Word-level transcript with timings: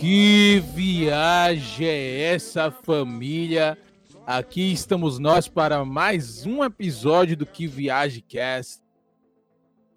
Que 0.00 0.62
viagem 0.74 1.86
é 1.86 2.32
essa, 2.32 2.70
família? 2.70 3.76
Aqui 4.26 4.72
estamos 4.72 5.18
nós 5.18 5.48
para 5.48 5.84
mais 5.84 6.46
um 6.46 6.64
episódio 6.64 7.36
do 7.36 7.44
Que 7.44 7.66
Viagem 7.66 8.24
Cast. 8.26 8.82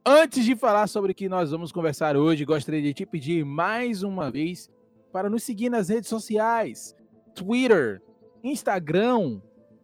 Antes 0.06 0.44
de 0.44 0.54
falar 0.54 0.88
sobre 0.88 1.13
o 1.13 1.16
que 1.16 1.29
nós 1.29 1.52
vamos 1.52 1.72
conversar 1.72 2.18
hoje, 2.18 2.44
gostaria 2.44 2.82
de 2.82 2.94
te 2.94 3.06
pedir 3.06 3.46
mais 3.46 4.04
uma 4.04 4.29
vez 4.29 4.70
para 5.13 5.29
nos 5.29 5.44
seguir 5.44 5.70
nas 5.70 5.88
redes 5.88 6.10
sociais: 6.10 6.94
Twitter, 7.34 8.02
Instagram, 8.44 9.40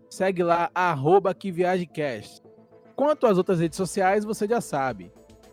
segue 0.09 0.43
lá, 0.43 0.69
arroba 0.75 1.33
Que 1.33 1.53
Viagem 1.53 1.87
Cast. 1.87 2.43
Quanto 2.97 3.25
às 3.25 3.37
outras 3.37 3.61
redes 3.61 3.77
sociais, 3.77 4.25
você 4.25 4.45
já 4.45 4.59
sabe. 4.59 5.09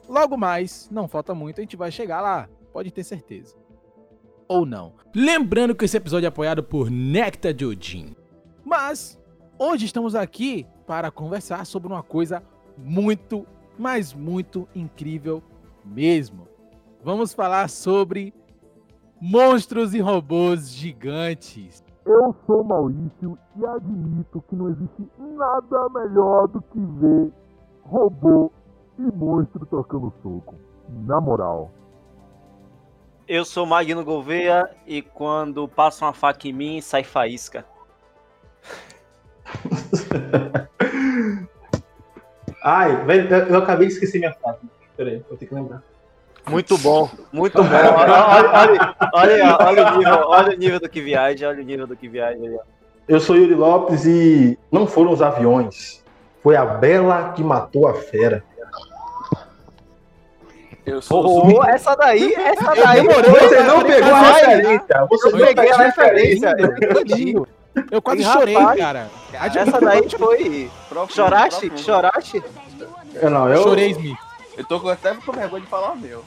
Logo 0.09 0.39
mais, 0.39 0.89
não 0.91 1.07
falta 1.07 1.35
muito, 1.35 1.61
a 1.61 1.63
gente 1.63 1.77
vai 1.77 1.91
chegar 1.91 2.23
lá, 2.23 2.49
pode 2.73 2.91
ter 2.91 3.05
certeza. 3.05 3.55
Ou 4.49 4.65
não. 4.65 4.95
Lembrando 5.15 5.75
que 5.75 5.85
esse 5.85 5.99
episódio 5.99 6.27
é 6.27 6.29
apoiado 6.29 6.63
por 6.63 6.91
Nectar 6.91 7.55
Jojin. 7.55 8.17
Mas 8.65 9.21
hoje 9.59 9.85
estamos 9.85 10.15
aqui 10.15 10.67
para 10.87 11.11
conversar 11.11 11.67
sobre 11.67 11.89
uma 11.89 12.03
coisa 12.03 12.43
muito, 12.79 13.47
mas 13.79 14.15
muito 14.15 14.67
incrível 14.75 15.43
mesmo. 15.85 16.49
Vamos 17.05 17.35
falar 17.35 17.69
sobre 17.69 18.33
monstros 19.21 19.93
e 19.93 20.01
robôs 20.01 20.71
gigantes. 20.71 21.85
Eu 22.07 22.35
sou 22.47 22.65
Maurício 22.65 23.39
e 23.57 23.67
admito 23.67 24.43
que 24.49 24.57
não 24.57 24.71
existe 24.71 25.07
nada 25.19 25.89
melhor 25.91 26.49
do 26.49 26.63
que 26.63 26.79
ver 26.79 27.31
robô 27.83 28.51
e 28.99 29.03
monstro 29.03 29.65
tocando 29.67 30.13
soco. 30.23 30.55
Na 31.07 31.21
moral. 31.21 31.71
Eu 33.27 33.45
sou 33.45 33.67
Magno 33.67 34.03
Gouveia 34.05 34.71
e 34.87 35.03
quando 35.03 35.69
passa 35.69 36.07
uma 36.07 36.15
faca 36.15 36.49
em 36.49 36.53
mim, 36.53 36.81
sai 36.81 37.05
faísca. 37.05 37.65
Ai, 42.63 43.05
velho, 43.05 43.35
eu, 43.49 43.59
acabei 43.59 43.87
de 43.87 43.95
esquecer 43.95 44.19
minha 44.19 44.33
frase. 44.33 44.61
Peraí, 44.97 45.23
vou 45.29 45.39
ter 45.39 45.47
que 45.47 45.55
lembrar. 45.55 45.83
Muito 46.49 46.77
bom, 46.79 47.11
muito 47.31 47.63
bom. 47.63 47.69
Olha, 47.69 48.27
olha, 48.53 48.97
olha, 49.13 49.59
olha 49.61 49.93
o 49.93 49.99
nível, 49.99 50.21
olha 50.27 50.55
o 50.55 50.59
nível 50.59 50.81
do 50.81 50.89
que 50.89 51.01
viagem, 51.01 51.47
olha 51.47 51.63
o 51.63 51.65
nível 51.65 51.87
do 51.87 51.97
que 51.97 52.09
viagem. 52.09 52.49
aí, 52.49 52.55
ó. 52.55 52.61
Eu 53.07 53.21
sou 53.21 53.37
Yuri 53.37 53.55
Lopes 53.55 54.05
e 54.07 54.59
não 54.71 54.87
foram 54.87 55.13
os 55.13 55.23
aviões. 55.23 56.05
Foi 56.43 56.57
a 56.57 56.65
Bela 56.65 57.33
que 57.33 57.43
matou 57.43 57.87
a 57.87 57.95
fera. 57.95 58.43
Eu 60.89 61.03
sou 61.03 61.55
Oh, 61.59 61.65
essa 61.65 61.95
daí, 61.95 62.35
essa 62.35 62.75
daí. 62.75 63.07
Você 63.07 63.63
não 63.63 63.83
pegou 63.83 64.15
a 64.15 64.21
referência. 64.33 65.07
Você 65.09 65.27
Eu 65.29 65.33
não 65.33 65.39
peguei 65.39 65.55
pegou 65.55 65.75
a 65.75 65.83
referência. 65.85 66.55
Eu 67.91 68.03
quase 68.03 68.21
Ih, 68.23 68.25
chorei, 68.25 68.55
rapaz. 68.57 68.79
cara. 68.81 69.11
Essa 69.33 69.81
daí 69.81 70.09
foi. 70.11 70.71
Choraste? 71.09 71.73
Choraste? 71.77 72.43
Eu 73.15 73.31
não, 73.31 73.49
eu. 73.49 73.63
Chorei, 73.63 73.91
Smith. 73.91 74.17
Eu 74.57 74.65
tô 74.65 74.81
com- 74.81 74.89
até 74.89 75.15
com 75.15 75.33
vergonha 75.33 75.63
de 75.63 75.69
falar 75.69 75.93
o 75.93 75.97
meu. 75.97 76.25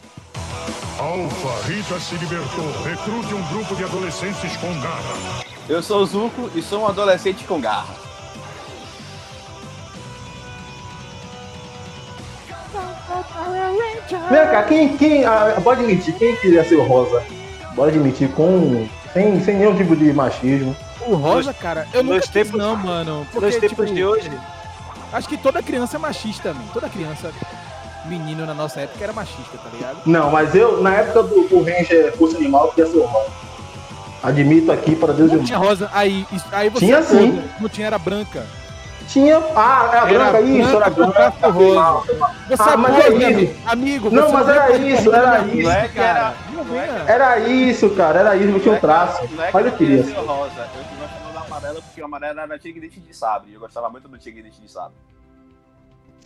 Alfa, 1.00 1.68
Rita 1.68 2.00
se 2.00 2.16
libertou. 2.16 2.66
Recrute 2.84 3.34
um 3.34 3.42
grupo 3.48 3.76
de 3.76 3.84
adolescentes 3.84 4.56
com 4.58 4.68
garra. 4.80 5.44
Eu 5.68 5.82
sou 5.82 6.02
o 6.02 6.06
Zuko 6.06 6.50
e 6.56 6.62
sou 6.62 6.82
um 6.84 6.88
adolescente 6.88 7.44
com 7.46 7.60
garra. 7.60 7.94
Vem 14.30 14.46
cá, 14.48 14.64
quem. 14.64 14.98
quem 14.98 15.26
ah, 15.26 15.60
pode 15.64 15.82
admitir, 15.82 16.14
quem 16.16 16.36
queria 16.38 16.64
ser 16.64 16.76
o 16.76 16.84
Rosa? 16.84 17.24
Pode 17.76 17.98
admitir, 17.98 18.30
com. 18.32 18.88
Sem, 19.14 19.44
sem 19.44 19.58
nenhum 19.58 19.76
tipo 19.76 19.96
de 19.96 20.14
machismo. 20.14 20.76
O 21.06 21.16
Rosa, 21.16 21.54
cara, 21.54 21.88
eu 21.94 22.04
quis 22.06 22.30
tempos- 22.30 22.58
não, 22.58 22.76
mano. 22.76 23.28
Porque, 23.32 23.48
Nos 23.48 23.56
tempos 23.56 23.70
tipo, 23.70 23.86
de 23.86 24.06
hoje, 24.06 24.32
Acho 25.12 25.28
que 25.28 25.38
toda 25.38 25.62
criança 25.62 25.98
é 25.98 26.00
machista, 26.00 26.54
mano. 26.54 26.70
Toda 26.74 26.88
criança, 26.88 27.32
menino 28.06 28.46
na 28.46 28.54
nossa 28.54 28.80
época, 28.80 29.04
era 29.04 29.12
machista, 29.12 29.58
tá 29.58 29.70
ligado? 29.74 29.98
Não, 30.06 30.32
mas 30.32 30.56
eu, 30.56 30.82
na 30.82 30.94
época 30.96 31.24
do, 31.24 31.48
do 31.50 31.62
Ranger 31.62 32.16
Força 32.18 32.38
Animal, 32.38 32.68
eu 32.68 32.72
queria 32.72 32.92
ser 32.92 32.98
o 32.98 33.06
Rosa. 33.06 33.32
Admito 34.24 34.72
aqui 34.72 34.96
para 34.96 35.14
Deus 35.14 35.32
e 35.32 35.36
Não 35.36 35.44
tinha 35.44 35.58
rosa. 35.58 35.90
Aí, 35.92 36.26
aí 36.52 36.70
você 36.70 36.86
Tinha 36.86 36.98
é 36.98 37.02
sim. 37.02 37.44
Não 37.60 37.68
tinha, 37.68 37.88
era 37.88 37.98
branca. 37.98 38.46
Tinha. 39.12 39.38
Ah, 39.56 39.90
era 39.92 39.98
Era 40.14 40.32
branca, 40.32 40.42
isso, 40.42 40.76
era 40.76 40.90
branca. 40.90 41.32
Você 41.52 42.62
Ah, 42.62 42.74
é 42.74 42.78
mas 42.78 42.96
podre, 43.04 43.24
é 43.26 43.30
isso. 43.32 43.36
amigo. 43.36 43.70
amigo. 43.70 44.10
Não, 44.10 44.32
mas 44.32 44.46
vem 44.46 44.56
era 44.56 44.78
isso, 44.78 45.14
era 45.16 45.40
isso. 45.48 45.64
Não 45.64 45.72
é 45.72 45.88
cara. 45.90 46.08
era- 46.20 46.34
Não 46.54 46.64
não 46.64 46.80
é. 46.80 47.04
Era 47.08 47.40
isso, 47.40 47.90
cara, 47.92 48.20
era 48.20 48.36
isso, 48.38 48.50
eu 48.56 48.60
tinha 48.62 48.74
um 48.76 48.80
traço. 48.80 49.22
Não 49.36 49.44
é 49.44 49.52
que 49.52 49.58
eu 49.58 50.26
rosa. 50.26 50.62
Eu 50.62 50.84
tô 50.84 50.96
gostando 51.02 51.34
da 51.34 51.42
amarela 51.42 51.82
porque 51.82 52.02
o 52.02 52.06
amarelo 52.06 52.40
era 52.40 52.58
Tigre 52.60 52.88
de 52.90 53.14
Sabre. 53.16 53.54
Eu 53.54 53.60
gostava 53.60 53.90
muito 53.90 54.08
do 54.08 54.18
Tigre 54.18 54.50
de 54.50 54.72
Sabre. 54.72 54.96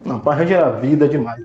Não, 0.06 0.20
Power 0.20 0.52
era 0.52 0.72
vida 0.72 1.08
demais. 1.08 1.44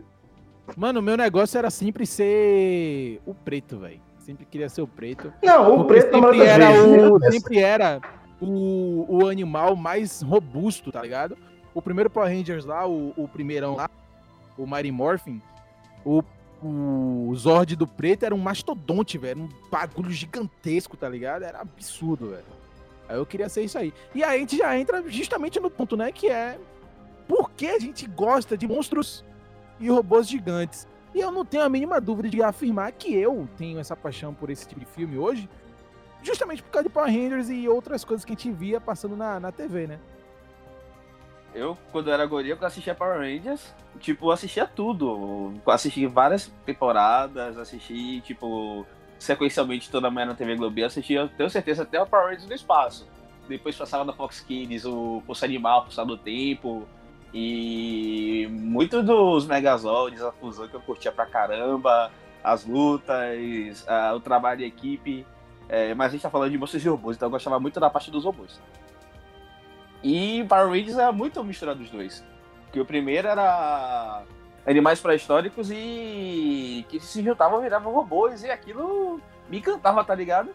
Mano, 0.76 1.00
o 1.00 1.02
meu 1.02 1.16
negócio 1.16 1.56
era 1.58 1.70
sempre 1.70 2.04
ser 2.06 3.20
o 3.24 3.32
preto, 3.34 3.78
velho. 3.78 4.00
Sempre 4.18 4.44
queria 4.44 4.68
ser 4.68 4.82
o 4.82 4.86
preto. 4.86 5.32
Não, 5.42 5.80
o 5.80 5.84
preto 5.84 6.12
sempre 6.14 6.42
era, 6.42 6.70
o, 6.70 7.18
sempre 7.32 7.58
era 7.58 8.00
o, 8.40 9.06
o 9.08 9.28
animal 9.28 9.76
mais 9.76 10.22
robusto, 10.22 10.90
tá 10.90 11.02
ligado? 11.02 11.36
O 11.74 11.82
primeiro 11.82 12.10
Power 12.10 12.28
Rangers 12.28 12.64
lá, 12.64 12.86
o, 12.86 13.12
o 13.16 13.28
primeirão 13.28 13.76
lá, 13.76 13.88
o 14.56 14.66
Mighty 14.66 14.90
Morphin, 14.90 15.40
o, 16.04 16.22
o 16.62 17.32
Zord 17.36 17.76
do 17.76 17.86
preto 17.86 18.24
era 18.24 18.34
um 18.34 18.38
mastodonte, 18.38 19.18
velho. 19.18 19.42
Um 19.42 19.48
bagulho 19.70 20.10
gigantesco, 20.10 20.96
tá 20.96 21.08
ligado? 21.08 21.42
Era 21.42 21.60
absurdo, 21.60 22.30
velho. 22.30 22.44
Aí 23.08 23.16
eu 23.16 23.26
queria 23.26 23.48
ser 23.48 23.62
isso 23.62 23.78
aí. 23.78 23.92
E 24.14 24.22
aí 24.22 24.36
a 24.36 24.40
gente 24.40 24.56
já 24.56 24.78
entra 24.78 25.02
justamente 25.08 25.58
no 25.58 25.70
ponto, 25.70 25.96
né? 25.96 26.12
Que 26.12 26.28
é 26.28 26.58
por 27.26 27.50
que 27.50 27.68
a 27.68 27.78
gente 27.78 28.06
gosta 28.06 28.56
de 28.56 28.66
monstros 28.66 29.24
e 29.78 29.88
robôs 29.88 30.28
gigantes. 30.28 30.86
E 31.14 31.20
eu 31.20 31.30
não 31.30 31.44
tenho 31.44 31.64
a 31.64 31.68
mínima 31.68 32.00
dúvida 32.00 32.28
de 32.28 32.42
afirmar 32.42 32.92
que 32.92 33.14
eu 33.14 33.48
tenho 33.56 33.78
essa 33.78 33.96
paixão 33.96 34.32
por 34.32 34.50
esse 34.50 34.66
tipo 34.66 34.80
de 34.80 34.86
filme 34.86 35.18
hoje, 35.18 35.48
justamente 36.22 36.62
por 36.62 36.70
causa 36.70 36.88
de 36.88 36.92
Power 36.92 37.10
Rangers 37.10 37.50
e 37.50 37.68
outras 37.68 38.04
coisas 38.04 38.24
que 38.24 38.32
a 38.32 38.36
gente 38.36 38.50
via 38.50 38.80
passando 38.80 39.16
na, 39.16 39.40
na 39.40 39.52
TV, 39.52 39.86
né? 39.86 39.98
Eu, 41.54 41.76
quando 41.90 42.10
era 42.10 42.24
guri, 42.26 42.50
eu 42.50 42.58
assistia 42.60 42.94
Power 42.94 43.18
Rangers, 43.18 43.74
tipo, 43.98 44.30
assistia 44.30 44.66
tudo. 44.66 45.52
Assisti 45.66 46.06
várias 46.06 46.52
temporadas, 46.64 47.58
assisti, 47.58 48.20
tipo, 48.20 48.86
sequencialmente 49.18 49.90
toda 49.90 50.10
manhã 50.10 50.26
na 50.26 50.34
TV 50.34 50.54
Globo. 50.54 50.84
Assistia, 50.84 51.28
tenho 51.36 51.50
certeza, 51.50 51.82
até 51.82 52.00
o 52.00 52.06
Power 52.06 52.26
Rangers 52.26 52.46
no 52.46 52.54
espaço. 52.54 53.08
Depois 53.48 53.76
passava 53.76 54.04
na 54.04 54.12
Fox 54.12 54.40
Kids, 54.40 54.84
o 54.84 55.22
Força 55.26 55.44
Animal, 55.44 55.84
Força 55.84 56.04
do 56.04 56.16
Tempo. 56.16 56.86
E 57.34 58.48
muito 58.50 59.02
dos 59.02 59.46
Megazords, 59.46 60.22
a 60.22 60.32
fusão 60.32 60.68
que 60.68 60.74
eu 60.74 60.80
curtia 60.80 61.12
pra 61.12 61.26
caramba, 61.26 62.10
as 62.42 62.64
lutas, 62.64 63.84
ah, 63.88 64.12
o 64.14 64.20
trabalho 64.20 64.62
em 64.62 64.66
equipe. 64.66 65.26
É, 65.72 65.94
mas 65.94 66.08
a 66.08 66.10
gente 66.10 66.22
tá 66.22 66.28
falando 66.28 66.50
de 66.50 66.58
monstros 66.58 66.84
e 66.84 66.88
robôs, 66.88 67.16
então 67.16 67.26
eu 67.26 67.30
gostava 67.30 67.60
muito 67.60 67.78
da 67.78 67.88
parte 67.88 68.10
dos 68.10 68.24
robôs. 68.24 68.60
E 70.02 70.44
Power 70.48 70.68
Rangers 70.68 70.98
era 70.98 71.12
muito 71.12 71.44
misturado 71.44 71.78
dos 71.78 71.90
dois. 71.90 72.24
Porque 72.64 72.80
o 72.80 72.84
primeiro 72.84 73.28
era 73.28 74.24
animais 74.66 75.00
pré-históricos 75.00 75.70
e 75.70 76.84
que 76.88 76.98
se 76.98 77.22
juntavam 77.22 77.60
viravam 77.60 77.92
robôs 77.92 78.42
e 78.42 78.50
aquilo 78.50 79.20
me 79.48 79.58
encantava, 79.58 80.02
tá 80.02 80.14
ligado? 80.14 80.50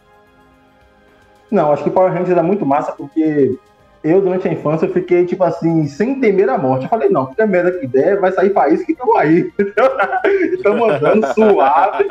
Não, 1.49 1.71
acho 1.71 1.85
que 1.85 1.89
Power 1.89 2.11
Rangers 2.11 2.31
era 2.31 2.43
muito 2.43 2.65
massa 2.65 2.91
porque 2.91 3.57
eu, 4.03 4.21
durante 4.21 4.49
a 4.49 4.51
infância, 4.51 4.89
fiquei, 4.89 5.25
tipo 5.25 5.43
assim, 5.45 5.87
sem 5.87 6.19
temer 6.19 6.49
a 6.49 6.57
morte. 6.57 6.83
Eu 6.83 6.89
falei, 6.89 7.07
não, 7.07 7.25
qualquer 7.25 7.47
merda 7.47 7.71
que 7.71 7.87
der, 7.87 8.19
vai 8.19 8.31
sair 8.33 8.51
faísca 8.51 8.85
que 8.85 8.91
estamos 8.91 9.15
aí. 9.15 9.51
Estamos 10.53 10.89
andando 10.89 11.25
suave. 11.33 12.05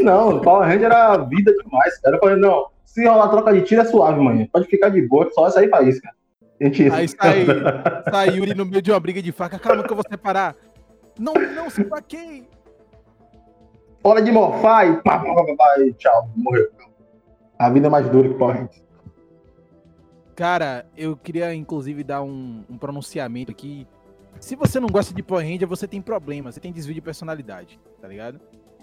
Não, 0.00 0.40
Power 0.40 0.66
Ranger 0.66 0.86
era 0.86 1.16
vida 1.18 1.52
demais, 1.52 1.98
cara. 2.00 2.16
Eu 2.16 2.20
falei, 2.20 2.36
não, 2.36 2.66
se 2.84 3.06
rolar 3.06 3.28
troca 3.28 3.52
de 3.52 3.62
tiro 3.62 3.82
é 3.82 3.84
suave, 3.84 4.20
mãe. 4.20 4.48
Pode 4.52 4.66
ficar 4.66 4.88
de 4.88 5.02
boa, 5.02 5.30
só 5.32 5.48
sair 5.50 5.68
faísca. 5.68 6.10
Gente, 6.60 6.90
Aí 6.90 7.08
sai, 7.08 7.46
sai 8.10 8.36
Yuri 8.36 8.54
no 8.54 8.64
meio 8.64 8.80
de 8.80 8.90
uma 8.90 9.00
briga 9.00 9.20
de 9.20 9.32
faca. 9.32 9.58
Calma 9.58 9.82
que 9.82 9.92
eu 9.92 9.96
vou 9.96 10.04
separar. 10.08 10.54
Não, 11.18 11.34
não, 11.34 11.68
se 11.70 11.84
quem? 12.08 12.48
hora 14.08 14.22
de 14.22 14.30
morfar 14.30 14.86
e 14.86 15.02
pá, 15.02 15.18
pá, 15.18 15.34
pá, 15.34 15.56
pá, 15.56 15.80
e 15.80 15.92
tchau, 15.94 16.30
morreu. 16.36 16.70
A 17.58 17.70
vida 17.70 17.86
é 17.86 17.90
mais 17.90 18.08
dura 18.08 18.28
que 18.28 18.34
Power 18.34 18.56
Rangers. 18.56 18.84
Cara, 20.34 20.86
eu 20.96 21.16
queria 21.16 21.54
inclusive 21.54 22.04
dar 22.04 22.22
um, 22.22 22.62
um 22.68 22.76
pronunciamento 22.76 23.50
aqui. 23.50 23.86
Se 24.38 24.54
você 24.54 24.78
não 24.78 24.88
gosta 24.88 25.14
de 25.14 25.22
Power 25.22 25.44
Ranger, 25.44 25.66
você 25.66 25.88
tem 25.88 26.00
problema, 26.00 26.52
você 26.52 26.60
tem 26.60 26.70
desvio 26.70 26.94
de 26.94 27.00
personalidade, 27.00 27.80
tá 28.00 28.06
ligado? 28.06 28.38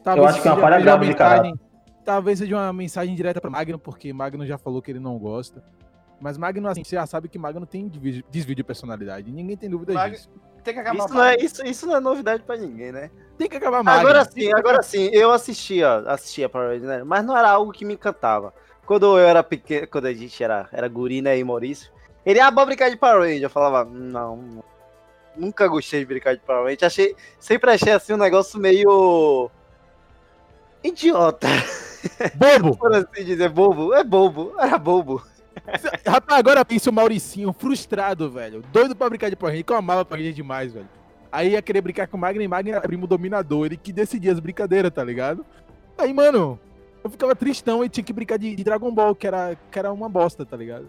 Eu 0.05 0.25
acho 0.25 0.41
que 0.41 0.47
é 0.47 0.51
uma 0.53 0.61
seja 0.67 0.79
grave 0.81 1.05
de 1.05 1.11
mensagem- 1.11 1.59
Talvez 2.03 2.39
seja 2.39 2.55
uma 2.55 2.73
mensagem 2.73 3.15
direta 3.15 3.39
pra 3.39 3.49
Magno, 3.49 3.79
porque 3.79 4.11
Magno 4.11 4.45
já 4.45 4.57
falou 4.57 4.81
que 4.81 4.91
ele 4.91 4.99
não 4.99 5.17
gosta. 5.17 5.63
Mas 6.19 6.37
Magno, 6.37 6.67
assim, 6.67 6.83
você 6.83 6.95
já 6.97 7.05
sabe 7.05 7.29
que 7.29 7.37
Magno 7.39 7.65
tem 7.65 7.89
desvio 8.29 8.55
de 8.55 8.63
personalidade. 8.63 9.31
Ninguém 9.31 9.55
tem 9.55 9.69
dúvida 9.69 9.93
Mag- 9.93 10.11
disso. 10.11 10.29
tem 10.63 10.73
que 10.73 10.79
acabar 10.81 10.97
Isso 11.05 11.13
não, 11.13 11.23
é, 11.23 11.31
Magno. 11.31 11.45
isso, 11.45 11.65
isso 11.65 11.87
não 11.87 11.95
é 11.95 11.99
novidade 12.01 12.43
pra 12.43 12.57
ninguém, 12.57 12.91
né? 12.91 13.09
Tem 13.37 13.47
que 13.47 13.55
acabar 13.55 13.83
mais. 13.83 13.99
Agora 14.01 14.25
sim, 14.25 14.51
agora 14.53 14.83
sim, 14.83 15.09
eu 15.13 15.31
assistia, 15.31 15.95
assistia 16.07 16.49
Power 16.49 16.67
Rangers, 16.69 16.87
né? 16.87 17.03
Mas 17.05 17.23
não 17.25 17.37
era 17.37 17.49
algo 17.49 17.71
que 17.71 17.85
me 17.85 17.93
encantava. 17.93 18.53
Quando 18.85 19.05
eu 19.17 19.25
era 19.25 19.41
pequeno, 19.41 19.87
quando 19.87 20.05
a 20.07 20.13
gente 20.13 20.43
era, 20.43 20.67
era 20.73 20.89
guri, 20.89 21.21
né, 21.21 21.37
e 21.37 21.43
Maurício, 21.43 21.89
ele, 22.25 22.39
ah, 22.41 22.51
bora 22.51 22.65
brincar 22.67 22.89
de 22.89 22.97
Power 22.97 23.21
Ranger. 23.21 23.43
Eu 23.43 23.49
falava, 23.49 23.89
não, 23.89 24.61
nunca 25.37 25.67
gostei 25.69 26.01
de 26.01 26.05
brincar 26.05 26.35
de 26.35 26.41
Power 26.41 26.65
Ranger. 26.65 26.85
Achei, 26.85 27.15
sempre 27.39 27.71
achei 27.71 27.93
assim 27.93 28.11
um 28.13 28.17
negócio 28.17 28.59
meio 28.59 29.49
idiota, 30.83 31.47
Bobo! 32.35 32.75
por 32.77 32.93
assim 32.93 33.23
dizer, 33.23 33.49
bobo. 33.49 33.93
É 33.93 34.03
bobo, 34.03 34.53
era 34.59 34.77
bobo. 34.77 35.23
Rapaz, 36.05 36.39
agora 36.39 36.65
pensa 36.65 36.89
o 36.89 36.93
Mauricinho 36.93 37.53
frustrado, 37.53 38.29
velho. 38.29 38.63
Doido 38.71 38.95
pra 38.95 39.09
brincar 39.09 39.29
de 39.29 39.35
Power 39.35 39.53
Ranger, 39.53 39.65
que 39.65 39.73
eu 39.73 39.77
amava 39.77 40.03
Power 40.03 40.19
Ranger 40.19 40.33
demais, 40.33 40.73
velho. 40.73 40.89
Aí 41.31 41.51
ia 41.51 41.61
querer 41.61 41.81
brincar 41.81 42.07
com 42.07 42.17
o 42.17 42.19
Magno 42.19 42.41
e 42.41 42.47
Magno 42.47 42.71
era 42.71 42.81
primo 42.81 43.07
dominador, 43.07 43.65
ele 43.65 43.77
que 43.77 43.91
decidia 43.91 44.31
as 44.31 44.39
brincadeiras, 44.39 44.91
tá 44.91 45.03
ligado? 45.03 45.45
Aí, 45.97 46.13
mano, 46.13 46.59
eu 47.03 47.09
ficava 47.09 47.35
tristão 47.35 47.83
e 47.83 47.89
tinha 47.89 48.03
que 48.03 48.13
brincar 48.13 48.37
de, 48.37 48.55
de 48.55 48.63
Dragon 48.63 48.91
Ball, 48.91 49.15
que 49.15 49.25
era, 49.25 49.57
que 49.71 49.79
era 49.79 49.91
uma 49.91 50.07
bosta, 50.07 50.45
tá 50.45 50.55
ligado? 50.55 50.87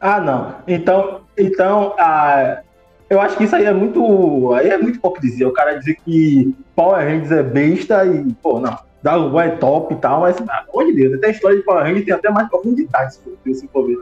Ah, 0.00 0.20
não. 0.20 0.56
Então, 0.66 1.22
então 1.36 1.94
ah, 1.98 2.62
eu 3.10 3.20
acho 3.20 3.36
que 3.36 3.44
isso 3.44 3.54
aí 3.56 3.64
é 3.64 3.72
muito. 3.72 4.52
Aí 4.54 4.68
é 4.70 4.78
muito 4.78 4.96
hipocrisia. 4.96 5.46
O 5.48 5.52
cara 5.52 5.78
dizer 5.78 5.96
que 6.04 6.54
Power 6.74 7.04
Rangers 7.06 7.30
é 7.32 7.42
besta 7.42 8.04
e, 8.06 8.32
pô, 8.34 8.58
não. 8.60 8.76
Dragon 9.02 9.28
Ball 9.30 9.40
é 9.42 9.50
top 9.56 9.92
e 9.94 9.96
tal, 9.98 10.20
mas, 10.22 10.36
pelo 10.36 10.50
amor 10.50 10.86
de 10.86 10.92
Deus, 10.94 11.14
até 11.14 11.26
a 11.26 11.30
história 11.30 11.56
de 11.58 11.62
Power 11.62 11.82
Rangers 11.84 12.04
tem 12.06 12.14
até 12.14 12.30
mais 12.30 12.48
profundidade, 12.48 13.14
se 13.14 13.20
for- 13.20 13.54
se 13.54 13.68
for 13.68 13.86
ver. 13.86 13.98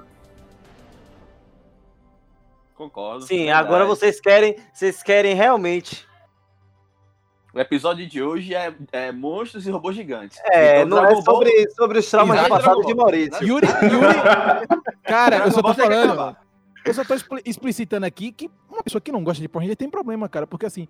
Concordo. 2.74 3.22
Sim, 3.26 3.44
verdade. 3.46 3.66
agora 3.66 3.84
vocês 3.84 4.20
querem, 4.20 4.56
vocês 4.72 5.02
querem 5.02 5.34
realmente. 5.34 6.06
O 7.54 7.60
episódio 7.60 8.06
de 8.08 8.22
hoje 8.22 8.54
é, 8.54 8.72
é 8.92 9.12
monstros 9.12 9.66
e 9.66 9.70
robôs 9.70 9.94
gigantes. 9.94 10.38
É, 10.46 10.82
Então, 10.82 10.88
não 11.02 11.06
é 11.06 11.20
sobre, 11.20 11.70
sobre 11.72 11.98
os 11.98 12.10
traumas 12.10 12.38
Exato, 12.38 12.48
do 12.48 12.56
passado 12.56 12.80
de 12.86 12.94
Maurício. 12.94 13.46
Yuri, 13.46 13.66
Yuri. 13.66 14.16
Cara, 15.04 15.36
eu 15.44 15.50
só 15.52 15.60
tô 15.62 15.74
falando. 15.74 16.36
Eu 16.84 16.94
só 16.94 17.04
tô 17.04 17.14
expli- 17.14 17.42
explicitando 17.44 18.06
aqui 18.06 18.32
que 18.32 18.50
uma 18.82 18.84
pessoa 18.84 19.00
que 19.00 19.12
não 19.12 19.22
gosta 19.22 19.40
de 19.40 19.48
Power 19.48 19.64
Ranger 19.64 19.76
tem 19.76 19.88
problema, 19.88 20.28
cara. 20.28 20.46
Porque 20.46 20.66
assim, 20.66 20.88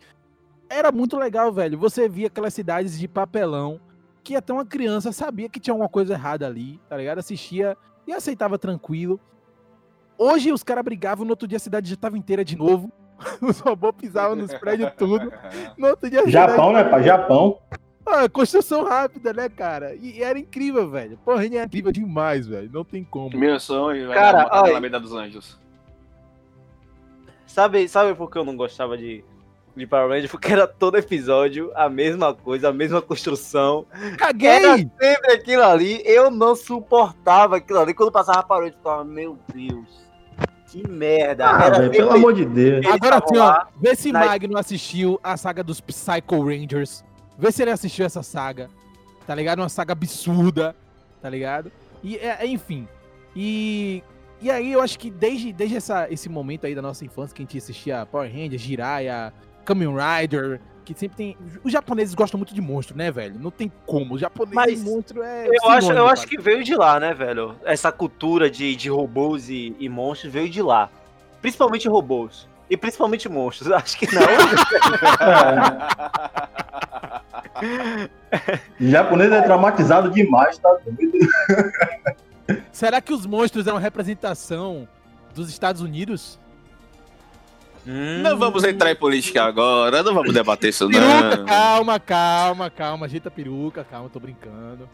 era 0.68 0.90
muito 0.90 1.16
legal, 1.18 1.52
velho. 1.52 1.78
Você 1.78 2.08
via 2.08 2.26
aquelas 2.28 2.54
cidades 2.54 2.98
de 2.98 3.06
papelão 3.06 3.78
que 4.24 4.34
até 4.34 4.52
uma 4.52 4.64
criança 4.64 5.12
sabia 5.12 5.48
que 5.48 5.60
tinha 5.60 5.72
alguma 5.74 5.88
coisa 5.88 6.14
errada 6.14 6.46
ali, 6.46 6.80
tá 6.88 6.96
ligado? 6.96 7.18
Assistia 7.18 7.76
e 8.06 8.12
aceitava 8.12 8.58
tranquilo. 8.58 9.20
Hoje 10.16 10.52
os 10.52 10.62
caras 10.62 10.84
brigavam, 10.84 11.24
no 11.24 11.30
outro 11.32 11.46
dia 11.48 11.56
a 11.56 11.60
cidade 11.60 11.90
já 11.90 11.96
tava 11.96 12.16
inteira 12.16 12.44
de 12.44 12.56
novo. 12.56 12.90
Os 13.40 13.60
robôs 13.60 13.94
pisavam 13.96 14.34
nos 14.34 14.52
prédios 14.54 14.90
tudo. 14.98 15.32
No 15.78 15.88
outro 15.88 16.10
dia 16.10 16.20
a 16.20 16.24
cidade- 16.24 16.52
Japão, 16.52 16.72
né, 16.72 16.82
pá? 16.84 17.00
Japão. 17.00 17.58
Ah, 18.04 18.28
construção 18.28 18.82
rápida, 18.84 19.32
né, 19.32 19.48
cara? 19.48 19.94
E, 19.94 20.18
e 20.18 20.22
era 20.24 20.36
incrível, 20.38 20.90
velho. 20.90 21.16
Porra, 21.24 21.44
é 21.44 21.64
incrível 21.64 21.92
demais, 21.92 22.48
velho. 22.48 22.68
Não 22.72 22.84
tem 22.84 23.04
como. 23.04 23.36
Meu 23.38 23.60
sonho 23.60 24.10
é 24.10 24.14
Cara, 24.14 24.38
morar 24.42 24.50
na 24.56 24.62
olha- 24.62 24.70
Alameda 24.72 24.98
dos 24.98 25.12
Anjos. 25.12 25.56
Sabe, 27.52 27.86
sabe 27.86 28.14
por 28.14 28.30
que 28.30 28.38
eu 28.38 28.44
não 28.44 28.56
gostava 28.56 28.96
de, 28.96 29.22
de 29.76 29.86
Power 29.86 30.08
Rangers? 30.08 30.30
Porque 30.30 30.50
era 30.50 30.66
todo 30.66 30.96
episódio 30.96 31.70
a 31.74 31.86
mesma 31.86 32.32
coisa, 32.32 32.70
a 32.70 32.72
mesma 32.72 33.02
construção. 33.02 33.84
Era 33.92 34.16
Caguei! 34.16 34.88
sempre 34.98 35.32
aquilo 35.34 35.62
ali. 35.62 36.00
Eu 36.06 36.30
não 36.30 36.56
suportava 36.56 37.56
aquilo 37.58 37.78
ali. 37.80 37.92
Quando 37.92 38.10
passava 38.10 38.42
Power 38.42 38.62
Rangers, 38.62 38.78
eu 38.78 38.82
falava, 38.82 39.04
meu 39.04 39.38
Deus, 39.54 39.86
que 40.68 40.88
merda. 40.88 41.46
Ah, 41.50 41.64
era 41.66 41.78
velho, 41.80 41.90
pelo 41.90 42.12
amor 42.12 42.32
de 42.32 42.46
Deus. 42.46 42.86
Agora 42.86 43.22
sim, 43.28 43.36
ó. 43.36 43.64
Vê 43.78 43.94
se 43.94 44.10
na- 44.10 44.24
Magno 44.24 44.56
assistiu 44.56 45.20
a 45.22 45.36
saga 45.36 45.62
dos 45.62 45.78
Psycho 45.78 46.42
Rangers. 46.42 47.04
Vê 47.38 47.52
se 47.52 47.60
ele 47.60 47.70
assistiu 47.70 48.06
essa 48.06 48.22
saga. 48.22 48.70
Tá 49.26 49.34
ligado? 49.34 49.58
Uma 49.58 49.68
saga 49.68 49.92
absurda. 49.92 50.74
Tá 51.20 51.28
ligado? 51.28 51.70
E, 52.02 52.16
é, 52.16 52.46
enfim. 52.46 52.88
E. 53.36 54.02
E 54.42 54.50
aí, 54.50 54.72
eu 54.72 54.82
acho 54.82 54.98
que 54.98 55.08
desde, 55.08 55.52
desde 55.52 55.76
essa, 55.76 56.10
esse 56.10 56.28
momento 56.28 56.66
aí 56.66 56.74
da 56.74 56.82
nossa 56.82 57.04
infância, 57.04 57.32
que 57.34 57.42
a 57.42 57.44
gente 57.44 57.56
assistia 57.56 58.04
Power 58.04 58.28
Rangers, 58.28 58.60
Jiraiya, 58.60 59.32
Kamen 59.64 59.94
Rider, 59.94 60.60
que 60.84 60.98
sempre 60.98 61.16
tem. 61.16 61.36
Os 61.62 61.72
japoneses 61.72 62.12
gostam 62.12 62.38
muito 62.38 62.52
de 62.52 62.60
monstro, 62.60 62.96
né, 62.96 63.10
velho? 63.10 63.38
Não 63.38 63.52
tem 63.52 63.70
como. 63.86 64.14
O 64.14 64.18
japonês 64.18 64.54
Mas 64.54 64.84
de 64.84 64.90
monstro 64.90 65.22
é. 65.22 65.46
Eu 65.46 65.70
acho, 65.70 65.92
eu 65.92 66.08
acho 66.08 66.26
que 66.26 66.40
veio 66.40 66.64
de 66.64 66.74
lá, 66.74 66.98
né, 66.98 67.14
velho? 67.14 67.54
Essa 67.64 67.92
cultura 67.92 68.50
de, 68.50 68.74
de 68.74 68.90
robôs 68.90 69.48
e, 69.48 69.76
e 69.78 69.88
monstros 69.88 70.32
veio 70.32 70.48
de 70.48 70.60
lá. 70.60 70.90
Principalmente 71.40 71.88
robôs. 71.88 72.48
E 72.68 72.76
principalmente 72.76 73.28
monstros. 73.28 73.70
Acho 73.72 73.96
que 73.98 74.08
não. 74.12 74.22
O 78.80 78.88
japonês 78.88 79.30
é 79.30 79.40
traumatizado 79.42 80.10
demais, 80.10 80.58
tá 80.58 80.76
doido? 80.84 81.12
Será 82.72 83.00
que 83.00 83.12
os 83.12 83.26
monstros 83.26 83.66
é 83.66 83.72
uma 83.72 83.80
representação 83.80 84.88
dos 85.34 85.48
Estados 85.50 85.82
Unidos? 85.82 86.38
Não 87.84 88.38
vamos 88.38 88.64
entrar 88.64 88.90
em 88.92 88.96
política 88.96 89.42
agora, 89.44 90.02
não 90.02 90.14
vamos 90.14 90.32
debater 90.32 90.70
isso 90.70 90.88
Peruca, 90.88 91.36
não. 91.36 91.44
calma, 91.44 92.00
calma, 92.00 92.70
calma. 92.70 93.06
Ajeita 93.06 93.28
a 93.28 93.32
peruca, 93.32 93.84
calma, 93.84 94.08
tô 94.08 94.20
brincando. 94.20 94.88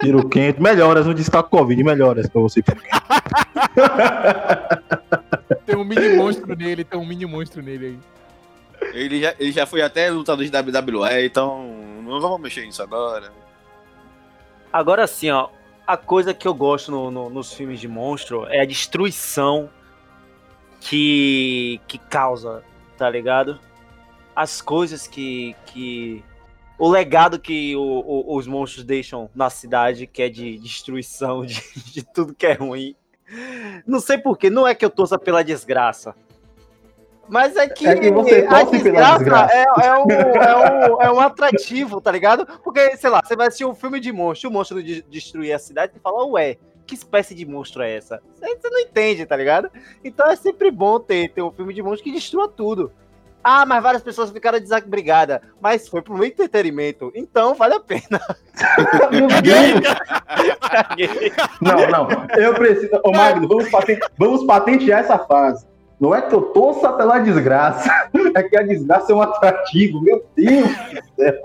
Tiro 0.00 0.28
quente. 0.28 0.62
Melhoras 0.62 1.04
no 1.06 1.12
destaque 1.14 1.50
Covid, 1.50 1.82
melhoras 1.82 2.28
pra 2.28 2.40
você. 2.40 2.62
Tem 5.66 5.76
um 5.76 5.84
mini 5.84 6.16
monstro 6.16 6.54
nele, 6.54 6.84
tem 6.84 6.98
um 6.98 7.06
mini 7.06 7.24
monstro 7.26 7.62
nele 7.62 7.86
aí. 7.86 7.98
Ele 8.92 9.20
já, 9.20 9.34
ele 9.38 9.52
já 9.52 9.64
foi 9.64 9.80
até 9.80 10.10
lutador 10.10 10.44
de 10.44 10.50
WWE, 10.50 11.24
então 11.24 11.64
não 12.02 12.20
vamos 12.20 12.40
mexer 12.40 12.66
nisso 12.66 12.82
agora. 12.82 13.32
Agora 14.72 15.06
sim, 15.06 15.30
ó. 15.30 15.48
A 15.92 15.96
coisa 15.98 16.32
que 16.32 16.48
eu 16.48 16.54
gosto 16.54 16.90
no- 16.90 17.10
no- 17.10 17.28
nos 17.28 17.52
filmes 17.52 17.78
de 17.78 17.86
monstro 17.86 18.46
é 18.46 18.62
a 18.62 18.64
destruição 18.64 19.68
que, 20.80 21.78
que 21.86 21.98
causa, 21.98 22.62
tá 22.96 23.10
ligado? 23.10 23.60
As 24.34 24.62
coisas 24.62 25.06
que. 25.06 25.54
que 25.66 26.24
o 26.78 26.88
legado 26.88 27.38
que 27.38 27.76
o- 27.76 27.80
o- 27.82 28.36
os 28.38 28.46
monstros 28.46 28.84
deixam 28.86 29.28
na 29.34 29.50
cidade, 29.50 30.06
que 30.06 30.22
é 30.22 30.30
de 30.30 30.56
destruição 30.56 31.44
de, 31.44 31.60
de 31.92 32.02
tudo 32.02 32.34
que 32.34 32.46
é 32.46 32.54
ruim. 32.54 32.96
Não 33.86 34.00
sei 34.00 34.16
porquê, 34.16 34.48
não 34.48 34.66
é 34.66 34.74
que 34.74 34.86
eu 34.86 34.90
torça 34.90 35.18
pela 35.18 35.44
desgraça. 35.44 36.14
Mas 37.28 37.56
é 37.56 37.68
que, 37.68 37.86
É 37.86 37.94
que 37.94 38.10
você 38.10 38.46
a 38.48 38.66
pela 38.66 39.16
desgraça. 39.18 39.54
É, 39.54 39.64
é 39.86 39.94
um, 39.94 40.10
é, 40.10 40.56
um, 40.56 41.02
é 41.02 41.12
um 41.12 41.20
atrativo, 41.20 42.00
tá 42.00 42.10
ligado? 42.10 42.46
Porque, 42.62 42.96
sei 42.96 43.08
lá, 43.10 43.20
você 43.24 43.34
vai 43.36 43.46
assistir 43.46 43.64
um 43.64 43.74
filme 43.74 44.00
de 44.00 44.12
monstro, 44.12 44.50
o 44.50 44.52
monstro 44.52 44.82
de- 44.82 45.02
destruir 45.02 45.52
a 45.52 45.58
cidade 45.58 45.92
e 45.96 46.00
fala, 46.00 46.24
ué, 46.26 46.56
que 46.86 46.94
espécie 46.94 47.34
de 47.34 47.46
monstro 47.46 47.80
é 47.82 47.96
essa? 47.96 48.20
Você 48.34 48.68
não 48.68 48.80
entende, 48.80 49.24
tá 49.24 49.36
ligado? 49.36 49.70
Então 50.04 50.28
é 50.30 50.36
sempre 50.36 50.70
bom 50.70 50.98
ter, 50.98 51.28
ter 51.32 51.40
um 51.42 51.50
filme 51.52 51.72
de 51.72 51.82
monstro 51.82 52.04
que 52.04 52.12
destrua 52.12 52.48
tudo. 52.48 52.92
Ah, 53.44 53.66
mas 53.66 53.82
várias 53.82 54.02
pessoas 54.02 54.30
ficaram 54.30 54.60
desabrigadas. 54.60 55.40
Mas 55.60 55.88
foi 55.88 56.00
pro 56.02 56.14
meu 56.14 56.24
entretenimento. 56.24 57.10
Então 57.14 57.54
vale 57.54 57.74
a 57.74 57.80
pena. 57.80 58.20
Não, 61.60 61.86
não. 61.88 62.08
Eu 62.36 62.54
preciso. 62.54 63.00
Ô, 63.04 63.10
Magno, 63.12 63.48
vamos, 63.48 63.68
paten- 63.70 63.98
vamos 64.18 64.44
patentear 64.44 65.00
essa 65.00 65.18
frase. 65.18 65.66
Não 66.02 66.12
é 66.12 66.20
que 66.20 66.34
eu 66.34 66.42
torça 66.42 66.92
pela 66.94 67.20
desgraça, 67.20 67.88
é 68.34 68.42
que 68.42 68.56
a 68.56 68.62
desgraça 68.64 69.12
é 69.12 69.14
um 69.14 69.22
atrativo. 69.22 70.00
Meu 70.02 70.26
Deus 70.36 70.66
do 70.68 71.14
céu. 71.14 71.40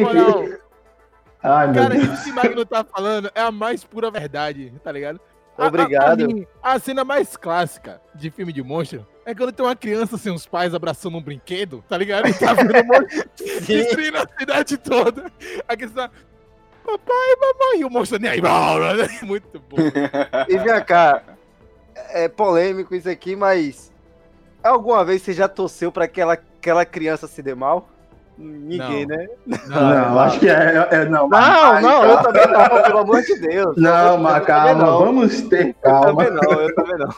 Moral, 0.00 0.44
Ai, 1.42 1.66
meu 1.68 1.82
cara, 1.82 1.96
isso 1.96 2.24
que 2.24 2.30
o 2.30 2.34
Magno 2.34 2.64
tá 2.64 2.82
falando 2.82 3.30
é 3.34 3.42
a 3.42 3.50
mais 3.52 3.84
pura 3.84 4.10
verdade, 4.10 4.72
tá 4.82 4.90
ligado? 4.90 5.20
A- 5.58 5.64
a- 5.64 5.68
Obrigado. 5.68 6.16
pra 6.16 6.26
mim, 6.26 6.46
A, 6.62 6.78
cena 6.78 7.04
mais 7.04 7.36
clássica 7.36 8.00
de 8.14 8.30
filme 8.30 8.54
de 8.54 8.62
monstro 8.62 9.06
é 9.26 9.34
quando 9.34 9.52
tem 9.52 9.66
uma 9.66 9.76
criança 9.76 10.16
sem 10.16 10.32
os 10.32 10.46
pais 10.46 10.74
abraçando 10.74 11.18
um 11.18 11.22
brinquedo, 11.22 11.84
tá 11.86 11.98
ligado? 11.98 12.26
E 12.26 12.32
tá 12.32 12.54
vendo 12.54 12.74
um 12.74 12.84
monstro 12.86 13.28
destruindo 13.66 14.16
a 14.18 14.26
cidade 14.38 14.78
toda. 14.78 15.30
A 15.68 15.76
criança 15.76 15.94
tá, 15.94 16.10
papai, 16.86 17.36
mamãe, 17.38 17.80
e 17.80 17.84
o 17.84 17.90
monstro 17.90 18.18
nem 18.18 18.30
aí. 18.30 18.40
Muito 19.22 19.60
bom. 19.68 19.76
E 20.48 20.56
vem 20.56 20.84
cá, 20.84 21.22
é 22.10 22.28
polêmico 22.28 22.94
isso 22.94 23.08
aqui, 23.08 23.34
mas 23.36 23.90
alguma 24.62 25.04
vez 25.04 25.22
você 25.22 25.32
já 25.32 25.48
torceu 25.48 25.90
pra 25.92 26.04
aquela, 26.04 26.34
aquela 26.34 26.84
criança 26.84 27.26
se 27.26 27.42
dê 27.42 27.54
mal? 27.54 27.88
Ninguém, 28.38 29.06
Não. 29.06 29.16
né? 29.16 29.28
Não, 29.68 30.18
acho 30.20 30.40
que 30.40 30.48
é. 30.48 30.88
é- 30.90 31.04
não, 31.04 31.22
Não, 31.22 31.28
mas- 31.28 31.82
não, 31.82 32.04
eu 32.04 32.22
também 32.22 32.46
não, 32.46 32.82
pelo 32.82 32.98
amor 32.98 33.22
de 33.22 33.38
Deus. 33.38 33.76
Não, 33.76 34.14
Eu 34.14 34.18
mas 34.18 34.44
calma, 34.46 34.74
não. 34.74 34.98
vamos 35.00 35.42
ter 35.42 35.68
Eu 35.68 35.74
calma. 35.82 36.24
também 36.24 36.30
não, 36.30 36.60
eu 36.60 36.74
também 36.74 36.98
não. 36.98 37.14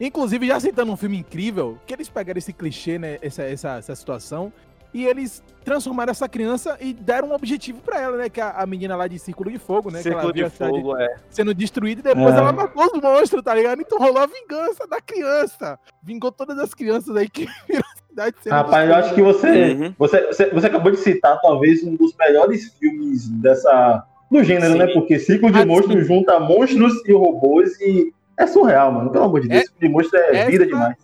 Inclusive, 0.00 0.46
já 0.46 0.58
citando 0.60 0.90
um 0.92 0.96
filme 0.96 1.18
incrível, 1.18 1.78
que 1.86 1.92
eles 1.92 2.08
pegaram 2.08 2.38
esse 2.38 2.52
clichê, 2.52 2.98
né? 2.98 3.18
Essa, 3.20 3.42
essa, 3.42 3.76
essa 3.78 3.94
situação. 3.94 4.52
E 4.94 5.06
eles 5.06 5.42
transformaram 5.64 6.10
essa 6.10 6.28
criança 6.28 6.76
e 6.80 6.92
deram 6.92 7.28
um 7.28 7.34
objetivo 7.34 7.80
pra 7.80 8.00
ela, 8.00 8.16
né? 8.16 8.28
Que 8.28 8.40
é 8.40 8.44
a, 8.44 8.50
a 8.62 8.66
menina 8.66 8.94
lá 8.94 9.06
de 9.06 9.18
Círculo 9.18 9.50
de 9.50 9.58
Fogo, 9.58 9.90
né? 9.90 10.02
que 10.02 10.08
ela 10.08 10.20
Círculo 10.20 10.32
de 10.34 10.44
a 10.44 10.50
fogo, 10.50 10.96
é. 10.98 11.16
sendo 11.30 11.54
destruída 11.54 12.00
e 12.00 12.14
depois 12.14 12.34
É. 12.34 12.38
ela 12.38 12.52
matou 12.52 12.84
os 12.84 13.00
monstros, 13.00 13.42
tá 13.42 13.54
ligado? 13.54 13.80
Então 13.80 13.98
rolou 13.98 14.18
a 14.18 14.26
vingança 14.26 14.86
da 14.86 15.00
criança. 15.00 15.78
Vingou 16.02 16.30
todas 16.30 16.58
as 16.58 16.74
crianças 16.74 17.16
aí 17.16 17.28
que 17.28 17.46
viram 17.68 17.82
a 17.82 18.06
cidade 18.08 18.36
sendo 18.42 18.52
Rapaz, 18.52 18.88
eu 18.90 18.94
acho 18.96 19.14
que 19.14 19.22
você, 19.22 19.72
Uhum. 19.72 19.94
você, 19.98 20.26
você, 20.26 20.50
você 20.50 20.66
acabou 20.66 20.90
de 20.92 20.98
citar 20.98 21.40
talvez 21.40 21.82
um 21.82 21.94
dos 21.96 22.14
melhores 22.18 22.72
filmes 22.78 23.28
dessa 23.28 24.04
do 24.30 24.42
gênero, 24.42 24.72
Sim. 24.72 24.78
né? 24.78 24.86
Porque 24.88 25.18
Ciclo 25.18 25.50
de 25.50 25.58
Ah, 25.60 25.66
Monstros 25.66 25.94
sim. 25.94 26.04
junta 26.04 26.38
monstros 26.40 26.92
e 27.06 27.12
robôs 27.12 27.80
e 27.80 28.12
é 28.36 28.46
surreal, 28.46 28.90
mano. 28.92 29.10
Pelo 29.10 29.24
amor 29.24 29.40
de 29.40 29.48
Deus, 29.48 29.62
É- 29.62 29.64
Ciclo 29.66 29.80
de 29.80 29.88
Monstros 29.88 30.20
é 30.22 30.36
essa- 30.36 30.50
vida 30.50 30.66
demais. 30.66 30.96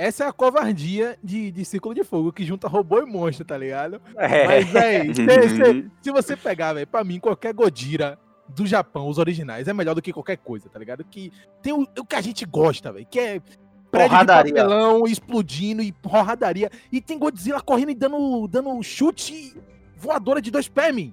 Essa 0.00 0.24
é 0.24 0.28
a 0.28 0.32
covardia 0.32 1.18
de, 1.24 1.50
de 1.50 1.64
Círculo 1.64 1.92
de 1.92 2.04
Fogo, 2.04 2.32
que 2.32 2.44
junta 2.44 2.68
robô 2.68 3.00
e 3.00 3.04
monstro, 3.04 3.44
tá 3.44 3.58
ligado? 3.58 4.00
É. 4.16 4.46
Mas, 4.46 4.68
véi, 4.68 5.06
se, 5.12 5.24
se- 5.26 5.62
Uhum. 5.62 5.90
se 6.00 6.12
você 6.12 6.36
pegar, 6.36 6.72
velho, 6.72 6.86
pra 6.86 7.02
mim, 7.02 7.18
qualquer 7.18 7.52
Godira 7.52 8.16
do 8.48 8.64
Japão, 8.64 9.08
os 9.08 9.18
originais, 9.18 9.66
é 9.66 9.72
melhor 9.74 9.96
do 9.96 10.00
que 10.00 10.12
qualquer 10.12 10.36
coisa, 10.36 10.68
tá 10.68 10.78
ligado? 10.78 11.02
Que 11.02 11.32
tem 11.60 11.72
o, 11.72 11.84
o 11.98 12.04
que 12.04 12.14
a 12.14 12.20
gente 12.20 12.44
gosta, 12.46 12.92
velho, 12.92 13.04
que 13.10 13.18
é 13.18 13.40
prédio 13.90 14.10
Porradaria. 14.10 14.52
de 14.54 14.60
papelão 14.60 15.04
explodindo 15.04 15.82
e 15.82 15.90
porradaria. 15.90 16.70
E 16.92 17.00
tem 17.00 17.18
Godzilla 17.18 17.60
correndo 17.60 17.90
e 17.90 17.94
dando, 17.94 18.46
dando 18.46 18.80
chute 18.84 19.52
voadora 19.96 20.40
de 20.40 20.52
dois 20.52 20.68
pés, 20.68 20.94
Isso 20.96 21.12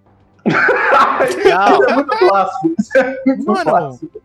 é 1.90 1.96
muito 1.96 2.18
clássico. 2.20 2.76
Isso 2.80 2.98
é 3.00 3.24
muito 3.26 3.46
Mano, 3.52 3.64
clássico. 3.64 4.22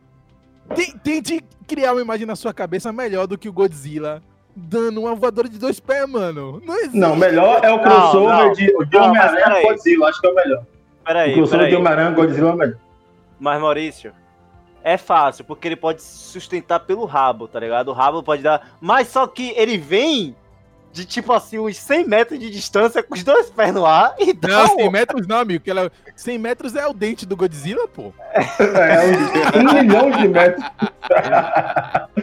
Tente 1.02 1.42
criar 1.66 1.92
uma 1.92 2.02
imagem 2.02 2.26
na 2.26 2.36
sua 2.36 2.52
cabeça 2.52 2.92
melhor 2.92 3.26
do 3.26 3.38
que 3.38 3.48
o 3.48 3.52
Godzilla 3.52 4.22
dando 4.68 5.00
uma 5.00 5.14
voadora 5.14 5.48
de 5.48 5.58
dois 5.58 5.80
pés, 5.80 6.08
mano. 6.08 6.60
Não 6.64 6.76
existe. 6.76 6.96
Não, 6.96 7.16
melhor 7.16 7.60
é 7.64 7.70
o 7.70 7.80
crossover 7.80 8.36
não. 8.46 8.52
de, 8.52 8.66
de 8.66 8.72
Não, 8.96 9.14
mas 9.14 9.30
Homem-Aranha 9.30 9.60
e 9.60 9.66
Godzilla, 9.66 10.08
acho 10.08 10.20
que 10.20 10.26
é 10.26 10.30
o 10.30 10.34
melhor. 10.34 10.62
o 10.62 11.04
peraí, 11.04 11.34
crossover 11.34 11.68
de. 11.68 11.76
Homem-Aranha 11.76 12.10
e 12.10 12.14
Godzilla 12.14 12.50
é 12.50 12.52
o 12.52 12.56
melhor. 12.56 12.76
Mas, 13.38 13.60
Maurício, 13.60 14.12
é 14.84 14.96
fácil, 14.96 15.44
porque 15.44 15.66
ele 15.68 15.76
pode 15.76 16.02
se 16.02 16.18
sustentar 16.32 16.80
pelo 16.80 17.04
rabo, 17.04 17.48
tá 17.48 17.58
ligado? 17.58 17.88
O 17.88 17.92
rabo 17.94 18.22
pode 18.22 18.42
dar. 18.42 18.76
Mas 18.80 19.08
só 19.08 19.26
que 19.26 19.50
ele 19.56 19.76
vem 19.78 20.36
de 20.92 21.04
tipo 21.04 21.32
assim, 21.32 21.56
uns 21.58 21.76
100 21.76 22.04
metros 22.08 22.38
de 22.38 22.50
distância 22.50 23.00
com 23.00 23.14
os 23.14 23.22
dois 23.22 23.48
pés 23.48 23.72
no 23.72 23.86
ar 23.86 24.12
e 24.18 24.32
dá 24.32 24.48
Não, 24.48 24.64
um- 24.64 24.76
100 24.76 24.90
metros 24.90 25.26
não, 25.26 25.38
amigo. 25.38 25.62
Que 25.62 25.70
ela, 25.70 25.90
100 26.16 26.36
metros 26.38 26.74
é 26.74 26.84
o 26.86 26.92
dente 26.92 27.24
do 27.24 27.36
Godzilla, 27.36 27.86
pô. 27.86 28.12
É, 28.34 29.56
um, 29.56 29.68
um 29.70 29.72
milhão 29.82 30.10
de 30.10 30.26
metros. 30.28 30.64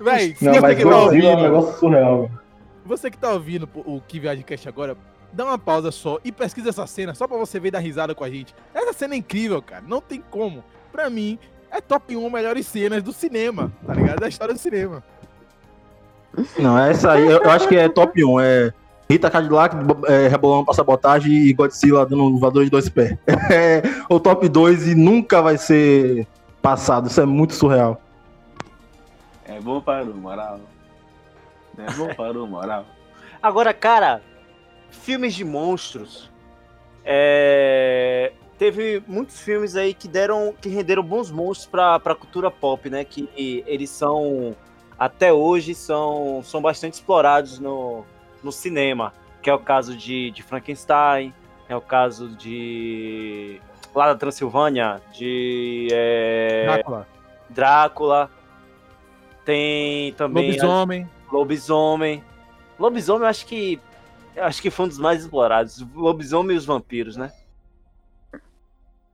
Véi, 0.00 0.36
Não, 0.40 0.54
você 0.54 0.74
que 0.74 0.82
tá 0.84 0.90
é 0.90 0.94
um 0.94 1.04
ouvindo, 1.04 1.36
negócio 1.42 1.78
surreal. 1.78 2.22
velho. 2.22 2.40
você 2.84 3.10
que 3.10 3.18
tá 3.18 3.32
ouvindo 3.32 3.68
o 3.74 4.00
Que 4.06 4.20
Viagem 4.20 4.44
Cast 4.44 4.68
agora, 4.68 4.96
dá 5.32 5.44
uma 5.44 5.58
pausa 5.58 5.90
só 5.90 6.18
e 6.24 6.30
pesquisa 6.32 6.68
essa 6.70 6.86
cena, 6.86 7.14
só 7.14 7.26
pra 7.26 7.36
você 7.36 7.58
ver 7.58 7.70
dar 7.72 7.80
risada 7.80 8.14
com 8.14 8.24
a 8.24 8.30
gente. 8.30 8.54
Essa 8.74 8.92
cena 8.92 9.14
é 9.14 9.18
incrível, 9.18 9.60
cara. 9.60 9.82
Não 9.86 10.00
tem 10.00 10.22
como. 10.30 10.62
Pra 10.92 11.10
mim, 11.10 11.38
é 11.70 11.80
top 11.80 12.16
1 12.16 12.30
melhores 12.30 12.66
cenas 12.66 13.02
do 13.02 13.12
cinema, 13.12 13.72
tá 13.86 13.94
ligado? 13.94 14.20
Da 14.20 14.28
história 14.28 14.54
do 14.54 14.60
cinema. 14.60 15.02
Não, 16.58 16.78
essa 16.78 17.12
aí 17.12 17.24
eu, 17.26 17.42
eu 17.42 17.50
acho 17.50 17.66
que 17.68 17.76
é 17.76 17.88
top 17.88 18.24
1. 18.24 18.40
É 18.40 18.72
Rita 19.10 19.30
Cadillac 19.30 19.74
é, 20.06 20.28
rebolando 20.28 20.66
pra 20.66 20.74
sabotagem 20.74 21.32
e 21.32 21.52
Godzilla 21.54 22.04
dando 22.04 22.24
um 22.24 22.38
voador 22.38 22.64
de 22.64 22.70
dois 22.70 22.88
pés. 22.88 23.16
É 23.50 23.82
o 24.08 24.20
top 24.20 24.48
2 24.48 24.88
e 24.88 24.94
nunca 24.94 25.40
vai 25.42 25.56
ser 25.56 26.26
passado. 26.60 27.08
Isso 27.08 27.20
é 27.20 27.24
muito 27.26 27.54
surreal. 27.54 28.00
É 29.48 29.60
bom 29.60 29.80
para 29.80 30.04
o 30.04 30.14
moral. 30.14 30.60
É 31.76 31.90
bom 31.92 32.14
para 32.14 32.38
o 32.40 32.46
moral. 32.46 32.84
Agora, 33.42 33.72
cara, 33.72 34.22
filmes 34.90 35.34
de 35.34 35.44
monstros. 35.44 36.30
é, 37.04 38.32
Teve 38.58 39.00
muitos 39.06 39.40
filmes 39.40 39.76
aí 39.76 39.94
que 39.94 40.08
deram, 40.08 40.52
que 40.60 40.68
renderam 40.68 41.02
bons 41.02 41.30
monstros 41.30 41.68
pra, 41.68 42.00
pra 42.00 42.14
cultura 42.16 42.50
pop, 42.50 42.90
né? 42.90 43.04
Que 43.04 43.28
eles 43.36 43.88
são, 43.88 44.56
até 44.98 45.32
hoje, 45.32 45.76
são, 45.76 46.40
são 46.42 46.60
bastante 46.60 46.94
explorados 46.94 47.60
no, 47.60 48.04
no 48.42 48.50
cinema. 48.50 49.14
Que 49.40 49.48
é 49.48 49.54
o 49.54 49.60
caso 49.60 49.96
de, 49.96 50.32
de 50.32 50.42
Frankenstein, 50.42 51.32
é 51.68 51.76
o 51.76 51.80
caso 51.80 52.30
de. 52.30 53.60
Lá 53.94 54.12
da 54.12 54.16
Transilvânia, 54.18 55.00
de 55.12 55.88
é, 55.92 56.64
Drácula, 56.66 57.06
Drácula. 57.48 58.30
Tem 59.48 60.12
também. 60.12 60.48
lobisomem. 60.50 61.10
Lobisomem. 61.32 62.24
Lobisomem, 62.78 63.22
eu 63.22 63.28
acho 63.28 63.46
que. 63.46 63.80
Eu 64.36 64.44
acho 64.44 64.60
que 64.60 64.70
foi 64.70 64.84
um 64.84 64.88
dos 64.88 64.98
mais 64.98 65.22
explorados. 65.22 65.82
Lobisomem 65.94 66.54
e 66.54 66.58
os 66.58 66.66
vampiros, 66.66 67.16
né? 67.16 67.32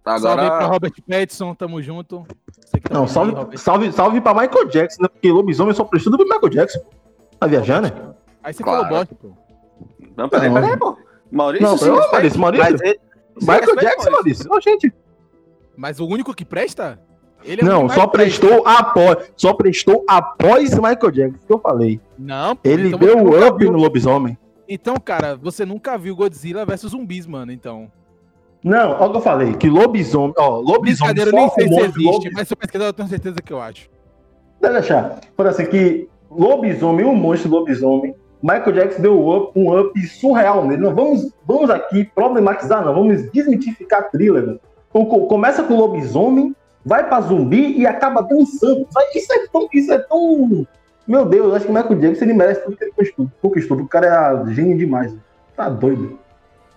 Salve 0.05 0.27
aí 0.29 0.35
pra 0.35 0.47
Agora, 0.47 0.67
Robert 0.67 0.93
Pattinson, 1.09 1.55
tamo 1.55 1.81
junto. 1.81 2.27
Tá 2.83 2.93
Não, 2.93 3.03
ouvindo 3.03 3.19
aí, 3.21 3.35
salve, 3.37 3.59
salve, 3.59 3.93
salve 3.93 4.21
pra 4.21 4.35
Michael 4.35 4.67
Jackson, 4.69 5.03
né? 5.03 5.09
Porque 5.09 5.31
lobisomem 5.31 5.73
só 5.73 5.85
prestou 5.85 6.13
pro 6.17 6.25
Michael 6.27 6.49
Jackson. 6.51 6.81
Tá 7.39 7.47
viajando, 7.47 7.89
né? 7.95 8.15
Aí 8.43 8.53
você 8.53 8.63
Claro. 8.65 8.83
falou 8.83 8.99
bosta, 8.99 9.15
pô. 9.15 9.31
não, 10.17 10.29
peraí, 10.29 10.53
peraí, 10.53 10.77
pô. 10.77 10.99
Maurício, 11.31 11.65
Não. 11.65 11.77
Maurício, 12.11 12.41
Maurício. 12.41 12.61
Mas 12.61 12.81
ele- 12.81 13.01
Michael 13.41 13.77
Jackson, 13.77 14.11
Maurício. 14.11 14.53
Ô, 14.53 14.61
gente. 14.61 14.93
Mas 15.77 16.01
o 16.01 16.07
único 16.09 16.35
que 16.35 16.45
presta? 16.45 17.01
Ele 17.45 17.61
é 17.61 17.65
o 17.65 17.69
Não, 17.69 17.89
só 17.89 18.07
prestou 18.07 18.67
após. 18.67 19.31
Só 19.37 19.53
prestou 19.53 20.05
após 20.09 20.71
Michael 20.75 21.11
Jackson, 21.11 21.47
que 21.47 21.53
eu 21.53 21.59
falei. 21.59 22.01
Não, 22.19 22.57
pô, 22.57 22.69
Ele 22.69 22.89
então 22.89 22.99
deu 22.99 23.47
up 23.49 23.59
viu- 23.59 23.71
no 23.73 23.79
lobisomem. 23.79 24.39
Então, 24.69 24.97
cara, 24.97 25.37
você 25.37 25.65
nunca 25.67 25.99
viu 25.99 26.17
Godzilla 26.17 26.65
versus 26.65 26.93
zumbis, 26.93 27.27
mano, 27.27 27.53
então. 27.53 27.91
Não, 28.63 28.93
olha 28.93 29.05
o 29.07 29.11
que 29.11 29.17
eu 29.19 29.21
falei. 29.21 29.53
Que 29.55 29.69
lobisomem, 29.69 30.33
ó, 30.39 30.57
lobisomem 30.59 31.13
Brincadeira, 31.15 31.31
eu 31.31 31.35
nem 31.35 31.51
sei 31.51 31.69
se 31.69 31.75
existe, 31.81 32.03
lobisomem. 32.05 32.33
mas 32.35 32.49
se 32.49 32.55
eu 32.55 32.57
pesquisar, 32.57 32.85
eu 32.87 32.93
tenho 32.95 33.09
certeza 33.09 33.37
que 33.45 33.53
eu 33.53 33.61
acho. 33.61 33.91
Deixa 34.61 34.77
eu 34.77 34.81
deixar. 34.81 35.21
Por 35.37 35.47
assim, 35.47 35.67
que 35.67 36.09
lobisomem, 36.31 37.05
o 37.05 37.15
monstro 37.15 37.51
lobisomem, 37.51 38.15
Michael 38.43 38.73
Jackson 38.73 39.03
deu 39.03 39.29
up- 39.29 39.53
um 39.59 39.79
up 39.79 40.01
surreal 40.07 40.67
nele. 40.67 40.81
Não 40.83 40.95
vamos, 40.95 41.31
vamos 41.47 41.69
aqui 41.69 42.05
problematizar, 42.15 42.83
não. 42.85 42.95
Vamos 42.95 43.31
desmitificar 43.33 44.11
thriller. 44.11 44.59
O 44.95 45.05
co- 45.07 45.27
Começa 45.27 45.63
com 45.63 45.77
lobisomem, 45.77 46.55
vai 46.85 47.09
pra 47.09 47.21
zumbi 47.21 47.79
e 47.79 47.87
acaba 47.87 48.23
dançando. 48.23 48.87
Isso 49.15 49.33
é 49.33 49.47
tão. 49.49 49.69
Isso 49.73 49.93
é 49.93 49.99
tão... 49.99 50.67
Meu 51.07 51.25
Deus, 51.25 51.47
eu 51.47 51.55
acho 51.55 51.67
que 51.67 51.71
o 51.71 51.75
Michael 51.75 52.01
Jackson 52.01 52.25
ele 52.25 52.33
merece 52.33 52.65
tudo 52.65 52.77
que 52.77 52.85
ele 52.85 52.93
conquistou. 52.93 53.31
conquistou. 53.43 53.79
O 53.79 53.89
cara 53.89 54.43
é 54.49 54.55
gênio 54.55 54.77
demais. 54.77 55.13
né? 55.13 55.21
Tá 55.57 55.69
doido. 55.69 56.19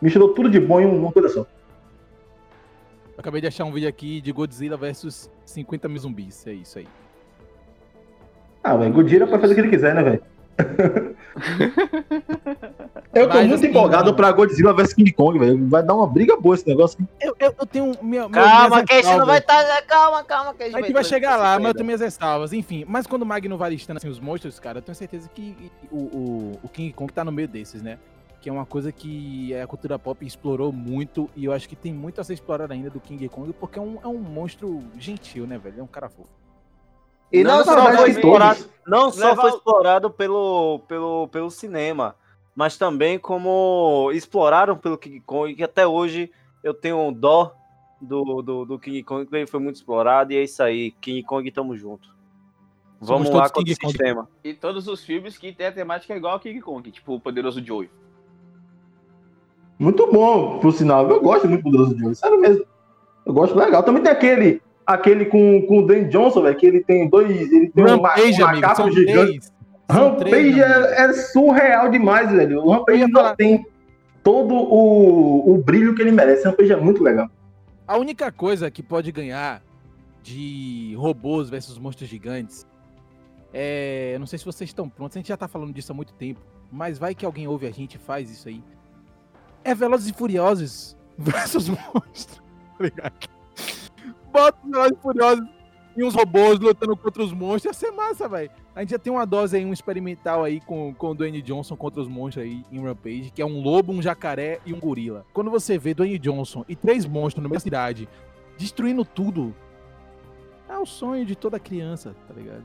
Misturou 0.02 0.34
tudo 0.34 0.50
de 0.50 0.60
bom 0.60 0.80
em 0.80 0.86
uma 0.86 1.12
coisa 1.12 1.30
só. 1.30 1.40
Eu 1.42 1.46
acabei 3.20 3.42
de 3.42 3.48
achar 3.48 3.66
um 3.66 3.72
vídeo 3.72 3.90
aqui 3.90 4.22
de 4.22 4.32
Godzilla 4.32 4.78
versus 4.78 5.30
50 5.46 5.88
mil 5.88 6.00
zumbis. 6.00 6.46
É 6.46 6.54
isso 6.54 6.78
aí. 6.78 6.88
Ah, 8.64 8.76
velho, 8.76 8.94
Godzilla 8.94 9.26
pode 9.26 9.42
fazer 9.42 9.54
o 9.54 9.56
que 9.56 9.62
ele 9.62 9.70
quiser, 9.70 9.96
né, 9.96 10.04
velho? 10.04 10.22
Eu 13.14 13.28
tô 13.28 13.36
Mas, 13.36 13.48
muito 13.48 13.56
assim, 13.56 13.68
empolgado 13.68 14.06
mano. 14.06 14.16
pra 14.16 14.32
Godzilla 14.32 14.74
vs 14.74 14.94
King 14.94 15.12
Kong, 15.12 15.40
velho. 15.40 15.68
Vai 15.68 15.84
dar 15.84 15.96
uma 15.96 16.08
briga 16.08 16.36
boa 16.40 16.56
esse 16.56 16.68
negócio. 16.68 17.00
Eu, 17.20 17.36
eu, 17.40 17.56
eu 17.60 17.66
tenho. 17.66 17.92
Minha, 18.02 18.30
Calma, 18.30 18.84
que 18.84 18.94
a 18.94 19.02
gente 19.02 19.18
não 19.18 19.26
vai 19.26 19.40
estar. 19.40 19.82
Calma, 19.84 20.24
calma, 20.24 20.54
que 20.54 20.64
a 20.64 20.70
gente 20.70 20.82
gente 20.82 20.94
vai 20.94 21.04
chegar 21.04 21.38
lá, 21.38 21.58
mas 21.60 21.68
eu 21.70 21.74
tenho 21.74 21.86
minhas 21.86 22.02
ressalvas. 22.02 22.54
Enfim, 22.54 22.86
mas 22.88 23.08
quando 23.08 23.22
o 23.24 23.26
Magno 23.26 23.58
vai 23.58 23.72
listando 23.72 23.98
assim, 23.98 24.10
os 24.10 24.20
monstros, 24.20 24.60
cara, 24.60 24.80
eu 24.80 24.82
tenho 24.82 24.96
certeza 24.96 25.30
que 25.34 25.72
o, 25.92 25.98
o, 25.98 26.60
o 26.64 26.70
King 26.70 26.94
Kong 26.94 27.12
tá 27.12 27.24
no 27.24 27.32
meio 27.32 27.48
desses, 27.48 27.82
né? 27.82 27.98
Que 28.42 28.50
é 28.50 28.54
uma 28.54 28.66
coisa 28.66 28.92
que 28.92 29.56
a 29.56 29.66
cultura 29.66 29.98
pop 29.98 30.26
explorou 30.26 30.72
muito 30.72 31.30
e 31.36 31.46
eu 31.46 31.52
acho 31.52 31.68
que 31.68 31.76
tem 31.76 31.94
muito 31.94 32.22
a 32.22 32.24
ser 32.24 32.34
explorado 32.34 32.72
ainda 32.74 32.90
do 32.90 33.00
King 33.00 33.28
Kong, 33.30 33.52
porque 33.54 33.80
é 33.80 33.82
um, 33.82 33.98
é 34.04 34.08
um 34.08 34.20
monstro 34.20 34.84
gentil, 34.98 35.48
né, 35.48 35.58
velho? 35.58 35.80
É 35.80 35.84
um 35.84 35.88
cara 35.88 36.10
fofo. 36.10 36.30
E 37.32 37.44
não, 37.44 37.58
Não, 37.58 37.64
só 37.66 37.96
foi 37.96 38.10
explorado, 38.10 38.66
não 38.88 39.12
só 39.12 39.26
Leva 39.30 39.42
foi 39.42 39.52
o- 39.52 39.56
explorado 39.56 40.10
pelo, 40.10 40.80
pelo, 40.88 41.28
pelo 41.28 41.50
cinema, 41.50 42.16
mas 42.56 42.78
também 42.78 43.20
como 43.20 44.10
exploraram 44.14 44.78
pelo 44.78 44.98
King 44.98 45.20
Kong, 45.22 45.54
que 45.54 45.64
até 45.64 45.86
hoje 45.86 46.32
eu 46.64 46.74
tenho 46.74 46.98
um 46.98 47.12
dó 47.14 47.54
do, 48.02 48.42
do, 48.42 48.66
do 48.66 48.80
King 48.80 49.04
Kong, 49.04 49.26
que 49.26 49.36
ele 49.36 49.46
foi 49.48 49.60
muito 49.60 49.76
explorado, 49.76 50.32
e 50.32 50.38
é 50.38 50.44
isso 50.44 50.64
aí, 50.64 50.92
King 51.02 51.22
Kong, 51.24 51.50
tamo 51.52 51.76
junto. 51.76 52.16
Vamos 53.00 53.28
Somos 53.28 53.42
lá 53.42 53.50
com 53.50 53.60
o 53.60 53.64
King 53.64 53.78
Kong. 53.78 53.92
sistema. 53.92 54.30
E 54.44 54.54
todos 54.54 54.88
os 54.88 55.04
filmes 55.04 55.38
que 55.38 55.52
tem 55.54 55.68
a 55.68 55.72
temática 55.72 56.16
igual 56.16 56.34
ao 56.34 56.40
King 56.40 56.60
Kong, 56.62 56.90
tipo 56.90 57.14
o 57.16 57.20
Poderoso 57.20 57.64
Joey. 57.64 57.90
Muito 59.78 60.12
bom, 60.12 60.60
por 60.60 60.72
sinal. 60.74 61.08
Eu 61.10 61.22
gosto 61.22 61.48
muito 61.48 61.62
do 61.62 61.64
Poderoso 61.72 61.98
Joey, 61.98 62.16
sério 62.16 62.40
mesmo. 62.40 62.66
Eu 63.26 63.34
gosto 63.34 63.56
legal. 63.56 63.84
Também 63.84 64.02
tem 64.02 64.12
aquele, 64.12 64.62
aquele 64.88 65.26
com, 65.26 65.62
com 65.68 65.80
o 65.80 65.86
Dan 65.86 66.08
Johnson, 66.08 66.42
velho, 66.42 66.56
que 66.56 66.66
ele 66.66 66.84
tem 66.84 67.10
dois. 67.10 67.30
Ele 67.30 67.70
tem 67.70 67.84
um, 67.84 67.88
Rampage, 67.88 68.42
um 68.42 68.48
amigo, 68.48 68.62
macaco 68.62 68.76
são 68.78 68.92
gigante. 68.92 69.40
três. 69.40 69.54
Três, 69.88 70.00
Rampage 70.02 70.64
amigo. 70.64 70.88
é, 70.88 71.02
é 71.02 71.14
surreal 71.14 71.90
demais, 71.92 72.32
velho. 72.32 72.64
O 72.64 72.72
Rampage 72.72 73.08
não 73.08 73.36
tem 73.36 73.66
todo 74.24 74.56
o, 74.56 75.54
o 75.54 75.58
brilho 75.58 75.94
que 75.94 76.02
ele 76.02 76.12
merece. 76.12 76.48
O 76.48 76.52
Rampage 76.52 76.72
é 76.72 76.78
muito 76.78 77.04
legal. 77.04 77.30
A 77.86 77.98
única 77.98 78.32
coisa 78.32 78.72
que 78.72 78.82
pode 78.82 79.12
ganhar 79.12 79.62
de 80.24 80.94
robôs 80.98 81.50
versus 81.50 81.78
monstros 81.78 82.10
gigantes 82.10 82.66
é. 83.54 84.12
eu 84.16 84.20
Não 84.20 84.28
sei 84.28 84.40
se 84.40 84.46
vocês 84.46 84.70
estão 84.70 84.90
prontos, 84.90 85.16
a 85.16 85.20
gente 85.20 85.30
já 85.30 85.38
tá 85.38 85.48
falando 85.48 85.74
disso 85.74 85.92
há 85.92 85.96
muito 85.96 86.14
tempo, 86.14 86.42
mas 86.72 86.98
vai 86.98 87.16
que 87.16 87.26
alguém 87.26 87.48
ouve 87.48 87.66
a 87.66 87.72
gente 87.72 87.96
e 87.96 87.98
faz 87.98 88.30
isso 88.30 88.50
aí. 88.50 88.64
é 89.64 89.74
Velozes 89.74 90.10
e 90.10 90.14
Furiosos 90.14 90.98
versus 91.18 91.70
monstros, 91.70 92.42
tá 92.78 92.84
ligado? 92.84 93.37
Bota 94.32 94.58
os 94.64 94.72
Velozes 94.72 94.98
Furiosos 95.02 95.58
e 95.98 96.04
uns 96.04 96.14
robôs 96.14 96.60
lutando 96.60 96.96
contra 96.96 97.24
os 97.24 97.34
monstros, 97.34 97.66
ia 97.66 97.74
ser 97.74 97.92
massa, 97.92 98.28
velho. 98.28 98.52
A 98.76 98.82
gente 98.82 98.92
já 98.92 99.00
tem 99.00 99.12
uma 99.12 99.26
dose 99.26 99.58
aí, 99.58 99.66
um 99.66 99.74
experimental 99.74 100.44
aí 100.44 100.62
com, 100.62 100.94
com 100.94 101.10
o 101.10 101.16
Dwayne 101.16 101.42
Johnson 101.42 101.76
contra 101.76 102.00
os 102.00 102.08
monstros 102.08 102.46
aí 102.46 102.64
em 102.72 102.80
Rampage, 102.84 103.32
que 103.34 103.42
é 103.42 103.46
um 103.46 103.60
lobo, 103.60 103.92
um 103.92 104.00
jacaré 104.00 104.60
e 104.64 104.72
um 104.72 104.80
gorila. 104.80 105.26
Quando 105.34 105.50
você 105.50 105.76
vê 105.80 105.96
Dwayne 105.96 106.20
Johnson 106.20 106.64
e 106.70 106.76
três 106.76 107.04
monstros 107.08 107.42
na 107.42 107.50
mesma 107.50 107.62
cidade, 107.62 108.08
destruindo 108.60 109.04
tudo, 109.04 109.56
é 110.70 110.78
o 110.78 110.86
sonho 110.86 111.26
de 111.26 111.36
toda 111.36 111.60
criança, 111.60 112.16
tá 112.28 112.34
ligado? 112.36 112.64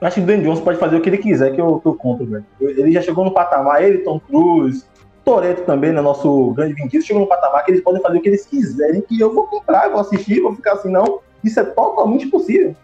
Eu 0.00 0.06
acho 0.06 0.14
que 0.14 0.20
o 0.20 0.24
Dwayne 0.24 0.44
Johnson 0.44 0.62
pode 0.62 0.78
fazer 0.78 0.96
o 0.96 1.00
que 1.00 1.08
ele 1.08 1.18
quiser, 1.18 1.52
que 1.54 1.60
eu, 1.60 1.80
que 1.80 1.88
eu 1.88 1.94
compro, 1.94 2.24
velho. 2.24 2.46
Ele 2.60 2.92
já 2.92 3.02
chegou 3.02 3.24
no 3.24 3.32
patamar, 3.32 3.82
ele, 3.82 3.98
Tom 3.98 4.20
Cruise, 4.20 4.84
Toreto 5.26 5.64
também, 5.64 5.90
né, 5.90 6.00
nosso 6.00 6.52
grande 6.52 6.74
Vin 6.74 6.86
Diesel, 6.86 7.08
chegou 7.08 7.22
no 7.22 7.28
patamar 7.28 7.64
que 7.64 7.72
eles 7.72 7.82
podem 7.82 8.00
fazer 8.00 8.16
o 8.16 8.20
que 8.20 8.28
eles 8.28 8.46
quiserem, 8.46 9.00
que 9.00 9.18
eu 9.20 9.34
vou 9.34 9.44
comprar, 9.48 9.86
eu 9.86 9.90
vou 9.90 10.00
assistir, 10.00 10.40
vou 10.40 10.54
ficar 10.54 10.74
assim, 10.74 10.88
não. 10.88 11.18
Isso 11.42 11.58
é 11.58 11.64
totalmente 11.64 12.28
possível. 12.28 12.76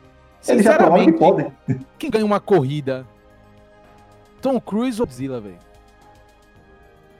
Eles 0.48 0.64
já 0.64 0.74
provaram 0.74 1.04
que 1.06 1.12
Sinceramente, 1.12 1.18
podem. 1.18 1.52
quem 1.96 2.10
ganha 2.10 2.24
uma 2.24 2.40
corrida? 2.40 3.06
Tom 4.40 4.60
Cruise 4.60 5.00
ou 5.00 5.06
Godzilla, 5.06 5.40
velho? 5.40 5.54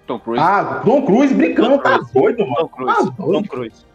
Tom 0.08 0.18
Cruise. 0.18 0.42
Ah, 0.42 0.82
Tom 0.84 1.06
Cruise 1.06 1.32
brincando, 1.32 1.78
tá 1.78 2.00
doido, 2.12 2.44
mano. 2.44 2.56
Tom 2.56 2.68
Cruise. 2.68 3.06
Tá 3.06 3.12
Tom. 3.16 3.42
Cruise. 3.44 3.86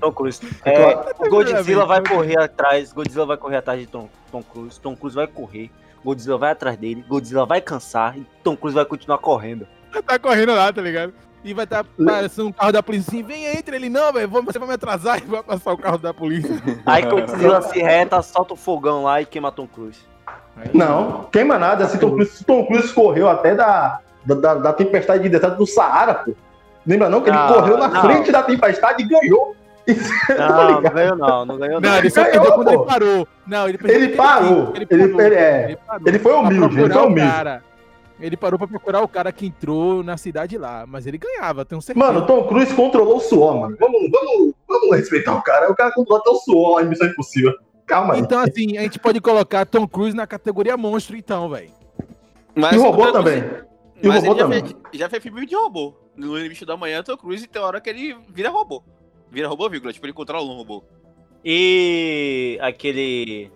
Tom 0.00 0.12
Cruise. 0.12 0.40
É, 0.64 0.94
o 1.18 1.28
Godzilla 1.28 1.86
vai 1.86 2.06
correr 2.06 2.38
atrás. 2.38 2.92
Godzilla 2.92 3.26
vai 3.26 3.36
correr 3.36 3.56
atrás 3.56 3.80
de 3.80 3.88
Tom, 3.88 4.08
Tom 4.30 4.44
Cruise. 4.44 4.80
Tom 4.80 4.94
Cruise 4.94 5.16
vai 5.16 5.26
correr. 5.26 5.72
Godzilla 6.04 6.38
vai 6.38 6.52
atrás 6.52 6.76
dele. 6.76 7.04
Godzilla 7.08 7.44
vai 7.44 7.60
cansar. 7.60 8.16
E 8.16 8.24
Tom 8.44 8.56
Cruise 8.56 8.76
vai 8.76 8.84
continuar 8.84 9.18
correndo. 9.18 9.66
Tá 10.06 10.18
correndo 10.18 10.54
lá, 10.54 10.72
tá 10.72 10.80
ligado? 10.82 11.12
E 11.44 11.54
vai 11.54 11.64
estar 11.64 11.84
parecendo 12.04 12.48
um 12.48 12.52
carro 12.52 12.72
da 12.72 12.82
polícia 12.82 13.08
assim, 13.10 13.22
vem 13.22 13.46
entre 13.46 13.76
ele, 13.76 13.88
não, 13.88 14.12
velho, 14.12 14.28
você 14.28 14.58
vai 14.58 14.68
me 14.68 14.74
atrasar 14.74 15.18
e 15.18 15.26
vai 15.26 15.42
passar 15.42 15.72
o 15.72 15.78
carro 15.78 15.96
da 15.98 16.12
polícia. 16.12 16.50
Aí 16.84 17.02
Godzilla 17.06 17.62
se 17.62 17.78
reta, 17.80 18.20
solta 18.22 18.54
o 18.54 18.56
fogão 18.56 19.04
lá 19.04 19.22
e 19.22 19.26
queima 19.26 19.52
Tom 19.52 19.66
Cruise. 19.66 20.00
Aí- 20.56 20.70
Não, 20.74 21.28
queima 21.30 21.56
nada. 21.58 21.86
Se 21.86 21.96
Tom 21.98 22.10
Cruise, 22.12 22.32
se 22.38 22.44
Tom 22.44 22.66
Cruise 22.66 22.92
correu 22.92 23.28
até 23.28 23.54
da, 23.54 24.00
da, 24.26 24.54
da- 24.54 24.72
tempestade 24.72 25.22
de 25.22 25.28
deserto 25.28 25.56
do 25.56 25.66
Saara, 25.66 26.14
pô. 26.14 26.34
Lembra 26.86 27.08
não 27.08 27.20
que 27.20 27.30
ele 27.30 27.36
Não, 27.38 27.52
correu 27.52 27.78
na 27.78 27.88
não. 27.88 28.00
frente 28.02 28.32
da 28.32 28.42
tempestade 28.42 29.02
e 29.02 29.06
ganhou. 29.06 29.54
Tá 30.26 30.48
Não, 30.48 30.56
não 30.70 30.76
ligado? 30.78 30.94
ganhou 30.94 31.16
não, 31.16 31.46
não 31.46 31.56
ganhou 31.58 31.80
não. 31.80 31.88
Não, 31.90 31.98
ele 31.98 32.10
só 32.10 32.22
Ganhou, 32.24 32.32
perdeu 32.32 32.52
quando 32.52 32.66
pô. 32.66 32.74
ele 32.74 32.84
parou. 32.84 33.28
Não, 33.46 33.68
ele 33.68 33.78
Ele 33.84 34.08
porque 34.08 34.16
parou. 34.16 34.72
Ele- 34.74 34.86
ele 34.90 35.34
é- 35.34 35.76
parou 35.86 36.02
ele 36.06 36.18
foi 36.18 36.32
humilde, 36.34 36.80
ele 36.80 36.92
foi 36.92 37.02
humilde. 37.06 37.30
Cara. 37.30 37.62
Ele 38.20 38.36
parou 38.36 38.58
pra 38.58 38.66
procurar 38.66 39.02
o 39.02 39.08
cara 39.08 39.30
que 39.30 39.46
entrou 39.46 40.02
na 40.02 40.16
cidade 40.16 40.58
lá, 40.58 40.84
mas 40.86 41.06
ele 41.06 41.18
ganhava, 41.18 41.64
tenho 41.64 41.80
certeza. 41.80 42.04
Mano, 42.04 42.26
Tom 42.26 42.46
Cruise 42.48 42.74
controlou 42.74 43.18
o 43.18 43.20
suor, 43.20 43.56
mano. 43.56 43.76
Vamos, 43.78 44.10
vamos, 44.10 44.54
vamos 44.66 44.96
respeitar 44.96 45.36
o 45.36 45.42
cara. 45.42 45.70
O 45.70 45.76
cara 45.76 45.92
controlou 45.92 46.20
até 46.20 46.30
o 46.30 46.36
suor 46.36 46.76
lá 46.76 46.82
em 46.82 46.88
Missão 46.88 47.06
Impossível. 47.06 47.54
Calma 47.86 48.14
aí. 48.14 48.20
Então, 48.20 48.40
assim, 48.40 48.76
a 48.76 48.82
gente 48.82 48.98
pode 48.98 49.20
colocar 49.20 49.64
Tom 49.64 49.86
Cruise 49.86 50.16
na 50.16 50.26
categoria 50.26 50.76
monstro, 50.76 51.16
então, 51.16 51.48
velho. 51.48 51.70
E 52.56 52.76
o 52.76 52.82
robô 52.82 53.12
também. 53.12 53.38
E 54.02 54.06
o 54.06 54.10
Mas 54.10 54.24
robô 54.24 54.32
ele 54.32 54.38
já 54.40 54.44
também. 54.44 54.60
fez, 54.60 54.76
já 54.94 55.08
fez 55.08 55.22
filme 55.22 55.46
de 55.46 55.54
robô. 55.54 55.94
No 56.16 56.36
Limite 56.36 56.66
da 56.66 56.76
Manhã, 56.76 57.02
Tom 57.04 57.16
Cruise 57.16 57.46
tem 57.46 57.62
hora 57.62 57.80
que 57.80 57.88
ele 57.88 58.16
vira 58.28 58.50
robô. 58.50 58.82
Vira 59.30 59.46
robô, 59.48 59.68
vírgula. 59.70 59.92
Tipo, 59.92 60.06
ele 60.06 60.12
controla 60.12 60.44
um 60.44 60.56
robô. 60.56 60.82
E 61.44 62.58
aquele. 62.60 63.50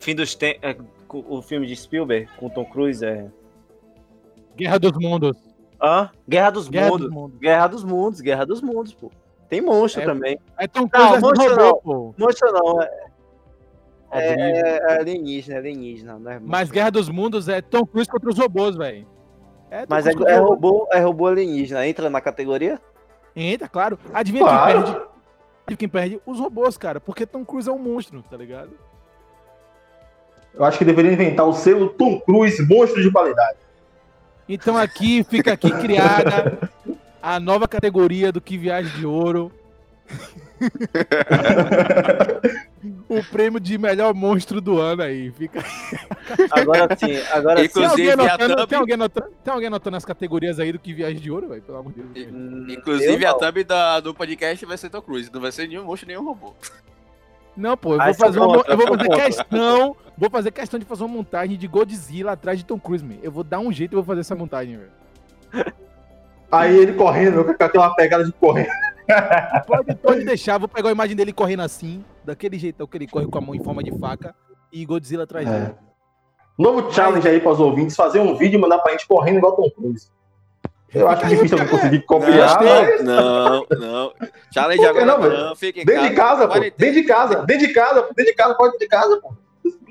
Fim 0.00 0.14
dos 0.14 0.34
tempos. 0.34 0.84
O 1.10 1.40
filme 1.40 1.66
de 1.66 1.74
Spielberg 1.74 2.28
com 2.36 2.50
Tom 2.50 2.64
Cruise 2.66 3.04
é. 3.04 3.26
Guerra 4.58 4.78
dos 4.78 4.92
Mundos. 4.92 5.36
Hã? 5.82 6.10
Guerra 6.28 6.50
dos 6.50 6.68
Guerra 6.68 6.88
Mundos. 6.90 7.06
dos 7.06 7.14
Mundos. 7.14 7.38
Guerra 7.38 7.66
dos 7.68 7.84
Mundos, 7.84 8.20
Guerra 8.20 8.44
dos 8.46 8.60
Mundos, 8.60 8.94
pô. 8.94 9.10
Tem 9.48 9.60
monstro 9.62 10.02
É, 10.02 10.04
também. 10.04 10.38
É 10.58 10.66
Tom 10.66 10.88
Cruise 10.88 11.12
Não, 11.12 11.20
monstro 11.20 11.50
robô, 11.50 11.62
não. 11.64 11.74
pô. 11.80 12.14
Monstro 12.18 12.52
não, 12.52 12.82
é, 12.82 12.90
Óbvio. 14.10 14.44
é, 14.54 14.78
é 14.78 14.98
alienígena, 15.00 15.54
é 15.56 15.58
alienígena, 15.58 16.12
não 16.18 16.30
é 16.30 16.34
monstro. 16.34 16.50
Mas 16.50 16.70
Guerra 16.70 16.90
dos 16.90 17.08
Mundos 17.08 17.48
é 17.48 17.60
Tom 17.62 17.86
Cruise 17.86 18.10
contra 18.10 18.28
os 18.28 18.38
robôs, 18.38 18.76
velho. 18.76 19.06
É 19.70 19.84
Mas 19.88 20.06
é, 20.06 20.10
é 20.26 20.36
robô, 20.38 20.88
é 20.92 20.98
robô 21.00 21.26
alienígena. 21.26 21.86
Entra 21.86 22.08
na 22.10 22.20
categoria? 22.20 22.80
Entra, 23.36 23.68
claro. 23.68 23.98
Adivinha 24.12 24.42
Claro. 24.44 24.72
quem 24.72 24.82
perde? 24.82 24.90
Adivinha 25.66 25.76
quem 25.76 25.88
perde? 25.88 26.20
Os 26.26 26.38
robôs, 26.40 26.76
cara. 26.78 27.00
Porque 27.00 27.24
Tom 27.26 27.44
Cruise 27.44 27.68
é 27.68 27.72
um 27.72 27.78
monstro, 27.78 28.22
tá 28.22 28.36
ligado? 28.36 28.70
Eu 30.54 30.64
acho 30.64 30.78
que 30.78 30.84
deveria 30.84 31.12
inventar 31.12 31.46
o 31.46 31.52
selo 31.52 31.90
Tom 31.90 32.18
Cruise, 32.20 32.66
monstro 32.66 33.00
de 33.02 33.12
qualidade. 33.12 33.58
Então 34.48 34.76
aqui, 34.76 35.22
fica 35.24 35.52
aqui 35.52 35.70
criada 35.70 36.70
a 37.22 37.38
nova 37.38 37.68
categoria 37.68 38.32
do 38.32 38.40
Que 38.40 38.56
Viagem 38.56 38.92
de 38.98 39.06
Ouro. 39.06 39.52
o 43.08 43.22
prêmio 43.24 43.60
de 43.60 43.76
melhor 43.78 44.14
monstro 44.14 44.60
do 44.60 44.78
ano 44.80 45.02
aí. 45.02 45.30
Fica... 45.32 45.62
Agora 46.50 46.96
sim, 46.96 47.16
agora 47.30 47.62
sim. 47.62 47.68
Tem 47.68 47.84
alguém, 47.84 48.06
Inclusive, 48.06 48.10
a 48.10 48.14
anotando, 48.14 48.56
thumb- 48.56 48.68
tem, 48.68 48.78
alguém 48.78 48.94
anotando, 48.94 49.30
tem 49.44 49.52
alguém 49.52 49.66
anotando 49.66 49.96
as 49.96 50.04
categorias 50.04 50.58
aí 50.58 50.72
do 50.72 50.78
Que 50.78 50.94
Viagem 50.94 51.20
de 51.20 51.30
Ouro, 51.30 51.48
velho? 51.48 51.62
Pelo 51.62 51.78
amor 51.78 51.92
de 51.92 52.02
Deus. 52.02 52.28
Hum, 52.32 52.66
Inclusive, 52.70 53.26
a 53.26 53.34
thumb 53.34 53.64
da, 53.64 54.00
do 54.00 54.14
podcast 54.14 54.64
vai 54.64 54.78
ser 54.78 54.90
Tom 54.90 55.02
Cruise. 55.02 55.30
Não 55.32 55.40
vai 55.40 55.52
ser 55.52 55.68
nenhum 55.68 55.84
monstro, 55.84 56.08
nenhum 56.08 56.24
robô. 56.24 56.54
Não, 57.58 57.76
pô, 57.76 57.94
eu 57.94 57.98
vou 57.98 58.14
fazer, 58.14 58.38
uma, 58.38 58.64
eu 58.68 58.76
vou 58.76 58.86
fazer 58.86 59.08
questão. 59.08 59.96
Vou 60.16 60.30
fazer 60.30 60.50
questão 60.52 60.78
de 60.78 60.86
fazer 60.86 61.02
uma 61.02 61.14
montagem 61.14 61.58
de 61.58 61.66
Godzilla 61.66 62.32
atrás 62.32 62.56
de 62.56 62.64
Tom 62.64 62.78
Cruise, 62.78 63.04
man. 63.04 63.16
Eu 63.20 63.32
vou 63.32 63.42
dar 63.42 63.58
um 63.58 63.72
jeito 63.72 63.92
e 63.92 63.96
vou 63.96 64.04
fazer 64.04 64.20
essa 64.20 64.36
montagem, 64.36 64.76
velho. 64.76 65.72
Aí 66.50 66.76
ele 66.76 66.92
correndo, 66.92 67.44
com 67.44 67.64
aquela 67.64 67.94
pegada 67.94 68.24
de 68.24 68.32
correr. 68.32 68.68
Pode, 69.66 69.94
pode 69.94 70.24
deixar, 70.26 70.58
vou 70.58 70.68
pegar 70.68 70.90
a 70.90 70.92
imagem 70.92 71.16
dele 71.16 71.32
correndo 71.32 71.62
assim, 71.62 72.04
daquele 72.22 72.58
jeitão 72.58 72.86
que 72.86 72.94
ele 72.94 73.06
corre 73.06 73.26
com 73.26 73.38
a 73.38 73.40
mão 73.40 73.54
em 73.54 73.64
forma 73.64 73.82
de 73.82 73.90
faca 73.98 74.34
e 74.70 74.84
Godzilla 74.84 75.24
atrás 75.24 75.48
dele. 75.48 75.64
É. 75.64 75.74
Novo 76.58 76.92
challenge 76.92 77.26
aí 77.26 77.40
para 77.40 77.52
os 77.52 77.58
ouvintes, 77.58 77.96
fazer 77.96 78.20
um 78.20 78.36
vídeo 78.36 78.58
e 78.58 78.60
mandar 78.60 78.80
pra 78.80 78.92
gente 78.92 79.08
correndo 79.08 79.38
igual 79.38 79.56
Tom 79.56 79.70
Cruise. 79.70 80.10
Eu 80.94 81.08
acho 81.08 81.26
difícil 81.26 81.58
eu 81.58 81.68
conseguir 81.68 82.00
copiar, 82.02 82.62
mas 82.62 83.04
Não, 83.04 83.66
não, 83.70 83.78
não. 83.78 84.12
Challenge 84.52 84.86
agora 84.86 85.04
não, 85.04 85.18
não, 85.18 85.56
fica 85.56 85.80
em 85.80 85.84
dentro 85.84 86.08
de 86.08 86.14
casa, 86.14 86.48
pô. 86.48 86.58
Dentro 86.58 86.92
de 86.92 87.02
casa, 87.04 87.44
dentro 87.44 87.66
de 87.66 87.72
casa, 87.74 88.02
dentro 88.16 88.24
de 88.24 88.34
casa, 88.34 88.54
corre 88.54 88.70
dentro 88.70 88.86
de 88.86 88.88
casa, 88.88 89.20
pô. 89.20 89.34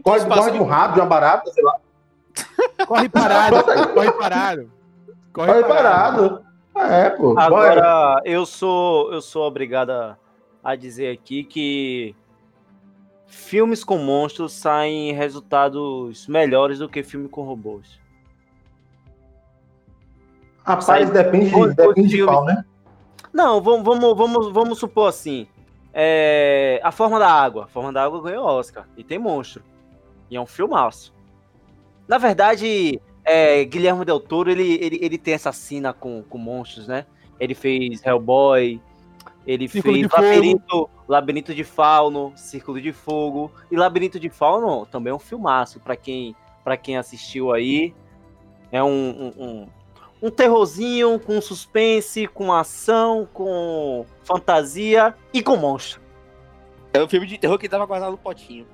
Corre, 0.04 0.26
corre 0.26 0.52
de 0.52 0.58
um 0.58 0.64
rato, 0.64 0.94
de 0.96 1.00
uma 1.00 1.06
barata, 1.06 1.52
sei 1.52 1.64
lá. 1.64 1.76
Corre 2.88 3.10
parado, 3.10 3.64
pô, 3.64 3.94
corre 3.94 4.12
parado. 4.12 4.72
Corre 5.34 5.64
parado. 5.64 6.42
É, 6.76 7.10
pô. 7.12 7.36
Corre. 7.36 7.46
Agora, 7.46 8.22
eu 8.26 8.46
sou, 8.46 9.14
eu 9.14 9.22
sou 9.22 9.44
obrigado 9.44 9.92
a, 9.92 10.18
a 10.64 10.76
dizer 10.76 11.12
aqui 11.12 11.44
que 11.44 12.16
filmes 13.28 13.84
com 13.84 13.98
monstros 13.98 14.54
saem 14.54 15.14
resultados 15.14 16.28
melhores 16.28 16.80
do 16.80 16.90
que 16.90 17.04
filme 17.04 17.30
com 17.30 17.44
robôs. 17.44 18.00
Rapaz, 20.68 21.10
depende, 21.10 21.56
Os- 21.56 21.70
os 21.70 21.76
depende 21.76 22.10
de 22.10 22.24
qual, 22.26 22.44
né? 22.46 22.64
Não, 23.34 23.62
vamos, 23.62 23.84
vamos, 23.86 24.18
vamos, 24.18 24.52
vamos 24.54 24.80
supor 24.80 25.10
assim. 25.10 25.48
É, 25.94 26.80
a 26.84 26.92
Forma 26.92 27.18
da 27.20 27.30
Água. 27.32 27.66
A 27.66 27.68
Forma 27.68 27.94
da 27.94 28.04
Água 28.04 28.22
ganhou 28.22 28.46
Oscar. 28.46 28.86
E 28.98 29.04
tem 29.04 29.18
monstro. 29.18 29.64
E 30.30 30.36
é 30.36 30.42
um 30.42 30.46
filmaço. 30.46 31.14
Na 32.08 32.18
verdade, 32.18 33.00
é, 33.24 33.64
Guilherme 33.64 34.04
Del 34.06 34.20
Toro, 34.20 34.50
ele, 34.52 34.76
ele, 34.82 35.00
ele 35.02 35.18
tem 35.18 35.34
essa 35.34 35.52
cena 35.52 35.94
com, 35.94 36.24
com 36.24 36.38
monstros, 36.38 36.88
né? 36.88 37.06
Ele 37.40 37.54
fez 37.54 38.06
Hellboy, 38.06 38.82
ele 39.46 39.68
Círculo 39.68 39.94
fez 39.94 40.06
de 40.06 40.10
Fogo. 40.10 40.24
Labirinto, 40.24 40.90
Labirinto 41.08 41.56
de 41.56 41.64
Fauno, 41.64 42.34
Círculo 42.36 42.82
de 42.82 42.92
Fogo. 42.92 43.52
E 43.72 43.76
Labirinto 43.76 44.20
de 44.20 44.30
Fauno 44.30 44.86
também 44.86 45.12
é 45.12 45.16
um 45.16 45.20
filmaço, 45.20 45.80
pra 45.80 45.96
quem, 45.96 46.36
pra 46.64 46.76
quem 46.76 46.98
assistiu 46.98 47.54
aí. 47.54 47.94
É 48.72 48.84
um, 48.84 48.88
um, 48.90 49.34
um, 49.38 49.68
um 50.22 50.30
terrorzinho 50.30 51.20
com 51.20 51.40
suspense, 51.42 52.28
com 52.28 52.52
ação, 52.54 53.28
com 53.34 54.06
fantasia 54.24 55.14
e 55.34 55.42
com 55.42 55.56
monstro. 55.56 56.02
É 56.94 57.02
um 57.04 57.08
filme 57.08 57.28
de 57.28 57.38
terror 57.38 57.58
que 57.58 57.70
tava 57.70 57.86
guardado 57.86 58.12
no 58.12 58.18
potinho. 58.18 58.66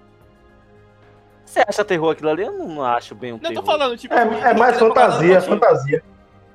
Você 1.46 1.64
acha 1.68 1.84
terror 1.84 2.12
aquilo 2.12 2.30
ali? 2.30 2.44
Eu 2.44 2.52
não 2.54 2.84
acho 2.84 3.14
bem 3.14 3.34
um 3.34 3.36
Não, 3.36 3.50
terror. 3.50 3.56
tô 3.64 3.72
falando, 3.72 3.98
tipo. 3.98 4.14
É, 4.14 4.52
é 4.52 4.54
mais 4.54 4.80
fantasia, 4.80 5.36
potinho. 5.36 5.60
fantasia. 5.60 6.04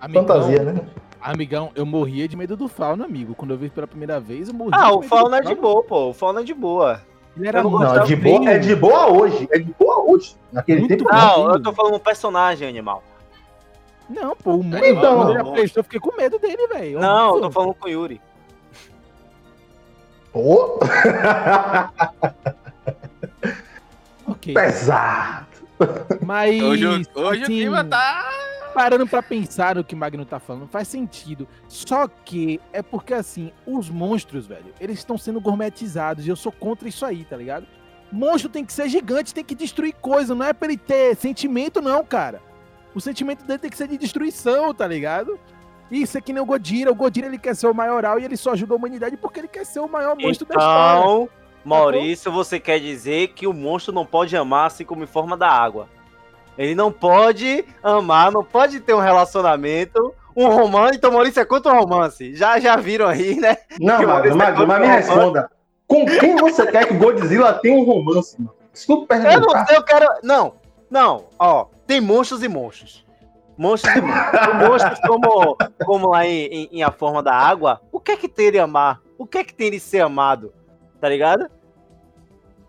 Amigão, 0.01 0.27
Fantasia, 0.27 0.63
né? 0.63 0.81
amigão, 1.21 1.71
eu 1.75 1.85
morria 1.85 2.29
de 2.29 2.37
medo 2.37 2.57
do 2.57 2.69
Fauno, 2.69 3.05
amigo. 3.05 3.35
Quando 3.35 3.51
eu 3.51 3.59
vi 3.59 3.69
pela 3.69 3.87
primeira 3.87 4.21
vez, 4.21 4.49
eu 4.49 4.55
morria 4.55 4.81
Ah, 4.81 4.87
de 4.87 4.93
o 4.93 4.97
medo 5.01 5.09
Fauna 5.09 5.41
do 5.43 5.51
é 5.51 5.55
de 5.55 5.61
boa, 5.61 5.83
pô. 5.83 6.09
O 6.11 6.13
Fauna 6.15 6.41
é 6.41 6.45
de 6.45 6.55
boa. 6.55 7.03
Ele 7.37 7.49
era 7.49 7.63
não 7.63 7.71
Não, 7.71 7.97
é 7.97 8.05
de, 8.05 8.17
boa, 8.17 8.51
é 8.51 8.59
de 8.59 8.75
boa 8.77 9.07
hoje. 9.13 9.49
É 9.53 9.59
de 9.59 9.75
boa 9.79 10.11
hoje. 10.11 10.37
Naquele 10.53 10.81
Muito 10.81 10.97
tempo. 10.99 11.11
não. 11.13 11.45
Não, 11.47 11.55
eu 11.55 11.63
tô 11.63 11.73
falando 11.73 11.95
um 11.97 11.99
personagem 12.01 12.67
animal. 12.69 13.03
Não, 14.09 14.35
pô, 14.37 14.55
o 14.57 14.63
monstro. 14.63 14.87
Então. 14.89 15.17
quando 15.35 15.57
ele 15.59 15.73
eu 15.75 15.85
fiquei 15.85 16.01
com 16.01 16.17
medo 16.17 16.39
dele, 16.39 16.67
velho. 16.69 16.99
Não, 17.01 17.35
eu 17.37 17.41
tô 17.43 17.51
falando 17.51 17.75
com 17.75 17.87
o 17.87 17.91
Yuri. 17.91 18.21
Pô, 20.33 20.79
Ok. 24.27 24.55
pesado. 24.55 25.47
Mas. 26.25 26.63
Hoje, 26.63 26.87
o- 26.87 26.91
hoje 26.91 27.41
o 27.41 27.43
assim, 27.45 27.45
clima 27.45 27.85
tá. 27.85 28.29
parando 28.75 29.07
pra 29.07 29.23
pensar 29.23 29.75
no 29.77 29.85
que 29.85 29.95
o 29.95 29.99
Magno 29.99 30.25
tá 30.25 30.39
falando, 30.39 30.69
faz 30.69 30.89
sentido. 30.89 31.49
Só 31.69 32.07
que 32.09 32.61
é 32.73 32.83
porque, 32.83 33.15
assim, 33.15 33.53
os 33.67 33.89
monstros, 33.89 34.47
velho, 34.47 34.73
eles 34.81 34.99
estão 34.99 35.17
sendo 35.17 35.41
gourmetizados 35.41 36.27
e 36.27 36.29
eu 36.29 36.37
sou 36.37 36.53
contra 36.53 36.89
isso 36.89 37.05
aí, 37.07 37.25
tá 37.25 37.37
ligado? 37.37 37.67
Monstro 38.13 38.49
tem 38.49 38.65
que 38.65 38.73
ser 38.73 38.89
gigante, 38.89 39.35
tem 39.35 39.45
que 39.45 39.55
destruir 39.55 39.95
coisa, 40.01 40.35
não 40.35 40.45
é 40.47 40.53
pra 40.53 40.69
ele 40.69 40.79
ter 40.79 41.15
sentimento, 41.17 41.81
não, 41.81 42.05
cara. 42.05 42.41
O 42.95 43.01
sentimento 43.01 43.45
dele 43.45 43.59
tem 43.59 43.71
que 43.71 43.77
ser 43.77 43.89
de 43.89 43.99
destruição, 43.99 44.73
tá 44.75 44.87
ligado? 44.87 45.39
Isso 45.91 46.19
é 46.19 46.21
que 46.21 46.33
nem 46.33 46.43
o 46.43 46.47
Godira. 46.47 46.91
O 46.91 46.95
Godira 46.95 47.27
ele 47.27 47.39
quer 47.39 47.55
ser 47.55 47.67
o 47.67 47.75
maioral 47.75 48.19
e 48.19 48.25
ele 48.25 48.37
só 48.37 48.53
ajuda 48.53 48.75
a 48.75 48.77
humanidade 48.77 49.17
porque 49.17 49.41
ele 49.41 49.49
quer 49.49 49.65
ser 49.65 49.81
o 49.81 49.89
maior 49.89 50.17
monstro 50.17 50.47
da 50.47 50.55
história. 50.55 51.01
Então, 51.01 51.29
Maurício, 51.65 52.31
você 52.31 52.59
quer 52.61 52.79
dizer 52.79 53.29
que 53.29 53.47
o 53.47 53.53
monstro 53.53 53.93
não 53.93 54.05
pode 54.05 54.37
amar 54.37 54.67
assim 54.67 54.85
como 54.85 55.05
em 55.05 55.07
forma 55.07 55.37
da 55.37 55.49
água. 55.49 55.89
Ele 56.57 56.75
não 56.75 56.91
pode 56.91 57.65
amar, 57.83 58.33
não 58.33 58.43
pode 58.43 58.81
ter 58.81 58.93
um 58.93 59.01
relacionamento, 59.01 60.13
um 60.37 60.49
romance. 60.49 60.97
Então, 60.97 61.13
Maurício 61.13 61.41
é 61.41 61.45
contra 61.45 61.73
o 61.73 61.79
romance. 61.79 62.35
Já, 62.35 62.59
já 62.59 62.77
viram 62.77 63.07
aí, 63.07 63.37
né? 63.37 63.57
Não, 63.79 64.03
Magno, 64.03 64.35
você 64.35 64.67
mas 64.67 64.81
me 64.81 64.87
responda. 64.87 65.51
Com 65.87 66.05
quem 66.05 66.37
você 66.37 66.67
quer 66.67 66.87
que 66.87 66.95
Godzilla 66.95 67.55
tenha 67.55 67.77
um 67.77 67.85
romance, 67.85 68.37
mano? 68.39 68.55
Desculpa 68.73 69.15
Eu 69.15 69.23
perguntar. 69.23 69.59
não 69.59 69.67
sei, 69.67 69.77
eu 69.77 69.83
quero. 69.83 70.07
Não, 70.23 70.55
não, 70.91 71.27
ó. 71.39 71.67
Tem 71.89 72.01
monstros 72.01 72.43
e 72.45 72.49
monstros. 72.49 73.05
Monstros 73.57 73.97
e 73.97 74.01
monstros. 74.03 74.69
monstros 74.69 75.01
como, 75.01 75.57
como 75.85 76.11
lá 76.11 76.25
em, 76.27 76.45
em- 76.47 76.69
em 76.71 76.83
A 76.83 76.93
Forma 76.93 77.23
da 77.23 77.35
Água. 77.35 77.81
O 77.91 77.99
que 77.99 78.13
é 78.13 78.17
que 78.17 78.29
tem 78.29 78.47
ele 78.47 78.59
amar? 78.59 79.01
O 79.19 79.27
que 79.27 79.39
é 79.39 79.43
que 79.45 79.55
tem 79.55 79.67
ele 79.69 79.81
ser 79.81 80.01
amado? 80.01 80.53
Tá 81.01 81.09
ligado? 81.09 81.49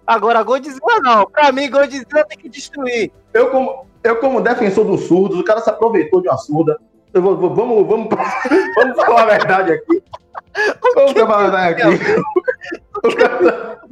Agora, 0.07 0.41
Godzilla 0.41 0.79
não. 1.03 1.25
Pra 1.29 1.51
mim, 1.51 1.69
Godzilla 1.69 2.23
tem 2.27 2.37
que 2.37 2.47
destruir. 2.49 3.11
Eu 3.33 3.51
como, 3.51 3.85
eu, 4.03 4.15
como 4.15 4.39
defensor 4.41 4.85
dos 4.85 5.01
surdos, 5.01 5.37
o 5.37 5.43
cara 5.43 5.59
se 5.59 5.69
aproveitou 5.69 6.21
de 6.21 6.29
uma 6.29 6.37
surda. 6.37 6.79
Eu 7.13 7.21
vou, 7.21 7.35
vou- 7.35 7.53
vamos, 7.53 7.85
vamos, 7.87 8.07
vamos 8.75 8.95
falar 9.05 9.23
a 9.23 9.25
verdade 9.25 9.73
aqui. 9.73 10.01
Vamos 10.95 11.11
falar 11.11 11.35
a 11.37 11.41
verdade 11.41 11.81
aqui. 11.83 12.21
O 13.03 13.15
cara- 13.15 13.79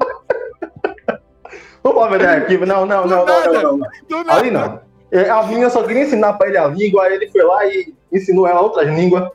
Vamos 1.84 1.96
falar 2.02 2.06
a 2.08 2.10
verdade 2.18 2.44
aqui. 2.44 2.58
Não, 2.66 2.86
não, 2.86 3.06
não, 3.08 3.26
não, 3.26 3.54
não, 3.54 3.78
não. 3.78 4.32
Ali 4.34 4.50
não. 4.52 4.80
É, 5.12 5.30
A 5.30 5.44
menina 5.44 5.70
só 5.70 5.84
queria 5.84 6.04
ensinar 6.04 6.34
pra 6.34 6.48
ele 6.48 6.58
a 6.58 6.68
língua, 6.68 7.04
aí 7.04 7.14
ele 7.16 7.30
foi 7.30 7.44
lá 7.44 7.66
e 7.66 7.94
ensinou 8.12 8.48
ela 8.48 8.62
outras 8.62 8.88
línguas. 8.88 9.30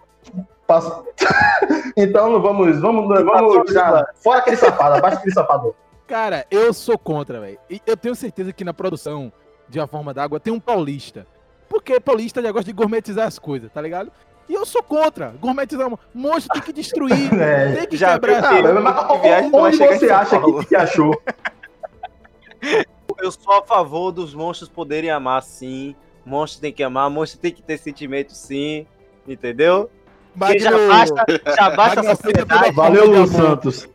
Passa- 0.67 1.03
Então 1.97 2.41
vamos, 2.41 2.81
vamos, 2.81 3.07
vamos 3.25 3.67
tirar. 3.67 4.05
Fora 4.23 4.39
aquele 4.39 4.57
safado, 4.57 4.95
abaixo 4.97 5.19
aquele 5.19 5.35
safado. 5.35 5.75
Cara, 6.07 6.47
eu 6.51 6.73
sou 6.73 6.99
contra, 6.99 7.41
velho. 7.41 7.59
Eu 7.87 7.97
tenho 7.97 8.15
certeza 8.15 8.53
que 8.53 8.65
na 8.65 8.73
produção 8.75 9.33
de 9.69 9.79
A 9.81 9.87
Forma 9.87 10.13
d'Água 10.15 10.41
tem 10.41 10.53
um 10.53 10.61
paulista. 10.61 11.27
Porque 11.69 11.99
paulista 12.01 12.43
já 12.43 12.51
gosta 12.53 12.67
de 12.67 12.73
gourmetizar 12.73 13.27
as 13.27 13.39
coisas, 13.39 13.71
tá 13.73 13.81
ligado? 13.81 14.11
E 14.49 14.55
eu 14.55 14.67
sou 14.67 14.83
contra. 14.83 15.35
Gourmetizar. 15.41 15.87
um 15.89 15.97
Monstro 16.15 16.53
tem 16.55 16.63
que 16.63 16.73
destruir. 16.73 17.33
É. 17.39 17.73
Tem 17.73 17.87
que 17.87 17.97
Já 17.97 18.13
quebrar. 18.19 18.49
Tem 18.51 18.63
mas, 18.63 18.83
mas 18.83 19.07
que 19.07 19.19
viagem 19.19 19.51
não 19.51 19.61
vai 19.61 19.71
onde 19.71 19.99
você 19.99 20.11
acha 20.11 20.41
que, 20.41 20.67
que 20.67 20.77
achou? 20.77 21.23
Eu 23.21 23.31
sou 23.33 23.53
a 23.55 23.63
favor 23.63 24.13
dos 24.13 24.35
monstros 24.35 24.69
poderem 24.69 25.11
amar, 25.11 25.43
sim. 25.43 25.95
Monstro 26.25 26.61
tem 26.61 26.73
que 26.73 26.83
amar, 26.83 27.11
monstro 27.11 27.41
tem 27.41 27.53
que 27.53 27.63
ter 27.63 27.79
sentimento, 27.79 28.33
sim. 28.33 28.87
Entendeu? 29.27 29.91
Porque 30.39 30.59
já 30.61 30.71
Magno- 30.71 30.89
basta, 30.89 31.25
já 31.57 31.71
basta 31.71 32.01
a 32.01 32.03
Magno 32.03 32.17
sociedade, 32.17 32.73
Valeu, 32.75 33.07
Lu. 33.07 33.27
Santos. 33.27 33.89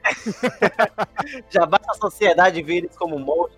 já 1.50 1.66
basta 1.66 1.92
a 1.92 1.96
sociedade 1.96 2.62
ver 2.62 2.78
eles 2.78 2.96
como 2.96 3.18
monstros. 3.18 3.58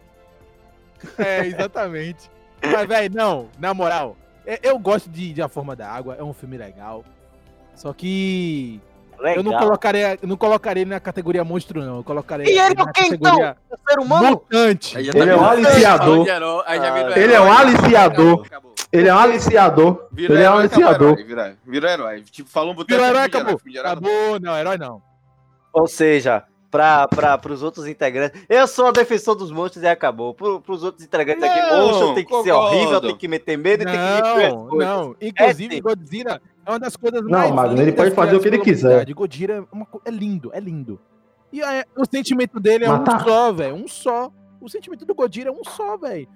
É, 1.18 1.46
exatamente. 1.46 2.30
Mas, 2.62 2.88
velho, 2.88 3.14
não, 3.14 3.50
na 3.58 3.74
moral, 3.74 4.16
é- 4.46 4.60
eu 4.64 4.78
gosto 4.80 5.10
de, 5.10 5.34
de 5.34 5.42
A 5.42 5.48
Forma 5.48 5.76
da 5.76 5.90
Água, 5.90 6.16
é 6.18 6.24
um 6.24 6.34
filme 6.34 6.58
legal. 6.58 7.04
Só 7.76 7.94
que 7.94 8.82
Legal. 9.20 9.36
eu 9.38 9.44
não 9.44 9.58
colocaria, 9.58 10.20
não 10.24 10.38
colocaria 10.38 10.82
ele 10.82 10.90
na 10.90 11.00
categoria 11.00 11.44
monstro, 11.44 11.82
não. 11.82 11.98
Eu 11.98 12.04
colocaria 12.04 12.46
E 12.46 12.50
ele 12.58 12.60
é 12.60 12.74
na 12.74 12.84
o 12.84 12.92
quê, 12.92 13.02
então? 13.06 13.20
categoria 13.32 13.58
O 13.70 13.90
ser 13.90 14.00
humano? 14.00 14.30
mutante. 14.30 14.98
Ele 14.98 15.30
é 15.30 15.36
um 15.36 15.46
aliciador. 15.46 16.28
Ele 17.18 17.34
é 17.34 17.42
um 17.42 17.52
aliciador. 17.52 18.46
Ele 18.92 19.08
é 19.08 19.14
um 19.14 19.18
aliciador. 19.20 20.08
Virou 20.12 20.36
Ele 20.38 20.44
é 20.46 20.50
um 20.50 20.58
aliciador. 20.58 21.10
herói, 21.20 21.24
Virou, 21.26 21.46
virou 21.66 21.90
herói. 21.90 22.22
Tipo, 22.24 22.50
falou 22.50 22.72
um 22.72 22.76
botão 22.76 22.96
Virou 22.98 23.10
herói, 23.12 23.24
acabou. 23.26 23.60
Acabou, 23.80 24.40
não, 24.40 24.58
herói 24.58 24.78
não. 24.78 25.02
Ou 25.72 25.88
seja, 25.88 26.44
para 26.72 27.40
os 27.50 27.62
outros 27.62 27.88
integrantes. 27.88 28.42
Eu 28.50 28.68
sou 28.68 28.88
a 28.88 28.92
defensor 28.92 29.36
dos 29.36 29.52
monstros 29.52 29.84
e 29.84 29.88
acabou. 29.88 30.34
Pro, 30.34 30.60
pros 30.62 30.84
outros 30.84 31.04
integrantes 31.06 31.44
aqui, 31.44 31.62
Não, 31.62 31.88
monstro 31.88 32.16
tem 32.16 32.26
que 32.26 32.32
ser 32.44 32.52
concordo. 32.52 32.76
horrível, 32.76 33.02
tem 33.02 33.16
que 33.16 33.28
meter 33.28 33.58
medo 33.58 33.84
e 33.84 33.86
tem 33.86 33.94
que 33.96 34.00
as 34.00 34.54
Não, 34.54 34.68
coisas. 34.68 34.88
não. 34.88 35.16
Inclusive, 35.22 35.76
sim. 35.76 35.82
Godzilla 35.82 36.42
é 36.70 36.74
uma 36.74 36.80
das 36.80 36.96
coisas 36.96 37.22
Não, 37.22 37.30
mais 37.30 37.52
Magno, 37.52 37.82
ele 37.82 37.92
pode 37.92 38.12
fazer 38.12 38.36
o 38.36 38.40
que 38.40 38.48
ele 38.48 38.60
quiser. 38.60 39.12
Godzilla 39.14 39.54
é, 39.56 39.64
uma 39.72 39.88
é 40.06 40.12
lindo, 40.12 40.52
é 40.54 40.60
lindo. 40.60 41.00
E 41.52 41.62
é- 41.62 41.84
o 41.98 42.06
sentimento 42.06 42.60
dele 42.60 42.86
é 42.86 42.88
Matar. 42.88 43.16
um 43.22 43.24
só, 43.26 43.52
velho. 43.54 43.76
Um 43.76 43.88
só. 43.88 44.32
O 44.62 44.70
sentimento 44.70 45.06
do 45.06 45.16
Godzilla 45.16 45.50
é 45.50 45.52
um 45.52 45.64
só, 45.64 45.98
velho. 45.98 46.28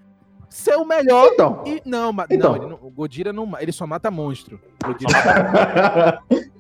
Ser 0.50 0.76
o 0.76 0.86
melhor 0.86 1.30
Então. 1.34 1.63
e. 1.65 1.82
Não, 1.86 2.12
Então. 2.30 2.52
não, 2.52 2.56
ele 2.58 2.65
não- 2.67 2.80
o 2.82 2.89
Godzilla 2.89 3.32
não. 3.34 3.52
Ele 3.60 3.72
só 3.72 3.86
mata 3.88 4.10
monstro. 4.12 4.60
Mata- 4.84 6.19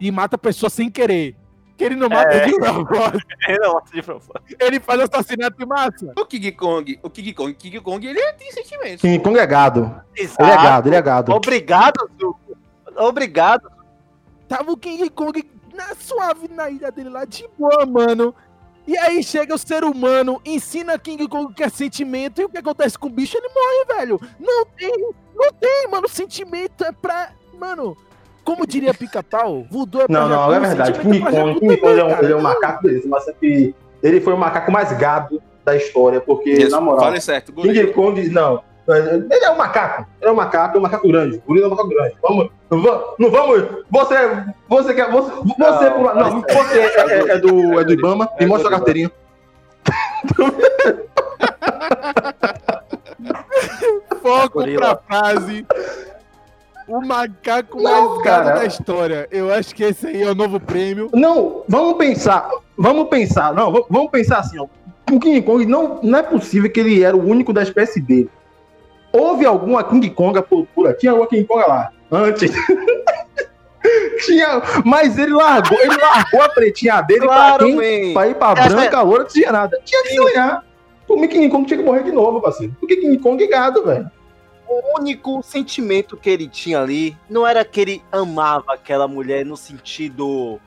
e 0.00 0.10
mata 0.10 0.36
pessoa 0.38 0.70
sem 0.70 0.90
querer. 0.90 1.36
Que 1.76 1.84
ele 1.84 1.94
não 1.94 2.08
mata 2.08 2.40
de 2.40 2.56
propósito. 2.58 3.26
Eu 3.48 3.58
não 3.60 3.72
gosto 3.74 3.92
de 3.92 4.02
propósito. 4.02 4.56
Ele 4.58 4.80
faz 4.80 5.00
assassinato 5.00 5.62
em 5.62 5.66
massa. 5.66 6.10
O 6.18 6.24
King 6.24 6.52
Kong, 6.52 6.98
o 7.02 7.10
King 7.10 7.34
Kong, 7.34 7.52
King 7.54 7.80
Kong, 7.80 8.06
ele 8.06 8.32
tem 8.32 8.50
sentimentos. 8.50 9.02
King 9.02 9.18
Kong 9.22 9.38
é 9.38 9.46
gado. 9.46 9.80
Ele 10.14 10.22
é 10.22 10.24
Exato. 10.24 10.62
gado, 10.62 10.88
ele 10.88 10.96
é 10.96 11.02
gado. 11.02 11.32
Obrigado, 11.32 12.08
Zuko. 12.18 12.40
Obrigado. 12.96 13.70
Tava 14.48 14.70
o 14.72 14.76
King 14.76 15.08
Kong 15.10 15.44
na 15.74 15.94
suave 15.94 16.48
na 16.48 16.70
ilha 16.70 16.90
dele 16.90 17.10
lá, 17.10 17.24
de 17.24 17.48
boa, 17.58 17.84
mano. 17.84 18.34
E 18.86 18.96
aí 18.96 19.22
chega 19.22 19.54
o 19.54 19.58
ser 19.58 19.82
humano, 19.82 20.40
ensina 20.44 20.98
King 20.98 21.26
Kong 21.26 21.52
que 21.52 21.64
é 21.64 21.68
sentimento, 21.68 22.40
e 22.40 22.44
o 22.44 22.48
que 22.48 22.58
acontece 22.58 22.96
com 22.96 23.08
o 23.08 23.10
bicho? 23.10 23.36
Ele 23.36 23.48
morre, 23.48 23.98
velho. 23.98 24.20
Não 24.38 24.64
tem, 24.64 24.92
não 25.34 25.52
tem, 25.52 25.88
mano. 25.90 26.08
Sentimento 26.08 26.84
é 26.84 26.92
pra. 26.92 27.30
Mano, 27.58 27.96
como 28.44 28.66
diria 28.66 28.94
pica-pau, 28.94 29.66
voodoo 29.68 30.02
é 30.02 30.06
pra 30.06 30.20
Não, 30.20 30.28
não, 30.28 30.54
é 30.54 30.60
verdade. 30.60 30.96
sentimento 30.96 31.26
King 31.26 31.36
Kong, 31.36 31.60
King 31.60 31.76
Kong 31.78 31.98
é 31.98 32.04
um, 32.04 32.18
ele 32.22 32.32
é 32.32 32.36
um 32.36 32.42
macaco 32.42 32.86
desse, 32.86 33.08
mas 33.08 33.26
é 33.26 33.32
que 33.32 33.74
ele 34.02 34.20
foi 34.20 34.34
o 34.34 34.38
macaco 34.38 34.70
mais 34.70 34.92
gado 34.96 35.42
da 35.64 35.76
história, 35.76 36.20
porque, 36.20 36.50
Isso, 36.50 36.70
na 36.70 36.80
moral, 36.80 37.06
Fale 37.06 37.20
certo, 37.20 37.52
King. 37.52 37.92
Kong, 37.92 38.28
não. 38.28 38.62
Ele 38.88 39.44
é 39.44 39.50
um 39.50 39.56
macaco. 39.56 40.06
Ele 40.20 40.30
é 40.30 40.32
um 40.32 40.36
macaco, 40.36 40.76
é 40.76 40.78
um 40.78 40.82
macaco 40.82 41.08
grande. 41.08 41.38
O 41.38 41.42
gorila 41.48 41.66
é 41.66 41.68
um 41.68 41.70
macaco 41.70 41.88
grande. 41.88 42.14
Vamos, 42.22 42.48
não 42.70 42.82
vamos, 42.82 43.04
não 43.18 43.30
vamos. 43.30 43.64
Você, 43.90 44.44
você 44.68 44.94
quer. 44.94 45.10
Você, 45.10 45.30
você, 45.30 45.90
Não, 45.90 46.14
não, 46.14 46.42
você 46.42 46.78
é, 46.78 47.18
é- 47.18 47.30
é 47.32 47.38
do, 47.38 47.80
é 47.80 47.84
do 47.84 47.92
Ibama. 47.92 48.28
É 48.38 48.44
Me 48.44 48.50
mostra 48.50 48.68
do 48.70 48.74
a 48.74 48.78
carteirinha. 48.78 49.10
Foco 54.22 54.62
pra 54.76 54.96
frase. 54.96 55.66
O 56.88 57.00
macaco 57.04 57.82
Não, 57.82 58.10
mais 58.10 58.22
cara. 58.22 58.44
gado 58.44 58.58
da 58.60 58.66
história. 58.66 59.28
Eu 59.32 59.52
acho 59.52 59.74
que 59.74 59.82
esse 59.82 60.06
aí 60.06 60.22
é 60.22 60.30
o 60.30 60.34
novo 60.34 60.60
prêmio. 60.60 61.10
Não, 61.12 61.62
vamos 61.68 61.96
pensar. 61.98 62.48
Vamos 62.76 63.08
pensar. 63.08 63.52
Não, 63.52 63.72
vamos 63.90 64.10
pensar 64.10 64.38
assim, 64.38 64.58
ó. 64.58 64.66
O 65.10 65.20
King 65.20 65.42
Kong 65.42 65.66
não, 65.66 66.00
não 66.02 66.18
é 66.18 66.22
possível 66.22 66.70
que 66.70 66.80
ele 66.80 67.02
era 67.02 67.16
o 67.16 67.24
único 67.28 67.52
da 67.52 67.62
espécie 67.62 68.00
dele. 68.00 68.30
Houve 69.16 69.46
alguma 69.46 69.82
King 69.82 70.10
Konga 70.10 70.42
por, 70.42 70.66
por 70.74 70.92
Tinha 70.94 71.12
alguma 71.12 71.28
King 71.28 71.44
Konga 71.44 71.66
lá. 71.66 71.90
Antes. 72.10 72.52
tinha, 74.24 74.62
mas 74.84 75.18
ele 75.18 75.32
largou, 75.32 75.78
ele 75.78 75.96
largou 75.96 76.42
a 76.42 76.48
pretinha 76.48 77.00
dele 77.00 77.20
Claro, 77.20 77.58
pra, 77.58 77.66
quem, 77.66 78.12
pra 78.12 78.28
ir 78.28 78.34
pra 78.34 78.52
Essa 78.52 78.68
branca, 78.74 79.02
loura, 79.02 79.22
não 79.22 79.30
tinha 79.30 79.52
nada. 79.52 79.80
Tinha 79.84 80.02
que 80.02 80.14
sonhar. 80.14 80.64
O 81.08 81.28
King 81.28 81.48
Kong 81.48 81.66
tinha 81.66 81.78
que 81.78 81.84
morrer 81.84 82.02
de 82.02 82.12
novo, 82.12 82.40
parceiro. 82.40 82.74
Porque 82.80 82.96
King 82.96 83.18
Kong 83.18 83.42
é 83.42 83.46
gado, 83.46 83.84
velho. 83.84 84.10
O 84.68 84.98
único 84.98 85.40
sentimento 85.42 86.16
que 86.16 86.28
ele 86.28 86.48
tinha 86.48 86.80
ali 86.80 87.16
não 87.30 87.46
era 87.46 87.64
que 87.64 87.80
ele 87.80 88.02
amava 88.10 88.74
aquela 88.74 89.06
mulher 89.06 89.46
no 89.46 89.56
sentido 89.56 90.58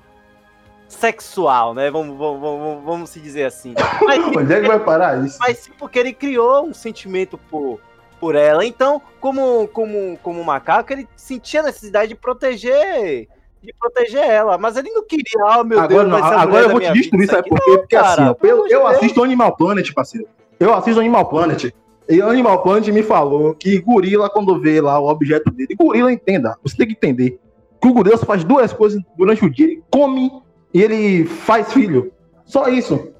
sexual, 0.88 1.74
né? 1.74 1.92
Vamos, 1.92 2.18
vamos, 2.18 2.40
vamos, 2.40 2.84
vamos 2.86 3.10
se 3.10 3.20
dizer 3.20 3.44
assim. 3.44 3.74
Mas, 4.02 4.26
Onde 4.26 4.54
é 4.54 4.62
que 4.62 4.68
vai 4.68 4.80
parar 4.80 5.24
isso? 5.24 5.38
mas 5.40 5.58
sim 5.60 5.72
porque 5.78 6.00
ele 6.00 6.14
criou 6.14 6.66
um 6.66 6.74
sentimento 6.74 7.38
por, 7.38 7.82
por 8.20 8.36
ela. 8.36 8.66
Então, 8.66 9.02
como, 9.20 9.68
como, 9.70 10.18
como 10.22 10.44
macaco, 10.44 10.92
ele 10.94 11.08
sentia 11.16 11.62
a 11.62 11.64
necessidade 11.64 12.10
de 12.10 12.16
proteger. 12.16 13.28
De 13.62 13.74
proteger 13.78 14.24
ela, 14.24 14.58
mas 14.58 14.78
ele 14.78 14.90
não 14.90 15.06
queria, 15.06 15.60
oh 15.60 15.66
meu 15.66 15.78
agora 15.82 16.06
Deus, 16.06 16.08
não, 16.08 16.24
agora 16.24 16.64
eu 16.64 16.70
vou 16.70 16.80
te 16.80 16.94
destruir, 16.94 17.22
vida, 17.24 17.34
sabe 17.34 17.50
por 17.50 17.60
quê? 17.60 17.78
Porque 17.78 17.96
assim, 17.98 18.16
cara, 18.16 18.32
ó, 18.32 18.34
pelo 18.34 18.62
eu, 18.68 18.84
Deus. 18.84 18.96
assisto 18.96 19.22
Animal 19.22 19.54
Planet, 19.58 19.94
parceiro. 19.94 20.28
Eu 20.58 20.74
assisto 20.74 20.98
Animal 20.98 21.28
Planet. 21.28 21.74
E 22.08 22.22
o 22.22 22.30
Animal 22.30 22.64
Planet 22.64 22.88
me 22.88 23.04
falou 23.04 23.54
que 23.54 23.78
gorila, 23.82 24.30
quando 24.30 24.58
vê 24.62 24.80
lá 24.80 24.98
o 24.98 25.10
objeto 25.10 25.52
dele, 25.52 25.76
gorila 25.76 26.10
entenda, 26.10 26.58
você 26.64 26.78
tem 26.78 26.88
que 26.88 26.94
entender 26.94 27.38
que 27.82 27.88
o 27.90 27.94
gorila 27.94 28.16
só 28.16 28.26
faz 28.26 28.46
duas 28.46 28.72
coisas 28.72 29.02
durante 29.18 29.44
o 29.44 29.50
dia: 29.50 29.66
ele 29.66 29.84
come 29.92 30.32
e 30.74 30.82
ele 30.82 31.26
faz 31.26 31.74
filho. 31.74 32.14
Só 32.46 32.70
isso. 32.70 33.12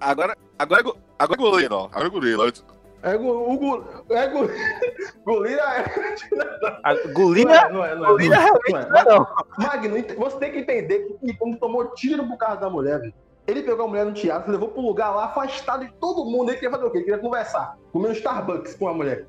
Agora, 0.00 0.36
agora, 0.58 0.80
é 0.80 0.82
go- 0.82 0.96
agora 1.16 1.40
é 1.40 1.42
gorila, 1.42 1.76
ó. 1.76 1.84
Agora 1.86 2.06
é 2.06 2.10
gorila. 2.10 2.52
É 3.02 3.16
o 3.16 3.56
gu- 3.58 3.84
é 4.10 4.28
Gulira 5.24 5.62
é. 5.74 6.80
A 6.84 6.94
Não 6.94 7.12
Gulina, 7.12 7.54
é, 7.56 7.72
não 7.72 7.84
é, 7.84 7.94
não 7.96 8.18
é. 8.18 8.22
Realmente 8.22 8.70
não 8.70 8.78
é. 8.98 9.04
não 9.04 9.22
é. 9.22 9.62
Magno, 9.62 9.96
você 10.16 10.36
tem 10.38 10.52
que 10.52 10.58
entender 10.58 10.98
que 11.00 11.14
King 11.14 11.36
Kong 11.36 11.56
tomou 11.58 11.88
tiro 11.94 12.26
por 12.28 12.36
causa 12.38 12.60
da 12.60 12.70
mulher, 12.70 13.00
velho. 13.00 13.12
Ele 13.44 13.64
pegou 13.64 13.86
a 13.86 13.88
mulher 13.88 14.06
no 14.06 14.12
teatro, 14.12 14.52
levou 14.52 14.68
pro 14.68 14.80
lugar 14.80 15.10
lá, 15.10 15.24
afastado 15.24 15.84
de 15.84 15.92
todo 15.94 16.24
mundo. 16.24 16.50
Ele 16.50 16.58
queria 16.58 16.70
fazer 16.70 16.84
o 16.84 16.90
quê? 16.92 16.98
Ele 16.98 17.04
queria 17.06 17.18
conversar. 17.20 17.76
Comer 17.92 18.08
um 18.10 18.12
Starbucks 18.12 18.76
com 18.76 18.86
a 18.86 18.94
mulher. 18.94 19.26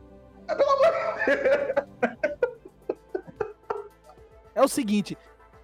É 4.53 4.61
o 4.61 4.67
seguinte, 4.67 5.17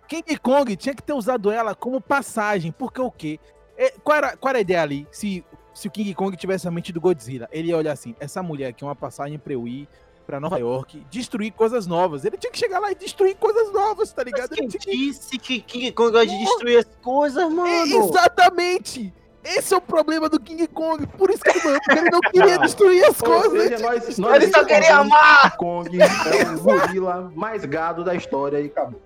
King 0.07 0.37
Kong 0.39 0.75
tinha 0.75 0.95
que 0.95 1.03
ter 1.03 1.13
usado 1.13 1.51
ela 1.51 1.75
como 1.75 2.01
passagem, 2.01 2.71
porque 2.71 2.99
o 2.99 3.11
quê? 3.11 3.39
É, 3.77 3.91
qual, 4.03 4.17
era, 4.17 4.35
qual 4.35 4.49
era 4.49 4.57
a 4.57 4.61
ideia 4.61 4.81
ali? 4.81 5.07
Se, 5.11 5.45
se 5.79 5.87
o 5.87 5.91
King 5.91 6.13
Kong 6.13 6.35
tivesse 6.35 6.67
a 6.67 6.71
mente 6.71 6.91
do 6.91 6.99
Godzilla, 6.99 7.47
ele 7.51 7.69
ia 7.69 7.77
olhar 7.77 7.93
assim, 7.93 8.13
essa 8.19 8.43
mulher 8.43 8.67
aqui 8.67 8.83
é 8.83 8.87
uma 8.87 8.95
passagem 8.95 9.39
pra 9.39 9.53
eu 9.53 9.67
ir 9.67 9.87
pra 10.27 10.39
Nova 10.39 10.59
York, 10.59 11.03
destruir 11.09 11.51
coisas 11.51 11.87
novas. 11.87 12.23
Ele 12.25 12.37
tinha 12.37 12.51
que 12.51 12.59
chegar 12.59 12.79
lá 12.79 12.91
e 12.91 12.95
destruir 12.95 13.35
coisas 13.37 13.71
novas, 13.73 14.11
tá 14.11 14.21
Mas 14.23 14.33
ligado? 14.33 14.49
quem 14.55 14.65
Ele 14.65 14.77
tinha 14.77 14.95
disse 14.95 15.37
que 15.39 15.59
King 15.61 15.91
Kong 15.91 16.11
gosta 16.11 16.27
de 16.27 16.37
destruir 16.37 16.77
as 16.79 16.85
coisas, 17.01 17.43
É, 17.43 17.49
mano? 17.49 18.09
exatamente! 18.09 19.13
Esse 19.43 19.73
é 19.73 19.77
o 19.77 19.81
problema 19.81 20.27
do 20.27 20.37
King 20.39 20.67
Kong, 20.67 21.07
por 21.07 21.29
isso 21.29 21.41
que 21.41 21.49
ele 21.49 21.59
porque 21.79 21.91
ele 21.97 22.09
não 22.11 22.19
queria 22.19 22.57
destruir 22.59 23.05
as 23.05 23.21
Ou 23.21 23.27
coisas. 23.41 23.63
seja, 23.69 23.79
nós, 23.79 24.17
nós 24.19 24.35
Ele 24.43 24.51
só 24.51 24.65
queria 24.65 24.97
amar! 24.97 25.55
Kong 25.55 25.97
é 25.99 26.55
o 26.55 26.59
gorila 26.59 27.31
mais 27.33 27.63
gado 27.63 28.03
da 28.03 28.13
história 28.13 28.59
e 28.59 28.65
acabou. 28.65 29.01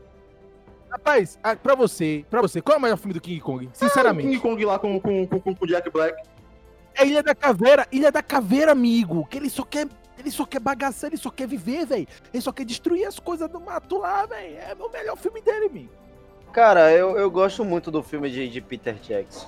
Rapaz, 0.89 1.39
ah, 1.43 1.55
pra 1.55 1.75
você, 1.75 2.25
pra 2.29 2.41
você, 2.41 2.61
qual 2.61 2.75
é 2.75 2.79
o 2.79 2.81
melhor 2.81 2.97
filme 2.97 3.13
do 3.13 3.21
King 3.21 3.39
Kong? 3.39 3.69
Sinceramente. 3.73 4.27
King 4.27 4.39
Kong 4.39 4.65
lá 4.65 4.77
com, 4.77 4.99
com, 4.99 5.25
com, 5.27 5.39
com 5.39 5.55
o 5.59 5.67
Jack 5.67 5.89
Black. 5.89 6.21
É 6.95 7.05
Ilha 7.05 7.23
da 7.23 7.33
Caveira, 7.35 7.87
Ilha 7.91 8.11
da 8.11 8.21
Caveira, 8.21 8.71
amigo. 8.71 9.25
Que 9.25 9.37
ele 9.37 9.49
só 9.49 9.63
quer. 9.63 9.87
Ele 10.17 10.29
só 10.31 10.45
quer 10.45 10.59
bagaçar, 10.59 11.09
ele 11.09 11.17
só 11.17 11.29
quer 11.29 11.47
viver, 11.47 11.85
velho. 11.85 12.07
Ele 12.33 12.41
só 12.41 12.51
quer 12.51 12.63
destruir 12.65 13.05
as 13.05 13.19
coisas 13.19 13.49
do 13.49 13.59
mato 13.59 13.97
lá, 13.97 14.25
velho. 14.25 14.57
É 14.57 14.75
o 14.79 14.89
melhor 14.89 15.17
filme 15.17 15.41
dele, 15.41 15.65
amigo. 15.65 15.89
Cara, 16.53 16.91
eu, 16.93 17.17
eu 17.17 17.29
gosto 17.31 17.65
muito 17.65 17.89
do 17.89 18.03
filme 18.03 18.29
de, 18.29 18.47
de 18.47 18.61
Peter 18.61 18.93
Jackson. 18.95 19.47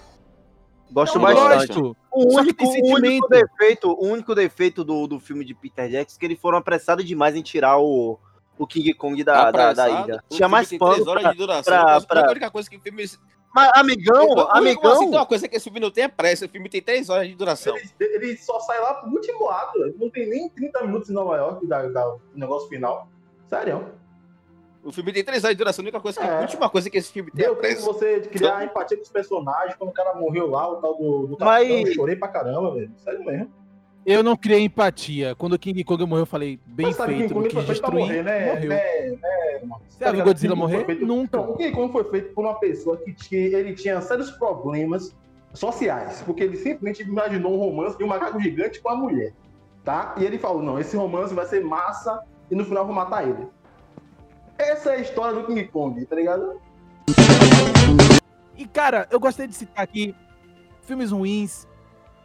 Gosto 0.92 1.18
Eu 1.18 1.22
bastante. 1.22 1.68
gosto. 1.68 1.98
O 2.12 2.36
único, 2.40 2.64
o 2.66 2.94
único 2.96 3.28
defeito, 3.28 3.90
o 3.92 4.06
único 4.06 4.34
defeito 4.36 4.84
do, 4.84 5.06
do 5.08 5.20
filme 5.20 5.46
de 5.46 5.54
Peter 5.54 5.88
Jackson 5.90 6.18
é 6.18 6.20
que 6.20 6.26
eles 6.26 6.40
foram 6.40 6.58
apressados 6.58 7.06
demais 7.06 7.36
em 7.36 7.42
tirar 7.42 7.78
o, 7.78 8.20
o 8.58 8.68
King 8.68 8.94
Kong 8.96 9.24
da, 9.24 9.52
da, 9.52 9.72
da 9.74 9.90
ilha. 9.90 10.24
Tinha 10.30 10.50
mais 10.50 10.70
pano 10.78 10.94
três 10.94 11.08
horas 11.08 11.24
pra... 11.24 11.32
de 11.32 11.38
duração. 11.38 11.64
pra- 11.74 11.82
então, 11.98 12.08
pra- 12.08 12.28
A 12.28 12.32
única 12.32 12.52
coisa 12.52 12.70
que 12.70 12.78
o 12.78 12.82
filme. 12.82 13.06
Mas, 13.56 13.72
amigão, 13.76 14.24
Eu- 14.32 14.38
eu- 14.38 14.52
amigão... 14.52 14.92
Assim, 14.92 15.10
tem 15.10 15.18
uma 15.18 15.26
coisa 15.26 15.48
que 15.48 15.56
esse 15.56 15.64
filme 15.64 15.80
não 15.80 15.90
tem 15.90 16.04
é 16.04 16.08
pressa. 16.10 16.46
O 16.46 16.50
filme 16.50 16.68
tem 16.68 16.82
três 16.82 17.10
horas 17.10 17.26
de 17.28 17.36
duração. 17.36 17.74
Ele, 17.78 17.90
ele 18.00 18.38
só 18.38 18.60
sai 18.60 18.80
lá 18.82 18.96
pro 18.96 19.10
último 19.10 19.50
ato. 19.50 19.80
velho. 19.80 19.96
Não 19.98 20.10
tem 20.10 20.28
nem 20.28 20.50
30 20.50 20.84
minutos 20.84 21.10
em 21.10 21.14
Nova 21.14 21.38
York 21.38 21.66
da, 21.66 21.88
da- 21.88 22.06
do 22.10 22.22
negócio 22.36 22.68
final. 22.68 23.08
Sério. 23.48 23.86
O 24.84 24.92
filme 24.92 25.12
tem 25.14 25.24
três 25.24 25.44
horas 25.44 25.56
de 25.56 25.58
duração. 25.58 25.82
A 25.82 25.86
única 25.86 26.00
coisa 26.02 26.20
que, 26.20 26.28
É. 26.28 26.38
a 26.38 26.42
última 26.42 26.70
coisa 26.70 26.90
que 26.90 26.98
esse 26.98 27.12
filme 27.12 27.32
tem 27.32 27.46
é 27.46 27.48
tempo 27.48 27.62
de 27.62 27.68
pressa. 27.68 27.82
você 27.86 28.20
criar 28.22 28.64
empatia 28.66 28.98
com 28.98 29.04
os 29.04 29.10
personagens. 29.10 29.76
Quando 29.78 29.90
o 29.90 29.94
cara 29.94 30.14
morreu 30.16 30.48
lá, 30.50 30.70
o 30.70 30.76
tal 30.82 30.96
do, 30.96 31.28
do 31.28 31.38
Mas- 31.40 31.68
capitão, 31.68 31.88
eu 31.88 31.94
chorei 31.96 32.16
pra 32.18 32.28
caramba, 32.28 32.74
velho. 32.76 32.92
Sério 32.98 33.24
mesmo. 33.26 33.52
Eu 34.06 34.22
não 34.22 34.36
criei 34.38 34.62
empatia. 34.62 35.34
Quando 35.36 35.54
o 35.54 35.60
King 35.60 35.84
Kong 35.84 36.06
morreu, 36.06 36.22
eu 36.24 36.28
falei, 36.28 36.60
bem 36.66 36.88
Mas 36.88 36.98
feito, 36.98 37.34
não 37.34 37.44
quis 37.44 37.66
destruir. 37.66 38.00
morrer, 38.06 38.24
né? 38.24 38.54
morreu. 38.54 38.70
Você 38.70 39.98
já 40.00 40.06
viu 40.06 40.12
ligado? 40.12 40.26
Godzilla 40.28 40.56
morrer? 40.56 40.86
feito- 40.86 41.06
Nunca. 41.06 41.38
Não, 41.38 41.52
o 41.52 41.58
King 41.58 41.72
Kong 41.72 41.92
foi 41.92 42.04
feito 42.12 42.34
por 42.34 42.46
uma 42.46 42.54
pessoa 42.60 42.98
que 42.98 43.12
tinha, 43.14 43.42
ele 43.58 43.74
tinha 43.74 44.00
sérios 44.02 44.30
problemas 44.32 45.16
sociais, 45.54 46.22
porque 46.24 46.44
ele 46.44 46.56
simplesmente 46.58 47.02
imaginou 47.02 47.56
um 47.56 47.58
romance 47.58 47.98
de 47.98 48.04
um 48.04 48.08
macaco 48.08 48.40
gigante 48.40 48.80
com 48.80 48.90
a 48.90 48.96
mulher, 48.96 49.34
tá? 49.84 50.14
E 50.18 50.24
ele 50.24 50.38
falou, 50.38 50.62
não, 50.62 50.78
esse 50.80 50.96
romance 50.96 51.34
vai 51.34 51.46
ser 51.48 51.64
massa 51.64 52.22
e 52.52 52.56
no 52.56 52.64
final 52.64 52.84
eu 52.84 52.88
vou 52.88 52.96
matar 52.96 53.28
ele. 53.28 53.48
Essa 54.58 54.92
é 54.92 54.98
a 54.98 55.00
história 55.00 55.34
do 55.40 55.48
King 55.48 55.64
Kong, 55.66 56.06
tá 56.06 56.16
ligado? 56.16 56.62
E, 58.58 58.66
cara, 58.66 59.08
eu 59.12 59.20
gostaria 59.20 59.48
de 59.50 59.56
citar 59.56 59.84
aqui 59.84 60.14
filmes 60.84 61.12
ruins, 61.12 61.68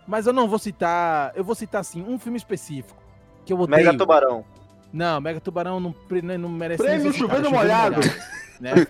mas 0.06 0.26
eu 0.26 0.32
não 0.32 0.48
vou 0.48 0.58
citar. 0.58 1.32
Eu 1.34 1.44
vou 1.44 1.54
citar, 1.54 1.80
assim, 1.80 2.02
um 2.06 2.18
filme 2.18 2.36
específico. 2.38 3.00
Que 3.44 3.52
eu 3.52 3.58
odeio. 3.60 3.84
Mega 3.84 3.96
Tubarão. 3.96 4.44
Não, 4.92 5.20
Mega 5.20 5.40
Tubarão 5.40 5.78
não, 5.80 5.92
pre- 5.92 6.20
não 6.22 6.48
merece 6.48 6.82
Prêmio 6.82 7.12
citado, 7.12 7.18
Chuveiro 7.18 7.50
Molhado. 7.50 8.00
né? 8.60 8.72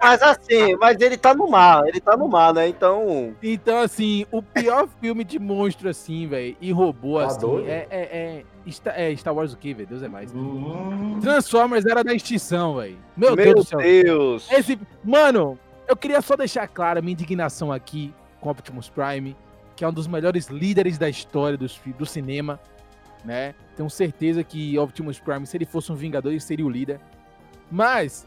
Mas 0.00 0.20
assim, 0.22 0.76
mas 0.76 1.00
ele 1.00 1.16
tá 1.16 1.32
no 1.34 1.48
mar, 1.48 1.86
ele 1.86 1.98
tá 1.98 2.14
no 2.14 2.28
mar, 2.28 2.52
né? 2.52 2.68
Então. 2.68 3.34
Então, 3.42 3.78
assim, 3.80 4.26
o 4.30 4.42
pior 4.42 4.86
filme 5.00 5.24
de 5.24 5.38
monstro, 5.38 5.88
assim, 5.88 6.26
velho, 6.26 6.54
e 6.60 6.70
robô, 6.72 7.20
Tá 7.20 7.26
assim, 7.26 7.40
doido? 7.40 7.68
é, 7.70 7.86
é, 7.90 8.44
é, 8.66 8.70
Star, 8.70 8.94
é 9.00 9.16
Star 9.16 9.34
Wars 9.34 9.54
o 9.54 9.56
quê, 9.56 9.72
velho? 9.72 9.88
Deus 9.88 10.02
é 10.02 10.08
mais. 10.08 10.30
Hum, 10.34 11.18
Transformers 11.22 11.86
era 11.86 12.04
da 12.04 12.12
extinção, 12.12 12.76
velho. 12.76 12.98
Meu, 13.16 13.34
Meu, 13.34 13.54
Deus 13.54 13.64
do 13.64 13.68
céu. 13.70 13.78
Deus. 13.78 14.50
Esse, 14.52 14.78
mano, 15.02 15.58
eu 15.88 15.96
queria 15.96 16.20
só 16.22 16.36
deixar 16.36 16.66
clara 16.68 16.98
a 16.98 17.02
minha 17.02 17.12
indignação 17.12 17.72
aqui 17.72 18.12
com 18.40 18.50
Optimus 18.50 18.88
Prime, 18.88 19.36
que 19.76 19.84
é 19.84 19.88
um 19.88 19.92
dos 19.92 20.06
melhores 20.06 20.46
líderes 20.48 20.98
da 20.98 21.08
história 21.08 21.58
fi- 21.68 21.92
do 21.92 22.06
cinema, 22.06 22.60
né? 23.24 23.54
Tenho 23.76 23.88
certeza 23.90 24.44
que 24.44 24.78
Optimus 24.78 25.18
Prime, 25.18 25.46
se 25.46 25.56
ele 25.56 25.64
fosse 25.66 25.90
um 25.90 25.94
Vingador, 25.94 26.30
ele 26.30 26.40
seria 26.40 26.64
o 26.64 26.70
líder. 26.70 27.00
Mas, 27.70 28.26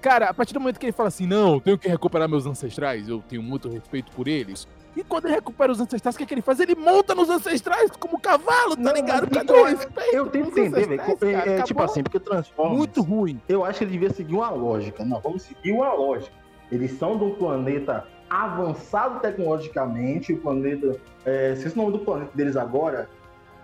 cara, 0.00 0.28
a 0.30 0.34
partir 0.34 0.54
do 0.54 0.60
momento 0.60 0.78
que 0.80 0.86
ele 0.86 0.92
fala 0.92 1.08
assim, 1.08 1.26
não, 1.26 1.54
eu 1.54 1.60
tenho 1.60 1.78
que 1.78 1.88
recuperar 1.88 2.28
meus 2.28 2.46
ancestrais, 2.46 3.08
eu 3.08 3.22
tenho 3.28 3.42
muito 3.42 3.68
respeito 3.68 4.10
por 4.12 4.26
eles. 4.26 4.66
E 4.96 5.04
quando 5.04 5.26
ele 5.26 5.34
recupera 5.34 5.70
os 5.70 5.80
ancestrais, 5.80 6.16
o 6.16 6.18
que, 6.18 6.24
é 6.24 6.26
que 6.26 6.34
ele 6.34 6.42
faz? 6.42 6.58
Ele 6.58 6.74
monta 6.74 7.14
nos 7.14 7.30
ancestrais 7.30 7.92
como 7.92 8.18
cavalo, 8.18 8.74
tá 8.74 8.82
Não, 8.82 8.92
ligado? 8.92 9.30
Cadê 9.30 9.52
o 9.52 9.64
respeito? 9.64 10.16
Eu 10.16 10.26
tenho 10.26 10.50
que 10.50 10.60
entender, 10.60 10.86
velho. 10.88 11.02
É, 11.22 11.58
é, 11.58 11.62
tipo 11.62 11.80
assim, 11.80 12.02
porque 12.02 12.18
Transformers. 12.18 12.76
Muito 12.76 13.00
ruim. 13.00 13.40
Eu 13.48 13.64
acho 13.64 13.78
que 13.78 13.84
ele 13.84 13.92
devia 13.92 14.10
seguir 14.10 14.34
uma 14.34 14.50
lógica. 14.50 15.04
Não, 15.04 15.20
vamos 15.20 15.42
seguir 15.42 15.70
uma 15.70 15.92
lógica. 15.92 16.32
Eles 16.70 16.92
são 16.92 17.16
de 17.18 17.24
um 17.24 17.34
planeta 17.34 18.06
avançado 18.28 19.20
tecnologicamente. 19.20 20.32
O 20.32 20.38
planeta. 20.38 20.96
É, 21.24 21.54
se 21.56 21.66
esse 21.66 21.76
nome 21.76 21.92
do 21.92 21.98
planeta 22.00 22.30
deles 22.34 22.56
agora, 22.56 23.08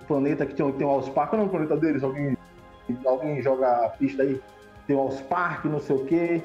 o 0.03 0.05
planeta 0.07 0.45
que 0.45 0.55
tem, 0.55 0.71
tem 0.73 0.87
o 0.87 0.91
Allspark, 0.91 1.31
qual 1.31 1.41
é 1.41 1.45
o 1.45 1.47
nome 1.47 1.49
do 1.49 1.69
planeta 1.69 1.87
deles? 1.87 2.03
Alguém, 2.03 2.37
alguém 3.05 3.43
joga 3.43 3.87
a 3.87 3.89
pista 3.91 4.23
aí? 4.23 4.41
Tem 4.87 4.97
o 4.97 5.01
Allspark, 5.01 5.65
não 5.67 5.81
sei 5.81 5.97
o 5.97 6.05
quê. 6.05 6.43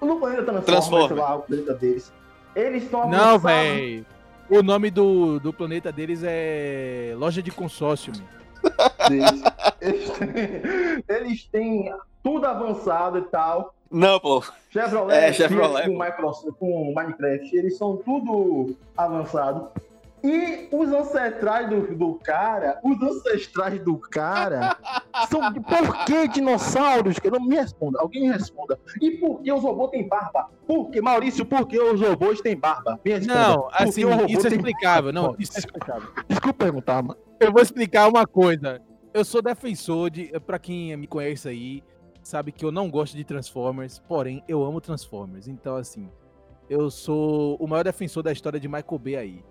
No 0.00 0.16
planeta 0.18 0.44
Transformers, 0.44 0.66
Transformers. 0.66 1.08
sei 1.08 1.16
lá, 1.18 1.36
o 1.36 1.42
planeta 1.42 1.74
deles. 1.74 2.12
Eles 2.54 2.82
estão 2.84 3.08
Não, 3.08 3.38
velho. 3.38 4.06
O 4.48 4.62
nome 4.62 4.90
do, 4.90 5.38
do 5.38 5.52
planeta 5.52 5.92
deles 5.92 6.22
é 6.24 7.14
Loja 7.16 7.42
de 7.42 7.50
Consórcio. 7.52 8.12
meu. 8.16 9.08
deles. 9.08 9.42
Eles 9.80 10.10
têm, 10.10 11.04
eles 11.08 11.44
têm 11.46 11.94
tudo 12.22 12.46
avançado 12.46 13.16
e 13.18 13.22
tal. 13.22 13.74
Não, 13.90 14.20
pô. 14.20 14.42
Chevrolet, 14.70 15.16
É, 15.16 15.32
Chevrolet, 15.32 15.86
com. 15.88 15.98
Microsoft, 15.98 16.56
com 16.58 16.92
Minecraft, 16.94 17.56
eles 17.56 17.76
são 17.76 17.96
tudo 17.96 18.76
avançado. 18.96 19.68
E 20.22 20.68
os 20.70 20.92
ancestrais 20.92 21.70
do, 21.70 21.96
do 21.96 22.14
cara, 22.22 22.78
os 22.84 23.02
ancestrais 23.02 23.82
do 23.82 23.96
cara 23.96 24.76
são. 25.30 25.50
Por 25.54 26.04
que 26.04 26.28
dinossauros? 26.28 27.18
Que 27.18 27.30
não 27.30 27.40
me 27.40 27.56
responda, 27.56 27.98
alguém 28.00 28.22
me 28.22 28.28
responda. 28.32 28.78
E 29.00 29.12
por 29.12 29.40
que 29.40 29.50
os 29.50 29.62
robôs 29.62 29.90
têm 29.90 30.06
barba? 30.06 30.50
Por 30.66 30.90
que, 30.90 31.00
Maurício, 31.00 31.44
por 31.46 31.66
que 31.66 31.80
os 31.80 31.98
robôs 32.00 32.40
têm 32.42 32.54
barba? 32.54 33.00
Me 33.02 33.12
responda. 33.12 33.34
Não, 33.48 33.68
assim, 33.72 34.04
o 34.04 34.10
robô 34.10 34.26
isso 34.26 34.46
é 34.46 34.50
explicável. 34.50 35.10
Não, 35.10 35.34
isso 35.38 35.56
é 35.56 35.60
explicável. 35.60 36.10
Desculpa 36.28 36.64
perguntar, 36.64 37.02
mano. 37.02 37.18
Eu 37.40 37.50
vou 37.50 37.62
explicar 37.62 38.06
uma 38.06 38.26
coisa. 38.26 38.78
Eu 39.14 39.24
sou 39.24 39.40
defensor 39.40 40.10
de. 40.10 40.38
Pra 40.40 40.58
quem 40.58 40.94
me 40.98 41.06
conhece 41.06 41.48
aí, 41.48 41.82
sabe 42.22 42.52
que 42.52 42.64
eu 42.64 42.70
não 42.72 42.90
gosto 42.90 43.16
de 43.16 43.24
Transformers, 43.24 43.98
porém 44.06 44.42
eu 44.48 44.62
amo 44.64 44.80
Transformers. 44.80 45.48
Então, 45.48 45.76
assim, 45.76 46.08
eu 46.68 46.90
sou 46.90 47.56
o 47.56 47.66
maior 47.66 47.82
defensor 47.84 48.22
da 48.22 48.32
história 48.32 48.60
de 48.60 48.68
Michael 48.68 48.98
Bay 48.98 49.16
aí. 49.16 49.44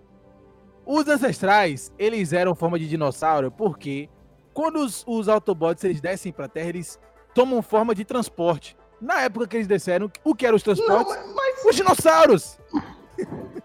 Os 0.86 1.08
ancestrais, 1.08 1.92
eles 2.00 2.34
eram 2.34 2.56
forma 2.56 2.80
de 2.80 2.88
dinossauro 2.88 3.52
porque 3.52 4.10
quando 4.54 4.78
os, 4.78 5.04
os 5.08 5.28
Autobots 5.30 5.84
eles 5.84 6.02
descem 6.02 6.32
pra 6.32 6.48
Terra, 6.48 6.70
eles 6.70 7.00
tomam 7.34 7.62
forma 7.62 7.94
de 7.94 8.04
transporte. 8.04 8.76
Na 9.00 9.22
época 9.22 9.48
que 9.48 9.56
eles 9.58 9.68
desceram, 9.68 10.12
o 10.24 10.36
que 10.36 10.46
eram 10.46 10.56
os 10.58 10.64
Não, 10.66 10.74
transportes? 10.76 11.16
mas, 11.16 11.34
mas 11.36 11.66
Os 11.66 11.76
dinossauros! 11.76 12.60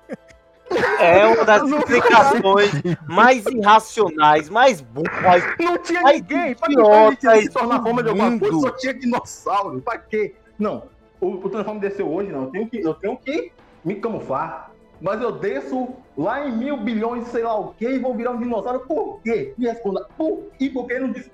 É 1.00 1.26
uma 1.26 1.44
das 1.44 1.62
explicações 1.62 2.70
mais 3.08 3.44
irracionais, 3.46 4.48
mais 4.48 4.80
burras. 4.80 5.42
Não 5.58 5.78
tinha 5.78 6.02
Ai, 6.04 6.14
ninguém. 6.14 6.54
Pra 6.54 6.68
que 6.68 6.78
ele 6.78 7.16
tinha 7.16 7.42
se 7.42 7.50
tornar 7.50 7.82
forma 7.82 8.02
de 8.02 8.08
alguma 8.10 8.30
mundo. 8.30 8.40
coisa? 8.40 8.60
Só 8.60 8.70
tinha 8.70 8.94
dinossauro. 8.94 9.80
Pra 9.80 9.98
quê? 9.98 10.34
Não. 10.58 10.84
O, 11.20 11.28
o 11.28 11.50
Transform 11.50 11.78
desceu 11.78 12.12
hoje, 12.12 12.30
não. 12.30 12.44
Eu 12.44 12.50
tenho, 12.50 12.68
que, 12.68 12.80
eu 12.80 12.94
tenho 12.94 13.16
que 13.16 13.52
me 13.84 13.96
camuflar. 13.96 14.70
Mas 15.00 15.20
eu 15.20 15.32
desço 15.32 15.88
lá 16.16 16.46
em 16.46 16.56
mil 16.56 16.76
bilhões, 16.78 17.28
sei 17.28 17.42
lá 17.42 17.58
o 17.58 17.74
quê, 17.74 17.90
e 17.90 17.98
vou 17.98 18.14
virar 18.14 18.30
um 18.32 18.38
dinossauro. 18.38 18.80
Por 18.80 19.20
quê? 19.22 19.52
Me 19.58 19.66
responda. 19.66 20.06
Por 20.16 20.48
e 20.58 20.70
por 20.70 20.86
que 20.86 20.98
não 20.98 21.10
disse? 21.10 21.30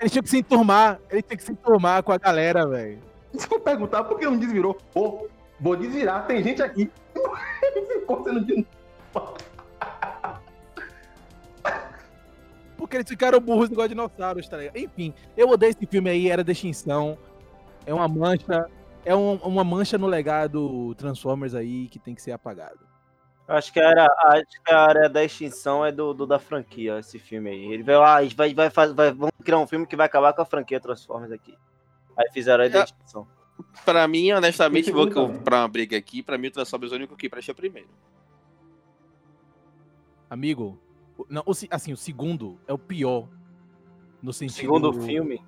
Eles 0.00 0.12
tinham 0.12 0.22
que 0.22 0.30
se 0.30 0.38
enturmar. 0.38 1.00
Eles 1.10 1.24
tinham 1.26 1.36
que 1.36 1.42
se 1.44 1.52
enturmar 1.52 2.02
com 2.02 2.12
a 2.12 2.18
galera, 2.18 2.66
velho. 2.66 2.98
Se 3.34 3.46
eu 3.50 3.60
perguntar, 3.60 4.04
por 4.04 4.18
que 4.18 4.24
não 4.24 4.38
desvirou? 4.38 4.76
Pô, 4.92 5.26
vou 5.60 5.76
desvirar. 5.76 6.26
Tem 6.26 6.42
gente 6.42 6.62
aqui. 6.62 6.90
Ficou 7.92 8.24
sendo 8.24 8.44
dinossauro. 8.44 9.36
Porque 12.76 12.96
eles 12.96 13.08
ficaram 13.08 13.40
burros 13.40 13.70
igual 13.70 13.88
dinossauros, 13.88 14.48
tá 14.48 14.56
ligado? 14.56 14.76
Enfim, 14.76 15.12
eu 15.36 15.48
odeio 15.48 15.70
esse 15.70 15.84
filme 15.86 16.08
aí, 16.10 16.30
Era 16.30 16.44
da 16.44 16.52
Extinção. 16.52 17.18
É 17.84 17.92
uma 17.92 18.06
mancha. 18.06 18.68
É 19.04 19.14
um- 19.14 19.34
uma 19.36 19.64
mancha 19.64 19.96
no 19.98 20.06
legado 20.06 20.94
Transformers 20.96 21.54
aí 21.54 21.88
que 21.88 21.98
tem 21.98 22.14
que 22.14 22.22
ser 22.22 22.32
apagado. 22.32 22.78
Acho 23.48 23.72
que, 23.72 23.80
era, 23.80 24.06
acho 24.26 24.62
que 24.62 24.70
a 24.72 24.78
área 24.78 25.08
da 25.08 25.24
extinção 25.24 25.82
é 25.84 25.90
do, 25.90 26.12
do- 26.12 26.26
da 26.26 26.38
franquia, 26.38 26.98
esse 26.98 27.18
filme 27.18 27.48
aí. 27.48 27.72
Ele 27.72 27.82
veio, 27.82 28.02
a 28.02 28.22
gente 28.22 28.36
vai, 28.36 28.52
vai, 28.52 28.68
faz- 28.68 28.92
vai, 28.92 29.10
vamos 29.10 29.32
criar 29.42 29.58
um 29.58 29.66
filme 29.66 29.86
que 29.86 29.96
vai 29.96 30.04
acabar 30.04 30.34
com 30.34 30.42
a 30.42 30.44
franquia 30.44 30.78
Transformers 30.78 31.32
aqui. 31.32 31.56
Aí 32.14 32.26
fizeram 32.30 32.60
a 32.62 32.66
área 32.66 32.72
da 32.74 32.80
É. 32.80 32.84
extinção. 32.84 33.26
Pra 33.84 34.06
mim, 34.06 34.30
honestamente, 34.32 34.90
vou 34.90 35.08
também. 35.08 35.40
pra 35.40 35.60
uma 35.62 35.68
briga 35.68 35.96
aqui. 35.96 36.22
Pra 36.22 36.36
mim, 36.38 36.48
o 36.48 36.50
Transformers 36.50 36.92
é 36.92 36.94
o 36.94 36.98
único 36.98 37.16
que 37.16 37.28
presta 37.28 37.54
primeiro. 37.54 37.88
Amigo, 40.30 40.78
o- 41.16 41.26
não, 41.28 41.42
o 41.46 41.52
assim, 41.70 41.92
o 41.92 41.96
segundo 41.96 42.58
é 42.66 42.72
o 42.72 42.78
pior. 42.78 43.28
No 44.22 44.30
O 44.30 44.32
sentido. 44.32 44.56
segundo 44.56 44.92
filme. 44.92 45.40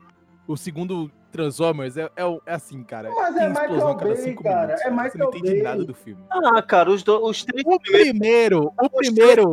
O 0.47 0.57
segundo 0.57 1.11
Transformers 1.31 1.97
é, 1.97 2.11
é, 2.17 2.25
o- 2.25 2.41
é 2.45 2.55
assim, 2.55 2.83
cara. 2.83 3.11
Mas 3.15 3.35
tem 3.35 3.45
é 3.45 3.49
Michael 3.49 3.65
explosão 3.67 3.89
a 3.89 3.95
cada 3.95 4.07
Bay, 4.15 4.17
cinco 4.23 4.43
cara, 4.43 4.61
minutos. 4.67 4.81
é 4.85 4.91
Você 5.11 5.19
não 5.19 5.29
entende 5.29 5.51
Bay. 5.53 5.63
nada 5.63 5.85
do 5.85 5.95
filme. 5.95 6.23
Ah, 6.31 6.63
cara, 6.63 6.91
os, 6.91 7.03
do, 7.03 7.25
os 7.25 7.45
três 7.45 7.65
O 7.67 7.79
primeiro, 7.81 8.73
o 8.81 8.91
primeiro, 8.91 9.53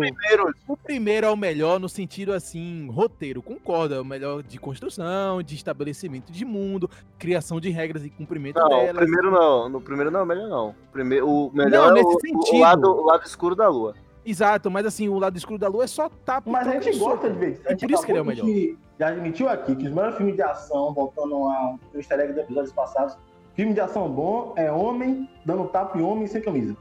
o 0.68 0.76
primeiro 0.78 1.28
é 1.28 1.30
o 1.30 1.36
melhor 1.38 1.80
no 1.80 1.88
sentido 1.88 2.34
assim, 2.34 2.90
roteiro, 2.92 3.42
concordo, 3.42 3.94
é 3.96 4.02
o 4.02 4.06
melhor 4.06 4.42
de 4.44 4.60
construção, 4.60 5.42
de 5.42 5.56
estabelecimento 5.56 6.32
de 6.32 6.44
mundo, 6.46 6.90
criação 7.18 7.60
de 7.60 7.70
regras 7.70 8.04
e 8.06 8.10
cumprimento 8.10 8.58
Não, 8.60 8.66
o 8.66 8.70
delas. 8.70 8.96
primeiro 8.96 9.32
não. 9.32 9.70
No 9.70 9.82
primeiro 9.82 10.12
não, 10.12 10.26
melhor 10.26 10.48
não. 10.50 10.76
Primeiro, 10.92 11.28
o 11.30 11.52
melhor 11.54 11.90
Não, 11.92 11.98
é 11.98 12.04
nesse 12.04 12.14
o, 12.14 12.18
o, 12.18 12.20
sentido. 12.22 12.60
lado, 12.60 12.88
o 12.90 13.06
lado 13.06 13.26
escuro 13.26 13.56
da 13.56 13.68
lua. 13.68 13.94
Exato, 14.26 14.70
mas 14.70 14.86
assim, 14.86 15.08
o 15.08 15.18
lado 15.18 15.38
escuro 15.38 15.58
da 15.58 15.70
lua 15.70 15.86
é 15.86 15.88
só 15.88 16.10
tapa. 16.10 16.50
Mas 16.52 16.68
a 16.68 16.72
gente 16.80 16.98
gosta 17.00 17.30
de 17.30 17.40
ver 17.40 17.62
gente 17.70 17.80
por 17.88 17.92
isso 17.92 18.06
que 18.06 18.12
ele 18.12 18.20
é 18.20 18.22
o 18.22 18.26
melhor. 18.26 18.46
de- 18.46 18.78
Já 19.00 19.10
admitiu 19.10 19.48
aqui 19.48 19.76
que 19.76 19.86
os 19.86 19.92
melhores 19.94 20.18
filmes 20.18 20.36
de 20.36 20.42
ação, 20.42 20.94
voltando 20.94 21.36
ao 21.36 21.80
easter 21.94 22.20
egg 22.20 22.34
dos 22.34 22.42
episódios 22.44 22.74
passados, 22.74 23.16
filme 23.56 23.74
de 23.74 23.80
ação 23.80 24.10
bom 24.10 24.54
é 24.56 24.72
homem 24.72 25.30
dando 25.46 25.66
tapa 25.68 25.98
em 25.98 26.02
homem 26.02 26.26
sem 26.28 26.42
camisa. 26.42 26.76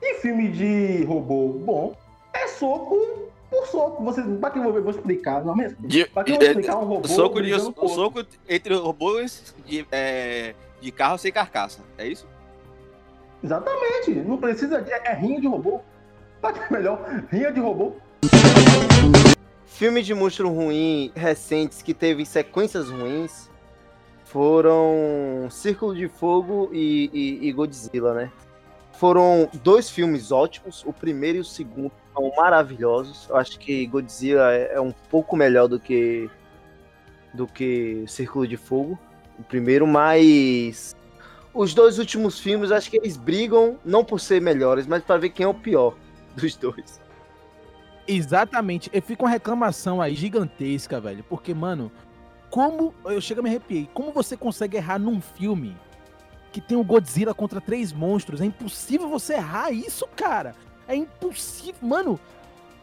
E 0.00 0.14
filme 0.14 0.48
de 0.48 1.04
robô 1.04 1.48
bom 1.64 1.94
é 2.34 2.48
soco 2.48 2.98
por 3.48 3.66
soco. 3.68 4.02
Você, 4.02 4.22
pra 4.22 4.50
que 4.50 4.58
eu 4.58 4.64
vou, 4.64 4.82
vou 4.82 4.90
explicar? 4.90 5.44
Não 5.44 5.52
é 5.54 5.56
mesmo? 5.56 5.86
De- 5.86 6.06
Pra 6.06 6.24
que 6.24 6.32
eu 6.32 6.36
vou 6.36 6.44
é, 6.44 6.48
explicar 6.48 6.78
um 6.78 6.84
robô 6.84 7.06
soco, 7.06 7.40
de, 7.40 7.60
soco 7.60 8.24
entre 8.48 8.74
robôs 8.74 9.54
de, 9.64 9.86
é, 9.92 10.54
de 10.80 10.90
carro 10.90 11.16
sem 11.18 11.30
carcaça. 11.30 11.82
É 11.96 12.06
isso? 12.08 12.26
Exatamente. 13.44 14.10
Não 14.26 14.36
precisa 14.38 14.80
de... 14.82 14.90
É 14.90 15.14
rinha 15.14 15.40
de 15.40 15.46
robô. 15.46 15.80
É 16.42 16.72
melhor? 16.72 16.98
Rinha 17.30 17.52
de 17.52 17.60
robô. 17.60 17.92
Filme 19.74 20.02
de 20.02 20.14
monstro 20.14 20.48
ruim 20.48 21.10
recentes 21.14 21.82
que 21.82 21.92
teve 21.94 22.24
sequências 22.24 22.88
ruins 22.88 23.50
foram 24.24 25.48
Círculo 25.50 25.94
de 25.94 26.08
Fogo 26.08 26.70
e, 26.72 27.10
e- 27.12 27.48
e 27.48 27.52
Godzilla, 27.52 28.14
né? 28.14 28.30
Foram 28.92 29.48
dois 29.62 29.90
filmes 29.90 30.30
ótimos, 30.30 30.84
o 30.86 30.92
primeiro 30.92 31.38
e 31.38 31.40
o 31.40 31.44
segundo 31.44 31.90
são 32.14 32.30
maravilhosos. 32.36 33.26
Eu 33.28 33.36
acho 33.36 33.58
que 33.58 33.84
Godzilla 33.86 34.52
é, 34.52 34.74
é 34.74 34.80
um 34.80 34.92
pouco 35.10 35.36
melhor 35.36 35.66
do 35.66 35.80
que 35.80 36.30
do 37.34 37.46
que 37.46 38.04
Círculo 38.06 38.46
de 38.46 38.58
Fogo, 38.58 38.98
o 39.38 39.42
primeiro, 39.42 39.86
mas 39.86 40.94
os 41.54 41.72
dois 41.72 41.98
últimos 41.98 42.38
filmes 42.38 42.70
acho 42.70 42.90
que 42.90 42.98
eles 42.98 43.16
brigam 43.16 43.78
não 43.82 44.04
por 44.04 44.20
ser 44.20 44.40
melhores, 44.40 44.86
mas 44.86 45.02
para 45.02 45.16
ver 45.18 45.30
quem 45.30 45.44
é 45.44 45.48
o 45.48 45.54
pior 45.54 45.94
dos 46.36 46.54
dois. 46.56 47.00
Exatamente. 48.06 48.90
Eu 48.92 49.02
fico 49.02 49.24
uma 49.24 49.30
reclamação 49.30 50.00
aí 50.00 50.14
gigantesca, 50.14 51.00
velho. 51.00 51.24
Porque, 51.28 51.54
mano, 51.54 51.90
como. 52.50 52.94
Eu 53.04 53.20
chego 53.20 53.40
a 53.40 53.42
me 53.42 53.48
arrepiei. 53.50 53.88
Como 53.94 54.12
você 54.12 54.36
consegue 54.36 54.76
errar 54.76 54.98
num 54.98 55.20
filme 55.20 55.76
que 56.50 56.60
tem 56.60 56.76
o 56.76 56.84
Godzilla 56.84 57.32
contra 57.34 57.60
três 57.60 57.92
monstros? 57.92 58.40
É 58.40 58.44
impossível 58.44 59.08
você 59.08 59.34
errar 59.34 59.70
isso, 59.70 60.06
cara. 60.16 60.54
É 60.88 60.94
impossível. 60.96 61.76
Mano, 61.80 62.18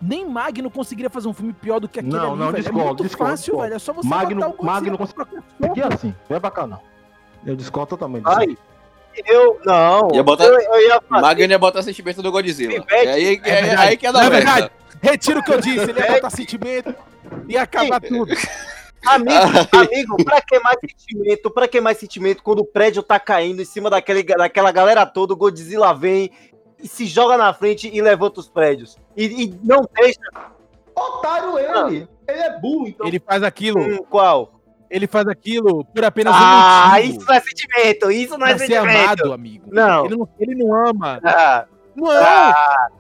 nem 0.01 0.25
Magno 0.27 0.71
conseguiria 0.71 1.10
fazer 1.10 1.27
um 1.27 1.34
filme 1.34 1.51
pior 1.53 1.79
do 1.79 1.89
que 1.89 1.99
aquele 1.99 2.15
Não, 2.15 2.32
ali, 2.32 2.39
não, 2.39 2.51
velho. 2.51 2.63
discordo, 2.63 2.79
é 2.82 2.86
muito 2.88 3.03
discordo, 3.03 3.32
fácil, 3.32 3.43
discordo. 3.43 3.63
velho. 3.63 3.75
É 3.75 3.79
só 3.79 3.93
você 3.93 4.08
Magno- 4.08 4.36
botar 4.41 4.47
o 4.47 4.51
Godzilla 4.65 4.97
Magno 4.97 5.39
Aqui 5.69 5.82
é 5.82 5.93
assim, 5.93 6.15
não 6.29 6.39
pra 6.39 6.51
cá 6.51 6.65
não. 6.65 6.79
Eu 7.45 7.55
discordo 7.55 7.89
totalmente. 7.89 8.23
disso. 8.25 8.38
Ai, 8.39 8.58
eu 9.26 9.60
não. 9.65 10.10
Ia 10.13 10.24
botar- 10.24 10.45
eu, 10.45 10.60
eu 10.60 10.82
ia 10.88 11.02
fazer. 11.02 11.22
Magno 11.22 11.45
ia 11.52 11.60
botar 11.60 11.82
sentimento 11.84 12.22
do 12.22 12.32
Godzilla. 12.32 12.82
Pivete. 12.84 13.08
É 13.08 13.12
aí, 13.13 13.41
é, 13.43 13.50
É 13.50 13.76
aí 13.78 13.98
que 13.98 14.08
é 14.08 14.12
da 14.12 14.19
é 14.24 14.30
merda. 14.30 14.36
verdade. 14.54 14.72
Retiro 15.02 15.39
o 15.39 15.43
que 15.43 15.54
eu 15.54 15.62
disse. 15.62 15.89
Ele 15.89 16.00
ia 16.00 16.12
botar 16.13 16.30
sentimento 16.30 16.95
e 17.48 17.58
acabar 17.58 18.00
tudo. 18.02 18.34
Amigo, 19.06 19.32
amigo, 19.78 20.24
pra 20.26 20.41
que 20.41 20.60
mais 20.60 20.78
sentimento? 20.82 21.50
Pra 21.52 21.67
que 21.67 21.80
mais 21.82 21.98
sentimento 21.98 22.43
quando 22.43 22.60
o 22.60 22.65
prédio 22.65 23.02
tá 23.02 23.17
caindo 23.19 23.62
em 23.62 23.65
cima 23.65 23.89
daquele, 23.89 24.24
daquela 24.24 24.72
galera 24.72 25.06
toda, 25.06 25.34
o 25.34 25.38
Godzilla 25.38 25.93
vem 25.93 26.30
e 26.82 26.88
se 26.88 27.06
joga 27.06 27.38
na 27.38 27.54
frente 27.54 27.89
e 27.93 28.02
levanta 28.02 28.39
os 28.41 28.50
prédios. 28.50 28.98
E, 29.15 29.43
e 29.43 29.60
não 29.63 29.88
deixa. 29.95 30.19
Otário 30.95 31.58
ele. 31.58 32.08
Ele 32.28 32.39
é 32.41 32.60
burro, 32.60 32.88
então. 32.88 33.08
Ele 33.08 33.19
faz 33.19 33.41
aquilo. 33.41 33.80
Hum, 33.80 34.00
qual? 34.10 34.59
Ele 34.89 35.06
faz 35.08 35.28
aquilo 35.28 35.86
por 35.86 36.04
apenas 36.04 36.34
Ah, 36.36 36.93
um 36.93 36.95
motivo. 36.97 37.17
isso 37.17 37.28
não 37.28 37.36
é 37.36 37.39
sentimento, 37.41 38.12
isso 38.12 38.38
não 38.38 38.47
é 38.47 38.49
pra 38.56 38.58
ser 38.60 38.73
sentimento. 38.73 38.99
amado, 39.06 39.34
amigo. 39.34 39.65
Não. 39.71 40.06
Ele 40.06 40.15
não, 40.17 40.30
ele 40.39 40.56
não 40.56 40.73
ama. 40.89 41.19
Ah, 41.23 41.65
Não, 41.95 42.08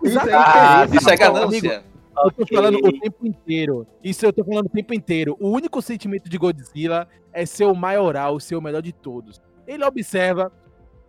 Isso 0.03 0.19
é 0.19 0.23
interesse. 0.23 0.97
Isso 0.97 1.09
é 1.09 1.17
ganância. 1.17 1.83
Eu 2.21 2.31
tô 2.31 2.45
falando 2.53 2.75
o 2.77 2.99
tempo 2.99 3.25
inteiro. 3.25 3.87
Isso 4.03 4.25
eu 4.25 4.33
tô 4.33 4.43
falando 4.43 4.65
o 4.65 4.69
tempo 4.69 4.93
inteiro. 4.93 5.37
O 5.39 5.49
único 5.49 5.81
sentimento 5.81 6.29
de 6.29 6.37
Godzilla 6.37 7.07
é 7.31 7.45
ser 7.45 7.65
o 7.65 7.73
maioral, 7.73 8.39
ser 8.39 8.55
o 8.55 8.61
melhor 8.61 8.81
de 8.81 8.91
todos. 8.91 9.41
Ele 9.65 9.83
observa. 9.85 10.51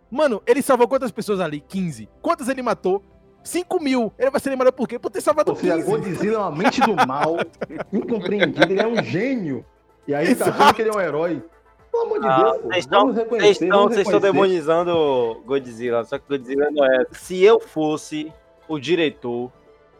Mano, 0.09 0.41
ele 0.47 0.61
salvou 0.61 0.87
quantas 0.87 1.11
pessoas 1.11 1.39
ali? 1.41 1.59
15. 1.67 2.07
Quantas 2.21 2.47
ele 2.49 2.61
matou? 2.61 3.03
5 3.43 3.81
mil. 3.81 4.13
Ele 4.17 4.29
vai 4.31 4.39
ser 4.39 4.49
lembrado 4.51 4.73
por 4.73 4.87
quê? 4.87 4.97
Por 4.99 5.09
ter 5.09 5.19
salvado 5.21 5.51
Ou 5.51 5.57
seja, 5.57 5.75
15. 5.77 5.87
Godzilla 5.89 6.35
é 6.35 6.37
uma 6.37 6.51
mente 6.51 6.79
do 6.81 6.95
mal, 7.07 7.37
incompreendido, 7.91 8.71
ele 8.71 8.79
é 8.81 8.87
um 8.87 9.03
gênio. 9.03 9.65
E 10.07 10.15
aí 10.15 10.35
tá 10.35 10.45
achando 10.49 10.73
que 10.73 10.81
ele 10.81 10.89
é 10.89 10.93
um 10.93 10.99
herói. 11.01 11.43
Pelo 11.91 12.03
amor 12.03 12.19
de 12.21 12.27
Ah, 12.27 12.37
Deus, 12.43 12.57
pô. 12.57 12.67
vocês 12.69 12.85
estão- 12.85 13.13
Vocês 13.13 13.61
estão, 13.61 13.83
vocês 13.87 14.07
estão 14.07 14.19
demonizando 14.19 14.91
o 14.97 15.35
Godzilla, 15.45 16.03
só 16.05 16.17
que 16.17 16.25
Godzilla 16.27 16.69
não 16.71 16.85
é. 16.85 17.05
Se 17.11 17.43
eu 17.43 17.59
fosse 17.59 18.31
o 18.67 18.79
diretor, 18.79 19.51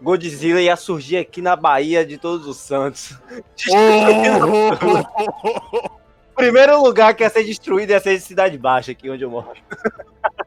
Godzilla 0.02 0.62
ia 0.62 0.76
surgir 0.76 1.18
aqui 1.18 1.42
na 1.42 1.56
Bahia 1.56 2.06
de 2.06 2.18
Todos 2.18 2.48
os 2.48 2.58
Santos. 2.58 3.14
O 6.32 6.44
primeiro 6.44 6.82
lugar 6.82 7.14
que 7.14 7.24
ia 7.24 7.30
ser 7.30 7.44
destruído 7.44 7.92
ia 7.92 8.00
ser 8.00 8.20
Cidade 8.20 8.58
Baixa, 8.58 8.94
aqui 8.94 9.10
onde 9.10 9.24
eu 9.24 9.30
moro. 9.30 9.50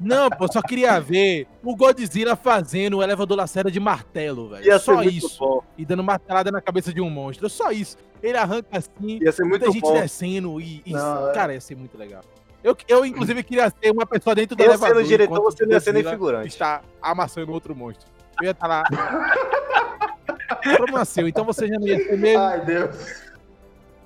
Não, 0.00 0.28
pô, 0.28 0.50
só 0.52 0.60
queria 0.60 1.00
ver 1.00 1.46
o 1.62 1.74
Godzilla 1.74 2.36
fazendo 2.36 2.98
o 2.98 3.02
elevador 3.02 3.36
Lacerda 3.38 3.70
de 3.70 3.80
martelo, 3.80 4.50
velho. 4.50 4.78
Só 4.80 5.02
isso. 5.02 5.38
bom. 5.38 5.62
E 5.78 5.84
dando 5.84 6.02
martelada 6.02 6.50
na 6.50 6.60
cabeça 6.60 6.92
de 6.92 7.00
um 7.00 7.08
monstro. 7.08 7.48
Só 7.48 7.70
isso. 7.70 7.96
Ele 8.22 8.36
arranca 8.36 8.68
assim, 8.72 9.18
Ia 9.22 9.32
ser 9.32 9.44
muita 9.44 9.66
gente 9.70 9.80
bom. 9.80 9.94
descendo 9.94 10.60
e. 10.60 10.82
e- 10.84 10.92
Não, 10.92 11.30
é. 11.30 11.32
cara, 11.32 11.54
ia 11.54 11.60
ser 11.60 11.76
muito 11.76 11.96
legal. 11.96 12.22
Eu, 12.62 12.76
eu, 12.88 13.04
inclusive, 13.04 13.42
queria 13.42 13.70
ser 13.70 13.90
uma 13.90 14.06
pessoa 14.06 14.34
dentro 14.34 14.56
do 14.56 14.62
Eu 14.62 14.70
elevador. 14.70 14.96
sendo 14.96 15.06
diretor, 15.08 15.42
você 15.42 15.64
não 15.66 15.72
ia 15.72 15.80
ser 15.80 15.92
nem 15.92 16.02
figurante. 16.02 16.48
Está 16.48 16.80
amassando 17.02 17.52
outro 17.52 17.74
monstro. 17.76 18.06
Eu 18.40 18.46
ia 18.46 18.50
estar 18.52 18.66
lá. 18.66 18.82
Como 20.78 20.92
nasceu? 20.98 21.28
Então 21.28 21.44
você 21.44 21.68
já 21.68 21.78
não 21.78 21.86
ia 21.86 21.98
ser 21.98 22.16
mesmo. 22.18 22.42
Ai, 22.42 22.64
Deus. 22.64 23.22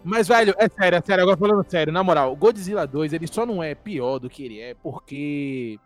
Mas, 0.08 0.26
velho, 0.26 0.54
é 0.56 0.68
sério, 0.70 0.96
é 0.96 1.02
sério. 1.02 1.22
Agora 1.22 1.36
falando 1.36 1.70
sério, 1.70 1.92
na 1.92 2.02
moral, 2.02 2.34
Godzilla 2.34 2.86
2, 2.86 3.12
ele 3.12 3.26
só 3.26 3.44
não 3.44 3.62
é 3.62 3.74
pior 3.74 4.18
do 4.18 4.30
que 4.30 4.42
ele 4.42 4.58
é 4.58 4.74
porque. 4.74 5.78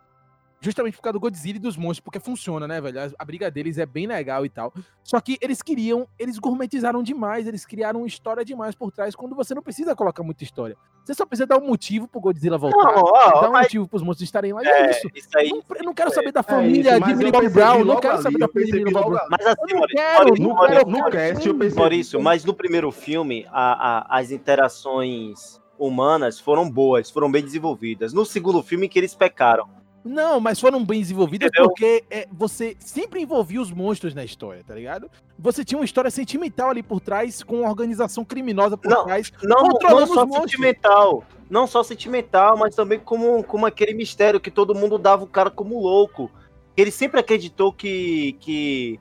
Justamente 0.64 0.94
por 0.96 1.02
causa 1.02 1.14
do 1.14 1.20
Godzilla 1.20 1.56
e 1.56 1.60
dos 1.60 1.76
monstros, 1.76 1.98
porque 1.98 2.20
funciona, 2.20 2.68
né, 2.68 2.80
velho? 2.80 3.00
A, 3.00 3.10
a 3.18 3.24
briga 3.24 3.50
deles 3.50 3.78
é 3.78 3.84
bem 3.84 4.06
legal 4.06 4.46
e 4.46 4.48
tal. 4.48 4.72
Só 5.02 5.20
que 5.20 5.36
eles 5.40 5.60
queriam, 5.60 6.06
eles 6.16 6.38
gourmetizaram 6.38 7.02
demais, 7.02 7.48
eles 7.48 7.66
criaram 7.66 8.00
uma 8.02 8.06
história 8.06 8.44
demais 8.44 8.72
por 8.76 8.92
trás, 8.92 9.16
quando 9.16 9.34
você 9.34 9.56
não 9.56 9.62
precisa 9.62 9.96
colocar 9.96 10.22
muita 10.22 10.44
história. 10.44 10.76
Você 11.04 11.14
só 11.14 11.26
precisa 11.26 11.48
dar 11.48 11.58
um 11.58 11.66
motivo 11.66 12.06
pro 12.06 12.20
Godzilla 12.20 12.56
voltar, 12.56 12.92
Não, 12.94 13.02
ó, 13.02 13.40
dar 13.40 13.48
um 13.48 13.52
mas- 13.52 13.62
motivo 13.64 13.88
pros 13.88 14.02
monstros 14.02 14.28
estarem 14.28 14.52
lá, 14.52 14.62
é, 14.62 14.68
É, 14.68 14.90
isso. 14.92 15.08
isso 15.16 15.28
aí. 15.36 15.48
Não, 15.50 15.62
eu 15.76 15.84
não 15.84 15.92
quero 15.94 16.14
saber 16.14 16.30
da 16.30 16.38
É 16.40 16.42
família 16.44 16.96
isso, 16.96 17.06
de 17.08 17.14
Millie 17.16 17.32
Bob 17.32 17.48
Brown, 17.48 17.84
não 17.84 17.96
quero 18.00 18.14
ali, 18.14 18.22
saber 18.22 18.38
da 18.38 18.46
família 18.48 18.72
de 18.72 18.78
Millie 18.78 18.92
Bob 18.94 19.10
Brown. 19.10 19.26
Mas 19.30 19.46
assim, 19.46 19.74
não 19.74 19.86
quero, 19.88 20.40
não 20.40 20.56
quero. 20.56 20.88
no 20.90 21.10
cast 21.10 21.48
eu 21.48 21.58
percebi. 21.58 21.80
Maurício, 21.80 22.22
mas 22.22 22.44
no 22.44 22.54
primeiro 22.54 22.92
filme, 22.92 23.44
a- 23.50 23.98
a- 24.12 24.18
as 24.20 24.30
interações 24.30 25.60
humanas 25.78 26.38
foram 26.38 26.70
boas, 26.70 27.10
foram 27.10 27.30
bem 27.30 27.42
desenvolvidas. 27.42 28.12
No 28.12 28.24
segundo 28.24 28.62
filme 28.62 28.88
que 28.88 28.96
eles 28.98 29.12
pecaram. 29.14 29.68
Não, 30.04 30.40
mas 30.40 30.58
foram 30.58 30.84
bem 30.84 31.00
desenvolvidas 31.00 31.48
Entendeu? 31.48 31.68
porque 31.68 32.04
é, 32.10 32.26
você 32.32 32.76
sempre 32.80 33.20
envolvia 33.20 33.60
os 33.60 33.70
monstros 33.70 34.14
na 34.14 34.24
história, 34.24 34.64
tá 34.66 34.74
ligado? 34.74 35.10
Você 35.38 35.64
tinha 35.64 35.78
uma 35.78 35.84
história 35.84 36.10
sentimental 36.10 36.70
ali 36.70 36.82
por 36.82 37.00
trás, 37.00 37.42
com 37.42 37.60
uma 37.60 37.68
organização 37.68 38.24
criminosa 38.24 38.76
por 38.76 38.90
Não, 38.90 39.04
trás. 39.04 39.32
Não, 39.42 39.62
não 39.62 40.06
só 40.06 40.26
sentimental. 40.26 41.24
Não 41.48 41.66
só 41.66 41.82
sentimental, 41.82 42.56
mas 42.56 42.74
também 42.74 42.98
como, 42.98 43.44
como 43.44 43.66
aquele 43.66 43.94
mistério 43.94 44.40
que 44.40 44.50
todo 44.50 44.74
mundo 44.74 44.98
dava 44.98 45.24
o 45.24 45.28
cara 45.28 45.50
como 45.50 45.80
louco. 45.80 46.30
Ele 46.76 46.90
sempre 46.90 47.20
acreditou 47.20 47.72
que. 47.72 48.36
que 48.40 48.98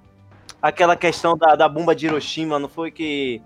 aquela 0.61 0.95
questão 0.95 1.35
da, 1.35 1.55
da 1.55 1.67
bomba 1.67 1.95
de 1.95 2.05
Hiroshima, 2.05 2.59
não 2.59 2.69
foi 2.69 2.91
que 2.91 3.41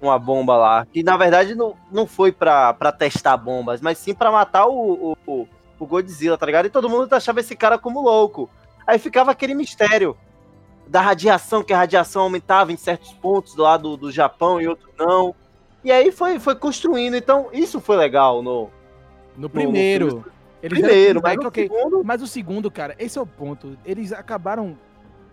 uma 0.00 0.18
bomba 0.18 0.56
lá, 0.56 0.86
que 0.86 1.02
na 1.02 1.16
verdade 1.16 1.54
não, 1.54 1.76
não 1.90 2.06
foi 2.06 2.32
pra 2.32 2.72
testar 2.96 3.36
bombas, 3.36 3.80
mas 3.80 3.98
sim 3.98 4.14
pra 4.14 4.30
matar 4.30 4.66
o, 4.66 5.16
o, 5.26 5.48
o 5.84 5.86
Godzilla, 5.86 6.36
tá 6.36 6.46
ligado? 6.46 6.66
E 6.66 6.70
todo 6.70 6.88
mundo 6.88 7.12
achava 7.12 7.40
esse 7.40 7.54
cara 7.56 7.78
como 7.78 8.00
louco. 8.00 8.48
Aí 8.86 8.98
ficava 8.98 9.30
aquele 9.30 9.54
mistério 9.54 10.16
da 10.86 11.00
radiação, 11.00 11.62
que 11.62 11.72
a 11.72 11.78
radiação 11.78 12.22
aumentava 12.22 12.72
em 12.72 12.76
certos 12.76 13.12
pontos 13.12 13.56
lá 13.56 13.76
do, 13.76 13.96
do 13.96 14.10
Japão 14.10 14.60
e 14.60 14.66
outros 14.66 14.90
não. 14.98 15.34
E 15.84 15.92
aí 15.92 16.10
foi, 16.10 16.38
foi 16.38 16.54
construindo, 16.54 17.16
então 17.16 17.48
isso 17.52 17.80
foi 17.80 17.96
legal 17.96 18.42
no, 18.42 18.70
No 19.36 19.48
primeiro. 19.48 20.24
Eles 20.60 20.80
primeiro, 20.80 21.20
mas 21.22 21.36
no 21.36 21.52
segundo, 21.54 22.04
Mas 22.04 22.22
o 22.22 22.26
segundo, 22.26 22.70
cara, 22.70 22.96
esse 22.98 23.16
é 23.16 23.22
o 23.22 23.26
ponto. 23.26 23.78
Eles 23.84 24.12
acabaram 24.12 24.76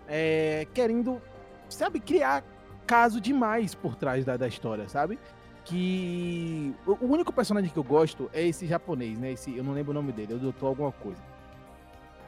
é, 0.08 0.68
querendo, 0.72 1.20
sabe, 1.68 2.00
criar 2.00 2.44
caso 2.86 3.20
demais 3.20 3.74
por 3.74 3.96
trás 3.96 4.24
da, 4.24 4.38
da 4.38 4.48
história, 4.48 4.88
sabe? 4.88 5.18
Que 5.66 6.74
o, 6.86 7.06
único 7.06 7.34
personagem 7.34 7.72
que 7.72 7.78
eu 7.78 7.84
gosto 7.84 8.30
é 8.32 8.46
esse 8.46 8.68
japonês, 8.68 9.18
né? 9.18 9.32
Esse, 9.32 9.56
eu 9.58 9.64
não 9.64 9.74
lembro 9.74 9.92
o 9.92 9.94
nome 9.96 10.12
dele, 10.12 10.34
é 10.34 10.36
o 10.36 10.40
doutor 10.40 10.68
alguma 10.68 10.92
coisa. 10.92 11.22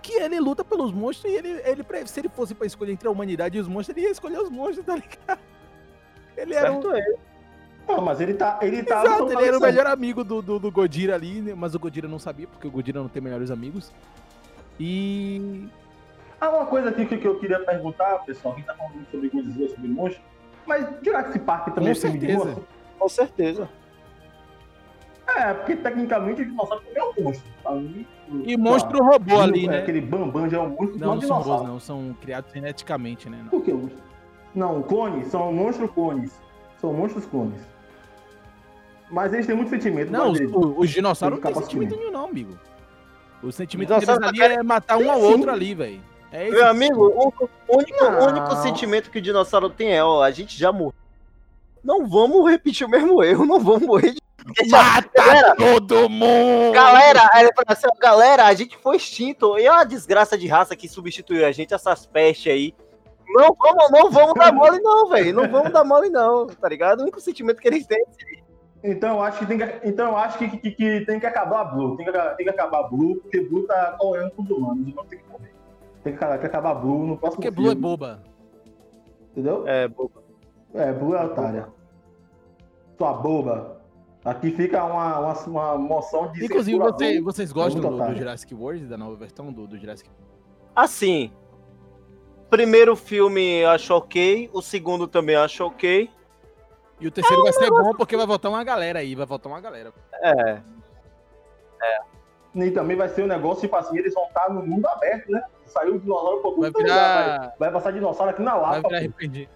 Que 0.01 0.13
ele 0.13 0.39
luta 0.39 0.65
pelos 0.65 0.91
monstros 0.91 1.31
e 1.31 1.35
ele, 1.35 1.49
ele 1.63 1.85
se 2.07 2.19
ele 2.19 2.29
fosse 2.29 2.55
pra 2.55 2.65
escolher 2.65 2.93
entre 2.93 3.07
a 3.07 3.11
humanidade 3.11 3.57
e 3.57 3.61
os 3.61 3.67
monstros, 3.67 3.95
ele 3.95 4.07
ia 4.07 4.11
escolher 4.11 4.39
os 4.39 4.49
monstros, 4.49 4.85
tá 4.85 4.95
ligado? 4.95 5.39
Ele 6.35 6.53
era, 6.53 6.71
um, 6.71 6.81
certo 6.81 6.97
ele. 6.97 7.17
Não, 7.87 8.01
mas 8.01 8.19
ele 8.19 8.33
tá. 8.33 8.59
Ele 8.61 8.83
tá 8.83 9.03
Exato, 9.03 9.31
ele 9.31 9.43
era 9.43 9.57
o 9.57 9.59
pra 9.59 9.69
melhor 9.69 9.87
amigo 9.87 10.23
do, 10.23 10.41
do, 10.41 10.59
do 10.59 10.71
Godira 10.71 11.15
ali, 11.15 11.41
né? 11.41 11.53
mas 11.55 11.73
o 11.73 11.79
Godira 11.79 12.07
não 12.07 12.19
sabia, 12.19 12.47
porque 12.47 12.67
o 12.67 12.71
Godira 12.71 12.99
não 12.99 13.07
tem 13.07 13.21
melhores 13.21 13.49
amigos. 13.49 13.91
E. 14.79 15.67
Ah, 16.39 16.49
uma 16.49 16.65
coisa 16.65 16.89
aqui 16.89 17.05
que 17.05 17.17
que 17.17 17.27
eu 17.27 17.39
queria 17.39 17.59
perguntar, 17.59 18.19
pessoal, 18.25 18.53
quem 18.53 18.63
tá 18.63 18.73
falando 18.75 19.05
sobre 19.09 19.29
Godzilla, 19.29 19.69
sobre 19.69 19.87
monstro, 19.87 20.21
mas 20.67 20.85
Jurassic 21.03 21.39
Park 21.39 21.73
também 21.73 21.85
Com 21.85 21.91
é 21.91 21.95
filme 21.95 22.19
de 22.19 22.25
certeza. 22.27 22.45
monstro? 22.45 22.76
Com 22.97 23.09
certeza. 23.09 23.69
É, 25.27 25.53
porque 25.53 25.75
tecnicamente 25.75 26.41
o 26.41 26.45
dinossauro 26.45 26.83
também 26.83 27.03
é 27.03 27.05
um 27.05 27.23
monstro. 27.23 27.51
tá? 27.63 27.71
E 28.45 28.57
monstro 28.57 29.03
robô 29.03 29.39
ali, 29.41 29.65
é, 29.65 29.69
né? 29.69 29.79
Aquele 29.79 30.01
bambam 30.01 30.49
já 30.49 30.57
é 30.57 30.61
um 30.61 30.69
monstro, 30.69 30.97
Não, 30.97 31.07
não, 31.07 31.15
não 31.15 31.21
são 31.21 31.41
robôs, 31.41 31.67
não, 31.67 31.79
são 31.79 32.15
criados 32.21 32.51
geneticamente, 32.53 33.29
né? 33.29 33.45
Por 33.49 33.61
que 33.61 33.73
monstro? 33.73 33.99
Não, 34.55 34.81
clones, 34.81 35.27
são 35.27 35.51
monstros 35.53 35.91
clones. 35.91 36.41
São 36.79 36.93
monstros 36.93 37.25
clones. 37.25 37.61
Mas 39.09 39.33
eles 39.33 39.45
têm 39.45 39.55
muito 39.55 39.69
sentimento. 39.69 40.11
Não, 40.11 40.31
os, 40.31 40.39
os 40.39 40.89
dinossauros 40.89 41.39
não 41.39 41.51
tem 41.51 41.61
sentimento 41.61 41.95
nenhum, 41.95 42.11
não, 42.11 42.25
amigo. 42.25 42.57
O 43.43 43.51
sentimento 43.51 43.89
Dinossauro 43.89 44.19
deles 44.21 44.39
tá 44.39 44.45
ali 44.45 44.53
é 44.55 44.63
matar 44.63 44.97
um 44.97 45.11
ao 45.11 45.21
outro 45.21 45.51
ali, 45.51 45.75
velho. 45.75 46.01
É 46.31 46.49
Meu 46.49 46.67
amigo, 46.67 47.05
o 47.05 47.33
único, 47.69 48.05
o 48.05 48.11
Não. 48.11 48.27
único 48.27 48.55
sentimento 48.57 49.09
que 49.09 49.19
o 49.19 49.21
dinossauro 49.21 49.69
tem 49.69 49.93
é, 49.95 50.03
ó, 50.03 50.21
a 50.21 50.31
gente 50.31 50.57
já 50.57 50.71
morreu. 50.73 50.93
Não 51.87 52.05
vamos 52.05 52.49
repetir 52.51 52.85
o 52.85 52.89
mesmo 52.89 53.23
erro, 53.23 53.45
não 53.45 53.61
vamos 53.61 53.83
morrer 53.87 54.11
de. 54.11 54.19
Deixa- 54.57 55.01
Galera, 55.15 55.55
todo 55.55 56.09
mundo! 56.09 56.73
galera, 56.73 57.21
assim, 57.65 57.87
galera, 57.99 58.45
a 58.45 58.53
gente 58.53 58.77
foi 58.77 58.97
extinto. 58.97 59.57
E 59.57 59.65
é 59.65 59.71
uma 59.71 59.85
desgraça 59.85 60.37
de 60.37 60.47
raça 60.47 60.75
que 60.75 60.87
substituiu 60.89 61.45
a 61.45 61.51
gente, 61.53 61.73
essas 61.73 62.05
pestes 62.05 62.51
aí. 62.51 62.75
Não 63.29 63.55
vamos, 63.57 63.89
não 63.91 64.11
vamos 64.11 64.33
dar 64.35 64.51
mole, 64.53 64.79
não, 64.81 65.07
velho. 65.07 65.33
Não 65.33 65.47
vamos 65.49 65.71
dar 65.71 65.83
mole, 65.85 66.09
não, 66.09 66.45
tá 66.47 66.67
ligado? 66.67 66.99
O 66.99 67.03
único 67.03 67.21
sentimento 67.21 67.61
que 67.61 67.67
eles 67.69 67.85
têm. 67.87 68.03
Então 68.83 69.15
eu 69.15 69.21
acho 69.23 69.39
que 69.39 69.45
tem 69.45 69.57
que, 69.57 69.87
então, 69.87 70.07
eu 70.11 70.17
acho 70.17 70.37
que, 70.37 70.47
que, 70.57 70.71
que 70.71 71.01
tem 71.05 71.19
que 71.21 71.25
acabar 71.25 71.61
a 71.61 71.65
Blue. 71.65 71.95
Tem 71.97 72.05
que, 72.05 72.11
tem 72.11 72.45
que 72.45 72.49
acabar 72.49 72.79
a 72.81 72.83
Blue, 72.83 73.15
porque 73.21 73.41
Blue 73.41 73.63
tá 73.65 73.95
correndo 73.97 74.31
com 74.31 74.43
os 74.43 74.49
humanos. 74.49 74.87
Os 74.87 74.93
humanos 74.93 75.09
tem 75.09 75.19
que 75.19 75.29
morrer. 75.29 75.53
Tem 76.03 76.13
que, 76.13 76.17
acabar- 76.17 76.31
tem 76.33 76.41
que 76.41 76.45
acabar 76.47 76.71
a 76.71 76.75
Blue 76.75 77.05
no 77.05 77.17
próximo 77.17 77.41
Porque 77.41 77.49
Blue 77.51 77.67
é 77.67 77.69
filme. 77.69 77.81
boba. 77.81 78.19
Entendeu? 79.31 79.67
É, 79.67 79.87
boba. 79.87 80.21
É, 80.73 80.91
Blue 80.93 81.15
é 81.15 81.25
otária. 81.25 81.67
Sua 82.97 83.13
boba. 83.13 83.77
Aqui 84.25 84.51
fica 84.51 84.83
uma, 84.83 85.19
uma, 85.19 85.33
uma 85.45 85.77
moção 85.77 86.31
de. 86.31 86.43
Inclusive, 86.45 86.77
você- 86.77 87.21
vocês 87.21 87.51
gostam 87.51 87.81
do, 87.81 87.97
do. 87.97 88.15
Jurassic 88.15 88.53
World, 88.53 88.85
da 88.85 88.97
nova 88.97 89.15
versão 89.15 89.51
do, 89.53 89.65
do 89.67 89.77
Jurassic 89.77 90.09
Assim, 90.75 91.31
primeiro 92.49 92.95
filme 92.95 93.61
eu 93.61 93.69
acho 93.69 93.93
ok, 93.93 94.49
o 94.53 94.61
segundo 94.61 95.07
também 95.07 95.35
eu 95.35 95.41
acho 95.41 95.65
ok. 95.65 96.09
E 96.99 97.07
o 97.07 97.11
terceiro 97.11 97.43
vai 97.43 97.53
ser 97.53 97.69
bom 97.69 97.93
porque 97.93 98.17
vai 98.17 98.25
voltar 98.25 98.49
uma 98.49 98.63
galera 98.63 98.99
aí, 98.99 99.13
vai 99.15 99.25
voltar 99.25 99.49
uma 99.49 99.61
galera. 99.61 99.93
É, 100.21 100.59
E 102.55 102.71
também 102.71 102.97
vai 102.97 103.07
ser 103.09 103.23
um 103.23 103.27
negócio, 103.27 103.61
tipo 103.61 103.75
assim, 103.75 103.97
eles 103.99 104.13
vão 104.15 104.25
estar 104.25 104.49
no 104.51 104.65
mundo 104.65 104.87
aberto, 104.87 105.31
né? 105.31 105.43
Saiu 105.67 105.95
o 105.95 105.99
dinossauro 105.99 106.41
por 106.41 106.57
Vai 106.59 106.71
virar. 106.71 107.37
Vai, 107.39 107.51
vai 107.59 107.71
passar 107.71 107.91
dinossauro 107.91 108.31
aqui 108.31 108.41
na 108.41 108.55
Vai 108.57 108.81
Lapa, 108.81 108.89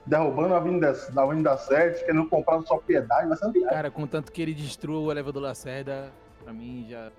derrubando 0.05 0.53
a 0.53 0.57
Avenida, 0.57 0.93
da 1.13 1.23
Avenida 1.23 1.57
7, 1.57 2.05
querendo 2.05 2.27
comprar 2.27 2.57
sua 2.61 2.77
propriedade, 2.77 3.27
vai 3.27 3.37
ser 3.37 3.45
uma 3.45 3.53
viagem. 3.53 3.69
Cara, 3.69 3.89
contanto 3.91 4.31
que 4.31 4.41
ele 4.41 4.53
destrua 4.53 4.99
o 4.99 5.11
elevador 5.11 5.41
Lacerda, 5.41 6.11
pra 6.43 6.51
mim 6.53 6.85
já. 6.89 7.09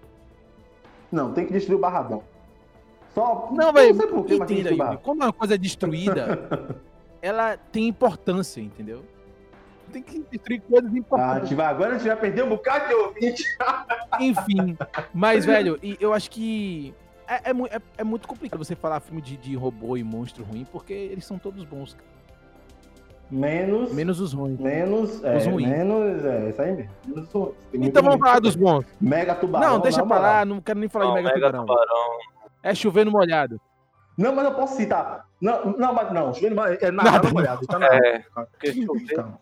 Não, 1.10 1.32
tem 1.32 1.46
que 1.46 1.52
destruir 1.52 1.76
o 1.76 1.80
Barradão. 1.80 2.22
Só. 3.14 3.48
Não, 3.52 3.72
velho, 3.72 3.94
sei 3.94 4.06
por 4.06 4.24
quê, 4.24 4.36
mas 4.38 4.46
tem 4.48 4.56
que 4.56 4.62
entenda, 4.62 4.68
Yuri. 4.70 4.78
Barradão. 4.78 5.02
Quando 5.02 5.22
uma 5.22 5.32
coisa 5.32 5.54
é 5.54 5.58
destruída, 5.58 6.48
ela 7.20 7.56
tem 7.56 7.88
importância, 7.88 8.60
entendeu? 8.60 9.02
Tem 9.92 10.02
que 10.02 10.20
destruir 10.30 10.62
coisas 10.62 10.90
Ah, 10.90 10.96
importantes. 10.98 11.52
vai, 11.52 11.66
agora 11.66 11.90
a 11.90 11.98
gente 11.98 12.06
vai 12.08 12.16
perder 12.16 12.44
um 12.44 12.48
bocado 12.48 12.88
de 12.88 12.94
ouvinte. 12.94 13.44
Enfim. 14.20 14.76
Mas, 15.12 15.44
velho, 15.46 15.78
eu 16.00 16.14
acho 16.14 16.30
que. 16.30 16.94
É, 17.44 17.50
é 17.50 17.76
é- 17.76 17.82
é 17.98 18.04
muito 18.04 18.26
complicado 18.28 18.62
você 18.64 18.74
falar 18.74 19.00
filme 19.00 19.20
de, 19.22 19.36
de 19.36 19.54
robô 19.56 19.96
e 19.96 20.02
monstro 20.04 20.44
ruim, 20.44 20.66
porque 20.70 20.92
eles 20.92 21.24
são 21.24 21.38
todos 21.38 21.64
bons. 21.64 21.94
cara. 21.94 22.12
Menos. 23.30 23.92
Menos 23.94 24.20
os 24.20 24.32
ruins. 24.34 24.60
Menos. 24.60 25.24
É, 25.24 25.38
Os 25.38 25.46
ruins. 25.46 25.66
menos. 25.68 26.22
É, 26.24 26.50
isso 26.50 26.60
aí 26.60 26.72
mesmo. 26.76 26.90
Menos 27.06 27.24
os 27.28 27.32
ruins. 27.32 27.54
Então 27.72 28.02
vamos 28.02 28.18
ruim. 28.20 28.26
falar 28.28 28.40
dos 28.40 28.54
bons. 28.54 28.84
Mega 29.00 29.34
tubarão. 29.34 29.70
Não, 29.70 29.80
deixa 29.80 30.00
na 30.02 30.06
pra 30.06 30.18
lá, 30.18 30.44
não 30.44 30.60
quero 30.60 30.78
nem 30.78 30.88
falar 30.88 31.06
não, 31.06 31.14
de 31.14 31.22
Mega, 31.22 31.34
Mega 31.36 31.46
Tubarão. 31.46 31.66
Tubarão. 31.66 32.18
É 32.62 32.74
chover 32.74 33.06
no 33.06 33.10
molhado. 33.12 33.58
Não, 34.18 34.34
mas 34.34 34.44
eu 34.44 34.52
posso 34.54 34.76
citar. 34.76 35.26
Não, 35.40 35.64
não, 35.78 35.94
mas 35.94 36.12
não. 36.12 36.34
Chovendo 36.34 36.56
mais- 36.56 36.82
É 36.82 36.90
nada, 36.90 37.10
Nada. 37.12 37.24
não, 37.28 37.32
molhado. 37.32 37.66
Tá 37.66 37.78
na 37.78 37.86
É, 37.86 38.22
porque 38.34 38.72
chover- 38.74 39.16
Calma. 39.16 39.40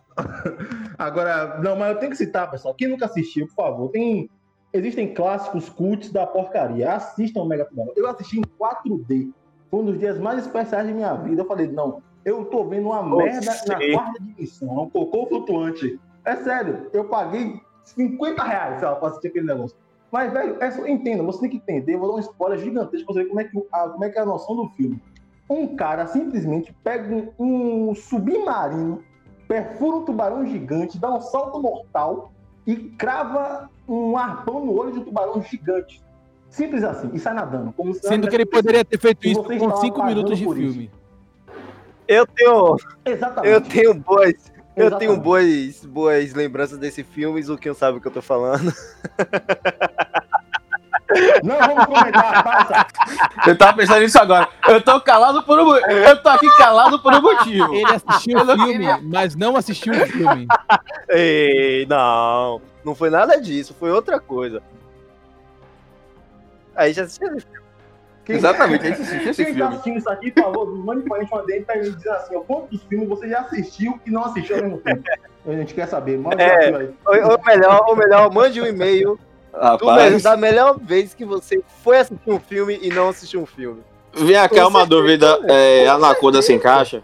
Agora, 0.96 1.58
não, 1.60 1.74
mas 1.76 1.92
eu 1.92 1.98
tenho 1.98 2.12
que 2.12 2.16
citar, 2.16 2.48
pessoal. 2.50 2.74
Quem 2.74 2.86
nunca 2.88 3.06
assistiu, 3.06 3.46
por 3.48 3.54
favor, 3.54 3.88
tem. 3.90 4.30
Existem 4.72 5.12
clássicos 5.12 5.68
cults 5.68 6.12
da 6.12 6.26
porcaria. 6.26 6.92
Assistam 6.92 7.42
o 7.42 7.44
Mega 7.46 7.64
Tubarão. 7.64 7.92
Eu 7.96 8.08
assisti 8.08 8.38
em 8.38 8.42
4D. 8.58 9.32
Foi 9.70 9.80
um 9.80 9.84
dos 9.84 9.98
dias 9.98 10.18
mais 10.18 10.38
especiais 10.38 10.86
de 10.86 10.92
minha 10.92 11.14
vida. 11.14 11.42
Eu 11.42 11.46
falei, 11.46 11.66
não, 11.66 12.02
eu 12.24 12.44
tô 12.44 12.64
vendo 12.64 12.86
uma 12.86 13.02
merda 13.02 13.46
na 13.46 13.52
sei. 13.52 13.92
quarta 13.92 14.22
dimensão. 14.22 14.68
É 14.68 14.80
um 14.80 14.90
cocô 14.90 15.26
flutuante. 15.26 15.98
É 16.24 16.36
sério, 16.36 16.88
eu 16.92 17.04
paguei 17.04 17.60
50 17.84 18.42
reais, 18.42 18.78
sei 18.78 18.88
lá, 18.88 18.96
pra 18.96 19.08
assistir 19.08 19.28
aquele 19.28 19.46
negócio. 19.46 19.76
Mas, 20.12 20.32
velho, 20.32 20.56
é 20.60 20.70
só, 20.70 20.86
entenda, 20.86 21.22
você 21.22 21.40
tem 21.40 21.50
que 21.50 21.56
entender. 21.56 21.94
Eu 21.94 22.00
vou 22.00 22.08
dar 22.08 22.16
um 22.16 22.20
spoiler 22.20 22.58
gigantesco 22.58 23.06
pra 23.06 23.14
você 23.14 23.22
ver 23.22 23.28
como 23.28 23.40
é 23.40 23.44
que, 23.44 23.66
a, 23.72 23.88
como 23.88 24.04
é, 24.04 24.10
que 24.10 24.18
é 24.18 24.22
a 24.22 24.26
noção 24.26 24.56
do 24.56 24.68
filme. 24.70 25.00
Um 25.48 25.74
cara 25.76 26.06
simplesmente 26.06 26.74
pega 26.84 27.32
um, 27.38 27.88
um 27.90 27.94
submarino 27.94 29.02
perfura 29.50 29.96
um 29.96 30.04
tubarão 30.04 30.46
gigante, 30.46 30.96
dá 30.96 31.12
um 31.12 31.20
salto 31.20 31.60
mortal 31.60 32.30
e 32.66 32.76
crava 32.76 33.70
um 33.88 34.16
arpão 34.16 34.64
no 34.64 34.78
olho 34.78 34.92
de 34.92 34.98
um 35.00 35.04
tubarão 35.04 35.42
gigante. 35.42 36.02
Simples 36.48 36.82
assim, 36.82 37.10
e 37.12 37.18
sai 37.18 37.34
nadando. 37.34 37.72
Como 37.72 37.94
se 37.94 38.00
Sendo 38.00 38.28
que 38.28 38.34
ele 38.34 38.46
poderia 38.46 38.84
ter 38.84 38.98
feito 38.98 39.26
isso 39.26 39.42
com 39.42 39.76
5 39.76 40.04
minutos 40.04 40.38
de 40.38 40.44
filme. 40.44 40.90
Eu 42.08 42.26
tenho. 42.26 42.76
Exatamente. 43.04 43.52
eu 43.52 43.60
tenho 43.60 43.94
boas, 43.94 44.34
eu 44.76 44.86
Exatamente. 44.86 44.98
tenho 44.98 45.16
boas, 45.20 45.84
boas 45.84 46.34
lembranças 46.34 46.76
desse 46.76 47.04
filme, 47.04 47.40
o 47.48 47.56
que 47.56 47.72
sabe 47.72 47.98
o 47.98 48.00
que 48.00 48.08
eu 48.08 48.12
tô 48.12 48.20
falando. 48.20 48.72
Não 51.42 51.58
vamos 51.58 51.84
comentar, 51.86 52.44
passa. 52.44 52.86
Eu 53.46 53.56
tava 53.58 53.76
pensando 53.76 54.00
nisso 54.00 54.18
agora. 54.20 54.48
Eu 54.68 54.80
tô 54.80 55.00
calado 55.00 55.42
por 55.42 55.58
um 55.58 55.74
Eu 55.76 56.22
tô 56.22 56.28
aqui 56.28 56.48
calado 56.56 56.98
por 57.00 57.12
um 57.14 57.20
motivo. 57.22 57.74
Ele 57.74 57.84
assistiu 57.92 58.38
o 58.38 58.46
filme, 58.46 58.86
mas 59.02 59.34
não 59.34 59.56
assistiu 59.56 59.92
o 59.92 60.06
filme. 60.06 60.46
Ei, 61.08 61.86
não, 61.86 62.60
não 62.84 62.94
foi 62.94 63.10
nada 63.10 63.40
disso, 63.40 63.74
foi 63.78 63.90
outra 63.90 64.20
coisa. 64.20 64.62
Aí 66.76 66.92
já 66.92 67.02
assistiu 67.04 67.28
esse 67.36 67.46
filme. 67.46 67.60
Quem- 68.24 68.36
Exatamente, 68.36 68.86
a 68.86 68.90
gente 68.90 69.02
assistiu 69.02 69.30
esse 69.30 69.44
Quem 69.44 69.52
tá 69.54 69.58
filme. 69.58 69.72
assistindo 69.74 69.98
isso 69.98 70.10
aqui, 70.10 70.30
por 70.30 70.44
favor, 70.44 70.76
mande 70.84 71.08
pra 71.08 71.18
gente 71.20 71.32
uma 71.32 71.42
DM 71.44 71.64
pra 71.64 71.76
ele 71.78 71.90
dizer 71.90 72.10
assim, 72.10 72.36
ó, 72.36 72.40
quantos 72.40 72.82
filmes 72.84 73.08
você 73.08 73.28
já 73.28 73.40
assistiu 73.40 73.98
e 74.06 74.10
não 74.10 74.24
assistiu 74.24 74.56
ao 74.56 74.62
mesmo 74.62 74.78
tempo. 74.78 75.02
A 75.46 75.52
gente 75.52 75.74
quer 75.74 75.88
saber, 75.88 76.18
manda 76.18 76.40
É. 76.40 76.70
um 76.70 76.76
aí. 76.76 76.90
Ou, 77.06 77.30
ou 77.32 77.42
melhor, 77.44 77.84
ou 77.88 77.96
melhor, 77.96 78.32
mande 78.32 78.60
um 78.60 78.66
e-mail 78.66 79.14
me- 79.14 79.18
Rapaz, 79.52 80.22
da 80.22 80.36
melhor 80.36 80.78
vez 80.80 81.12
que 81.14 81.24
você 81.24 81.62
foi 81.82 81.98
assistir 81.98 82.30
um 82.30 82.38
filme 82.40 82.78
e 82.80 82.88
não 82.90 83.08
assistiu 83.08 83.40
um 83.42 83.46
filme. 83.46 83.82
vem 84.14 84.36
cá 84.48 84.66
uma 84.68 84.86
dúvida. 84.86 85.38
É, 85.48 85.88
Anaconda 85.88 86.40
se 86.42 86.52
encaixa? 86.52 87.02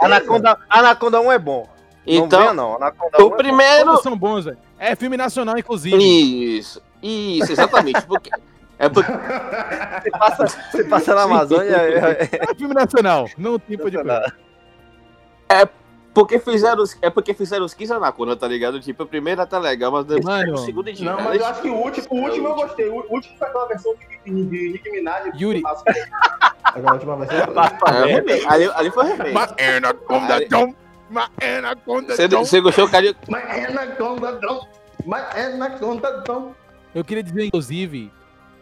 Anaconda, 0.00 0.56
Anaconda 0.68 1.20
1 1.20 1.32
é 1.32 1.38
bom. 1.38 1.68
não 2.06 2.14
Então, 2.14 2.40
venha, 2.40 2.52
não. 2.54 2.76
Anaconda 2.76 3.18
1 3.22 3.22
o 3.26 3.30
primeiro. 3.32 3.84
Todos 3.86 4.02
são 4.02 4.16
bons, 4.16 4.44
velho. 4.44 4.58
É 4.78 4.94
filme 4.96 5.16
nacional, 5.16 5.58
inclusive. 5.58 5.96
Isso, 6.58 6.80
isso, 7.02 7.52
exatamente. 7.52 8.00
Porque, 8.06 8.30
é 8.78 8.88
porque 8.88 9.10
é. 9.10 10.00
Você 10.00 10.10
passa, 10.10 10.46
você 10.72 10.84
passa 10.84 11.14
na 11.14 11.22
Amazônia. 11.24 11.76
é- 11.76 12.28
É 12.50 12.54
filme 12.54 12.74
nacional. 12.74 13.28
Não 13.36 13.58
tem 13.58 13.76
de 13.76 13.96
é- 15.48 15.68
Porque 16.12 16.38
fizeram 16.40 16.82
os, 16.82 16.96
é 17.00 17.08
porque 17.08 17.32
fizeram 17.32 17.64
os 17.64 17.72
15 17.72 17.92
Anaconda, 17.92 18.36
tá 18.36 18.48
ligado? 18.48 18.80
Tipo, 18.80 19.04
o 19.04 19.06
primeiro 19.06 19.40
até 19.42 19.58
legal, 19.58 19.92
mas 19.92 20.04
depois 20.04 20.24
Mano, 20.24 20.54
o 20.54 20.56
segundo 20.58 20.90
é 20.90 20.92
Não, 21.00 21.20
mas 21.20 21.40
eu 21.40 21.46
acho 21.46 21.62
que 21.62 21.70
o 21.70 21.74
último, 21.74 22.06
o 22.10 22.16
último 22.22 22.48
eu 22.48 22.54
gostei. 22.54 22.88
O 22.88 22.94
último 23.12 23.38
foi 23.38 23.46
aquela 23.48 23.68
versão 23.68 23.94
de, 23.94 24.32
de, 24.32 24.44
de 24.46 24.68
Nicki 24.72 24.90
Minaj. 24.90 25.30
Yuri. 25.40 25.62
Aquela 26.64 26.92
última 26.94 27.16
versão. 27.16 27.38
É, 27.94 28.04
remake. 28.06 28.46
ali, 28.48 28.70
ali 28.74 28.90
foi 28.90 29.06
remake. 29.06 29.32
Ma 29.32 29.48
anaconda 29.76 30.34
Ali- 30.34 30.48
dom, 30.48 30.74
ma 31.08 31.30
anaconda 31.58 32.16
Você, 32.16 32.26
dom. 32.28 32.44
você 32.44 32.60
gostou, 32.60 32.88
cara? 32.88 33.14
Mas 33.28 33.44
é 33.48 33.70
na 33.72 33.86
conta. 33.86 34.40
Mas 35.06 35.36
é 35.36 35.56
na 35.56 35.70
conta. 35.70 36.24
Eu 36.92 37.04
queria 37.04 37.22
dizer, 37.22 37.44
inclusive, 37.46 38.12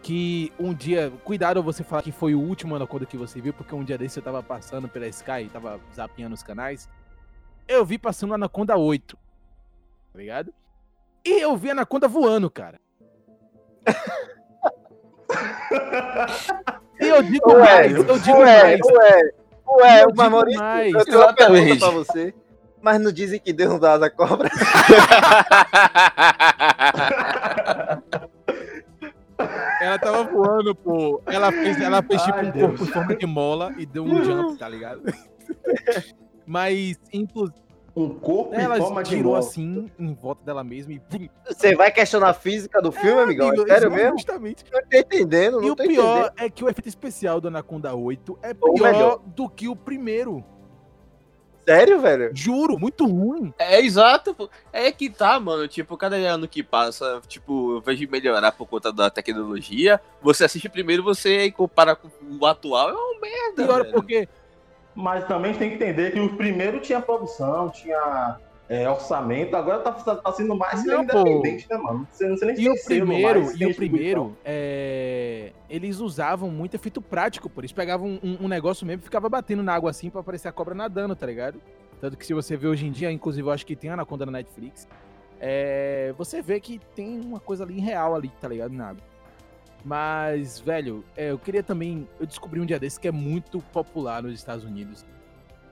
que 0.01 0.51
um 0.59 0.73
dia, 0.73 1.11
cuidado 1.23 1.61
você 1.63 1.83
falar 1.83 2.01
que 2.01 2.11
foi 2.11 2.33
o 2.35 2.39
último 2.39 2.75
Anaconda 2.75 3.05
que 3.05 3.17
você 3.17 3.41
viu, 3.41 3.53
porque 3.53 3.73
um 3.75 3.83
dia 3.83 3.97
desse 3.97 4.19
eu 4.19 4.23
tava 4.23 4.41
passando 4.41 4.87
pela 4.87 5.07
Sky, 5.07 5.49
tava 5.51 5.79
zapeando 5.95 6.35
os 6.35 6.43
canais, 6.43 6.87
eu 7.69 7.85
vi 7.85 7.97
passando 7.97 8.33
Anaconda 8.33 8.75
8, 8.75 9.15
tá 10.11 10.19
ligado? 10.19 10.51
E 11.25 11.39
eu 11.41 11.55
vi 11.55 11.69
a 11.69 11.71
Anaconda 11.73 12.07
voando, 12.07 12.49
cara. 12.49 12.79
e 16.99 17.07
eu 17.07 17.21
digo 17.23 17.51
Ué, 17.53 17.59
mais, 17.59 17.93
eu 17.95 18.19
digo 18.19 18.37
ué, 18.39 18.61
mais. 18.63 18.79
ué, 18.81 19.21
ué, 19.67 20.03
Eu 20.03 20.13
Maurício, 20.15 20.59
mais. 20.59 20.93
eu 20.93 21.05
tenho 21.05 21.19
uma 21.21 21.33
pergunta 21.33 21.77
pra 21.79 21.89
você. 21.91 22.33
Mas 22.81 22.99
não 23.01 23.11
dizem 23.11 23.39
que 23.39 23.51
Deus 23.53 23.71
não 23.71 23.79
dá 23.79 23.91
asa 23.93 24.09
cobra? 24.09 24.49
Ela 29.81 29.97
tava 29.99 30.23
voando, 30.25 30.75
pô. 30.75 31.21
Ela 31.25 31.51
fez, 31.51 31.79
ela 31.81 32.01
fez 32.03 32.21
tipo 32.23 32.37
Ai, 32.37 32.45
um 32.47 32.51
Deus. 32.51 32.67
corpo 32.71 32.83
em 32.83 32.87
forma 32.87 33.15
de 33.15 33.25
mola 33.25 33.73
e 33.77 33.85
deu 33.85 34.03
um 34.03 34.23
jump, 34.23 34.57
tá 34.57 34.67
ligado? 34.67 35.01
Mas, 36.51 36.99
inclusive, 37.13 37.59
Um 37.95 38.09
corpo 38.17 38.55
ela 38.55 38.77
em 38.77 38.81
forma 38.81 39.03
de 39.03 39.11
girou 39.11 39.33
mola. 39.33 39.39
assim 39.45 39.91
em 39.99 40.13
volta 40.15 40.43
dela 40.43 40.63
mesma 40.63 40.93
e. 40.93 41.01
Você 41.47 41.75
vai 41.75 41.91
questionar 41.91 42.29
a 42.29 42.33
física 42.33 42.81
do 42.81 42.91
filme, 42.91 43.21
amigão? 43.21 43.47
É 43.49 43.49
amigo, 43.51 43.67
sério 43.67 43.87
isso, 43.89 43.95
mesmo? 43.95 44.17
Justamente. 44.17 44.63
Não 44.71 44.81
tô 44.81 44.97
entendendo, 44.97 45.61
E 45.61 45.65
não 45.67 45.73
o 45.73 45.75
tô 45.75 45.83
pior 45.83 46.17
entendendo. 46.21 46.33
é 46.37 46.49
que 46.49 46.63
o 46.63 46.69
efeito 46.69 46.87
especial 46.89 47.39
do 47.39 47.49
Anaconda 47.49 47.93
8 47.95 48.39
é 48.41 48.55
Ou 48.61 48.73
pior 48.73 48.91
melhor. 48.91 49.19
do 49.27 49.47
que 49.47 49.67
o 49.67 49.75
primeiro. 49.75 50.43
Sério, 51.67 51.99
velho? 52.01 52.31
Juro, 52.33 52.79
muito 52.79 53.05
ruim. 53.05 53.53
É 53.59 53.79
exato. 53.79 54.49
É 54.73 54.91
que 54.91 55.07
tá, 55.07 55.39
mano. 55.39 55.67
Tipo, 55.67 55.95
cada 55.97 56.15
ano 56.15 56.47
que 56.47 56.63
passa, 56.63 57.21
tipo, 57.27 57.73
eu 57.75 57.81
vejo 57.81 58.09
melhorar 58.09 58.51
por 58.53 58.65
conta 58.67 58.91
da 58.91 59.07
tecnologia. 59.11 60.01
Você 60.19 60.45
assiste 60.45 60.67
primeiro, 60.67 61.03
você 61.03 61.51
compara 61.51 61.95
com 61.95 62.09
o 62.41 62.45
atual, 62.47 62.89
é 62.89 62.93
uma 62.93 63.21
merda. 63.21 63.65
Pior 63.67 63.81
velho. 63.83 63.93
porque 63.93 64.27
Mas 64.99 65.25
também 65.25 65.53
tem 65.53 65.69
que 65.69 65.75
entender 65.75 66.11
que 66.11 66.19
o 66.19 66.35
primeiro 66.35 66.81
tinha 66.81 66.99
produção, 66.99 67.69
tinha 67.69 68.37
é, 68.67 68.89
orçamento, 68.89 69.55
agora 69.55 69.79
tá, 69.79 69.91
tá 69.93 70.31
sendo 70.33 70.55
mais 70.55 70.85
Não, 70.85 71.03
independente, 71.03 71.65
né, 71.69 71.77
mano? 71.77 72.05
Você 72.11 72.27
não 72.27 72.35
sei 72.37 72.47
nem 72.49 72.61
E 72.61 72.69
o 72.69 72.83
primeiro, 72.83 73.43
mais, 73.45 73.59
e 73.61 73.65
o 73.65 73.75
primeiro, 73.75 74.37
é, 74.43 75.53
eles 75.69 75.99
usavam 75.99 76.51
muito 76.51 76.75
efeito 76.75 77.01
prático, 77.01 77.49
por 77.49 77.61
eles 77.61 77.71
pegavam 77.71 78.19
um, 78.21 78.37
um 78.41 78.47
negócio 78.49 78.85
mesmo 78.85 79.01
e 79.01 79.05
ficava 79.05 79.29
batendo 79.29 79.63
na 79.63 79.73
água 79.73 79.89
assim 79.89 80.09
pra 80.09 80.19
aparecer 80.19 80.49
a 80.49 80.51
cobra 80.51 80.75
nadando, 80.75 81.15
tá 81.15 81.25
ligado? 81.25 81.61
Tanto 82.01 82.17
que 82.17 82.25
se 82.25 82.33
você 82.33 82.57
vê 82.57 82.67
hoje 82.67 82.85
em 82.85 82.91
dia, 82.91 83.09
inclusive 83.09 83.47
eu 83.47 83.51
acho 83.51 83.65
que 83.65 83.75
tem 83.75 83.89
Anaconda 83.89 84.25
na 84.25 84.33
Netflix, 84.33 84.85
é, 85.39 86.13
você 86.17 86.41
vê 86.41 86.59
que 86.59 86.79
tem 86.93 87.21
uma 87.21 87.39
coisa 87.39 87.63
ali 87.63 87.79
real 87.79 88.15
ali, 88.15 88.29
tá 88.41 88.49
ligado? 88.49 88.73
Na 88.73 88.89
água. 88.89 89.08
Mas, 89.83 90.59
velho, 90.59 91.03
é, 91.15 91.31
eu 91.31 91.39
queria 91.39 91.63
também. 91.63 92.07
Eu 92.19 92.25
descobri 92.25 92.59
um 92.59 92.65
dia 92.65 92.79
desse 92.79 92.99
que 92.99 93.07
é 93.07 93.11
muito 93.11 93.59
popular 93.59 94.21
nos 94.23 94.33
Estados 94.33 94.63
Unidos. 94.63 95.05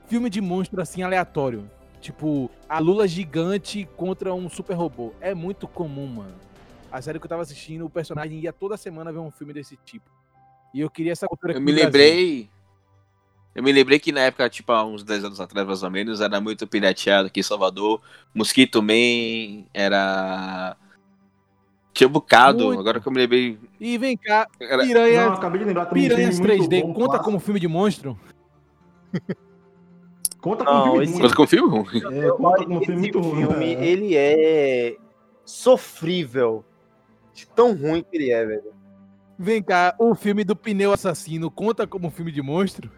Filme 0.07 0.29
de 0.29 0.39
monstro 0.39 0.81
assim 0.81 1.01
aleatório. 1.01 1.69
Tipo, 1.99 2.49
a 2.69 2.79
Lula 2.79 3.07
gigante 3.07 3.87
contra 3.97 4.33
um 4.33 4.49
super 4.49 4.75
robô. 4.75 5.13
É 5.19 5.33
muito 5.33 5.67
comum, 5.67 6.07
mano. 6.07 6.35
A 6.91 7.01
série 7.01 7.19
que 7.19 7.25
eu 7.25 7.29
tava 7.29 7.41
assistindo, 7.41 7.85
o 7.85 7.89
personagem 7.89 8.39
ia 8.39 8.53
toda 8.53 8.77
semana 8.77 9.11
ver 9.11 9.19
um 9.19 9.31
filme 9.31 9.53
desse 9.53 9.75
tipo. 9.83 10.09
E 10.73 10.79
eu 10.79 10.89
queria 10.89 11.11
essa 11.11 11.27
cultura 11.27 11.53
Eu 11.53 11.61
me 11.61 11.71
lembrei. 11.71 12.49
Eu 13.53 13.63
me 13.63 13.71
lembrei 13.71 13.99
que 13.99 14.11
na 14.11 14.21
época, 14.21 14.47
tipo, 14.49 14.71
há 14.71 14.85
uns 14.85 15.03
10 15.03 15.25
anos 15.25 15.41
atrás, 15.41 15.67
mais 15.67 15.81
ou 15.81 15.89
menos, 15.89 16.21
era 16.21 16.39
muito 16.39 16.67
pirateado 16.67 17.27
aqui 17.27 17.39
em 17.39 17.43
Salvador. 17.43 18.01
Mosquito 18.33 18.81
Man 18.81 19.65
era. 19.73 20.77
Tinha 21.97 22.07
bocado, 22.07 22.65
Muito. 22.65 22.79
agora 22.79 22.99
que 22.99 23.07
eu 23.07 23.11
me 23.11 23.17
lembrei. 23.17 23.57
E 23.79 23.97
vem 23.97 24.15
cá, 24.15 24.47
Era... 24.59 24.83
Piranha, 24.83 25.29
acabei 25.29 25.57
de 25.57 25.65
lembrar 25.65 25.87
Piranhas 25.87 26.35
filme 26.37 26.57
muito 26.57 26.69
3D, 26.69 26.81
bom, 26.83 26.93
conta 26.93 27.05
clássico. 27.07 27.25
como 27.25 27.39
filme 27.39 27.59
de 27.59 27.67
monstro? 27.67 28.19
Conta 30.39 30.63
com 30.63 30.71
Não, 30.71 31.47
filme 31.47 31.79
um 31.79 31.83
filme? 31.83 32.19
É, 32.19 32.29
conta 32.29 32.65
com 32.65 32.79
filme 32.81 33.01
muito 33.01 33.19
ruim. 33.19 33.47
filme, 33.47 33.65
ele 33.73 34.15
é 34.15 34.95
sofrível. 35.43 36.63
De 37.33 37.47
tão 37.47 37.75
ruim 37.75 38.03
que 38.03 38.15
ele 38.15 38.31
é, 38.31 38.45
velho. 38.45 38.71
Vem 39.37 39.63
cá, 39.63 39.95
o 39.97 40.13
filme 40.13 40.43
do 40.43 40.55
pneu 40.55 40.93
assassino 40.93 41.49
conta 41.49 41.87
como 41.87 42.11
filme 42.11 42.31
de 42.31 42.43
monstro? 42.43 42.91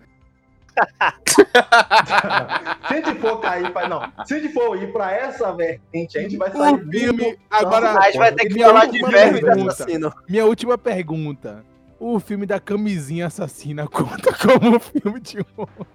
Se 2.87 2.93
a 2.93 2.95
gente 2.95 3.15
for 3.19 3.39
cair 3.39 3.71
pra. 3.71 3.87
Não, 3.87 4.01
se 4.25 4.33
a 4.35 4.39
gente 4.39 4.53
for 4.53 4.81
ir 4.81 4.91
pra 4.91 5.11
essa 5.11 5.51
vertente, 5.53 6.17
a 6.17 6.21
gente 6.21 6.37
vai 6.37 6.51
sair. 6.51 6.73
O 6.75 6.89
filme, 6.91 7.37
agora, 7.49 7.91
A 7.97 8.01
gente 8.03 8.17
vai 8.17 8.33
ter 8.33 8.47
que 8.47 8.59
falar 8.63 8.85
de 8.85 8.99
verme 9.01 9.49
assassino. 9.69 10.13
minha 10.27 10.45
última 10.45 10.77
pergunta. 10.77 11.63
O 11.99 12.17
filme 12.19 12.45
da 12.45 12.59
camisinha 12.61 13.27
assassina 13.27 13.85
conta 13.91 14.33
como 14.33 14.79
filme 14.79 15.19
de 15.19 15.37
monstro? 15.57 15.85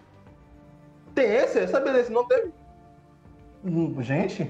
Tem 1.15 1.25
esse? 1.37 1.61
Essa 1.61 1.81
beleza 1.81 2.11
não 2.13 2.27
teve. 2.27 2.53
Gente, 4.01 4.45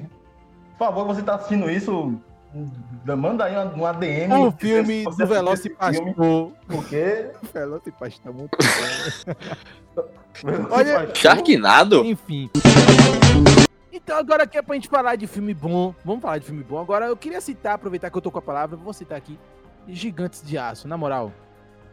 por 0.76 0.86
favor, 0.86 1.06
você 1.06 1.22
tá 1.22 1.36
assistindo 1.36 1.70
isso? 1.70 2.20
Hum, 2.54 2.70
Manda 3.16 3.44
aí 3.44 3.52
uma, 3.54 3.64
uma 3.64 3.92
DM. 3.92 4.32
O 4.34 4.50
se 4.52 4.56
filme 4.58 5.04
do 5.04 5.26
Veloz 5.26 5.64
e 5.64 5.70
Pastor. 5.70 6.52
Porque. 6.68 7.30
Veloz 7.52 7.82
e 7.86 7.90
Pastor 7.92 8.32
é 8.32 8.34
muito 8.34 8.56
bom. 9.94 10.04
Olha- 10.70 11.14
Sharknado? 11.14 12.04
Enfim. 12.04 12.50
Então 13.92 14.18
agora 14.18 14.46
que 14.46 14.58
é 14.58 14.62
pra 14.62 14.74
gente 14.74 14.88
falar 14.88 15.16
de 15.16 15.26
filme 15.26 15.54
bom, 15.54 15.94
vamos 16.04 16.20
falar 16.20 16.38
de 16.38 16.44
filme 16.46 16.62
bom. 16.64 16.78
Agora 16.78 17.06
eu 17.06 17.16
queria 17.16 17.40
citar, 17.40 17.74
aproveitar 17.74 18.10
que 18.10 18.16
eu 18.16 18.22
tô 18.22 18.30
com 18.30 18.38
a 18.38 18.42
palavra, 18.42 18.76
vou 18.76 18.92
citar 18.92 19.16
aqui 19.16 19.38
Gigantes 19.88 20.42
de 20.46 20.58
Aço, 20.58 20.88
na 20.88 20.96
moral. 20.96 21.32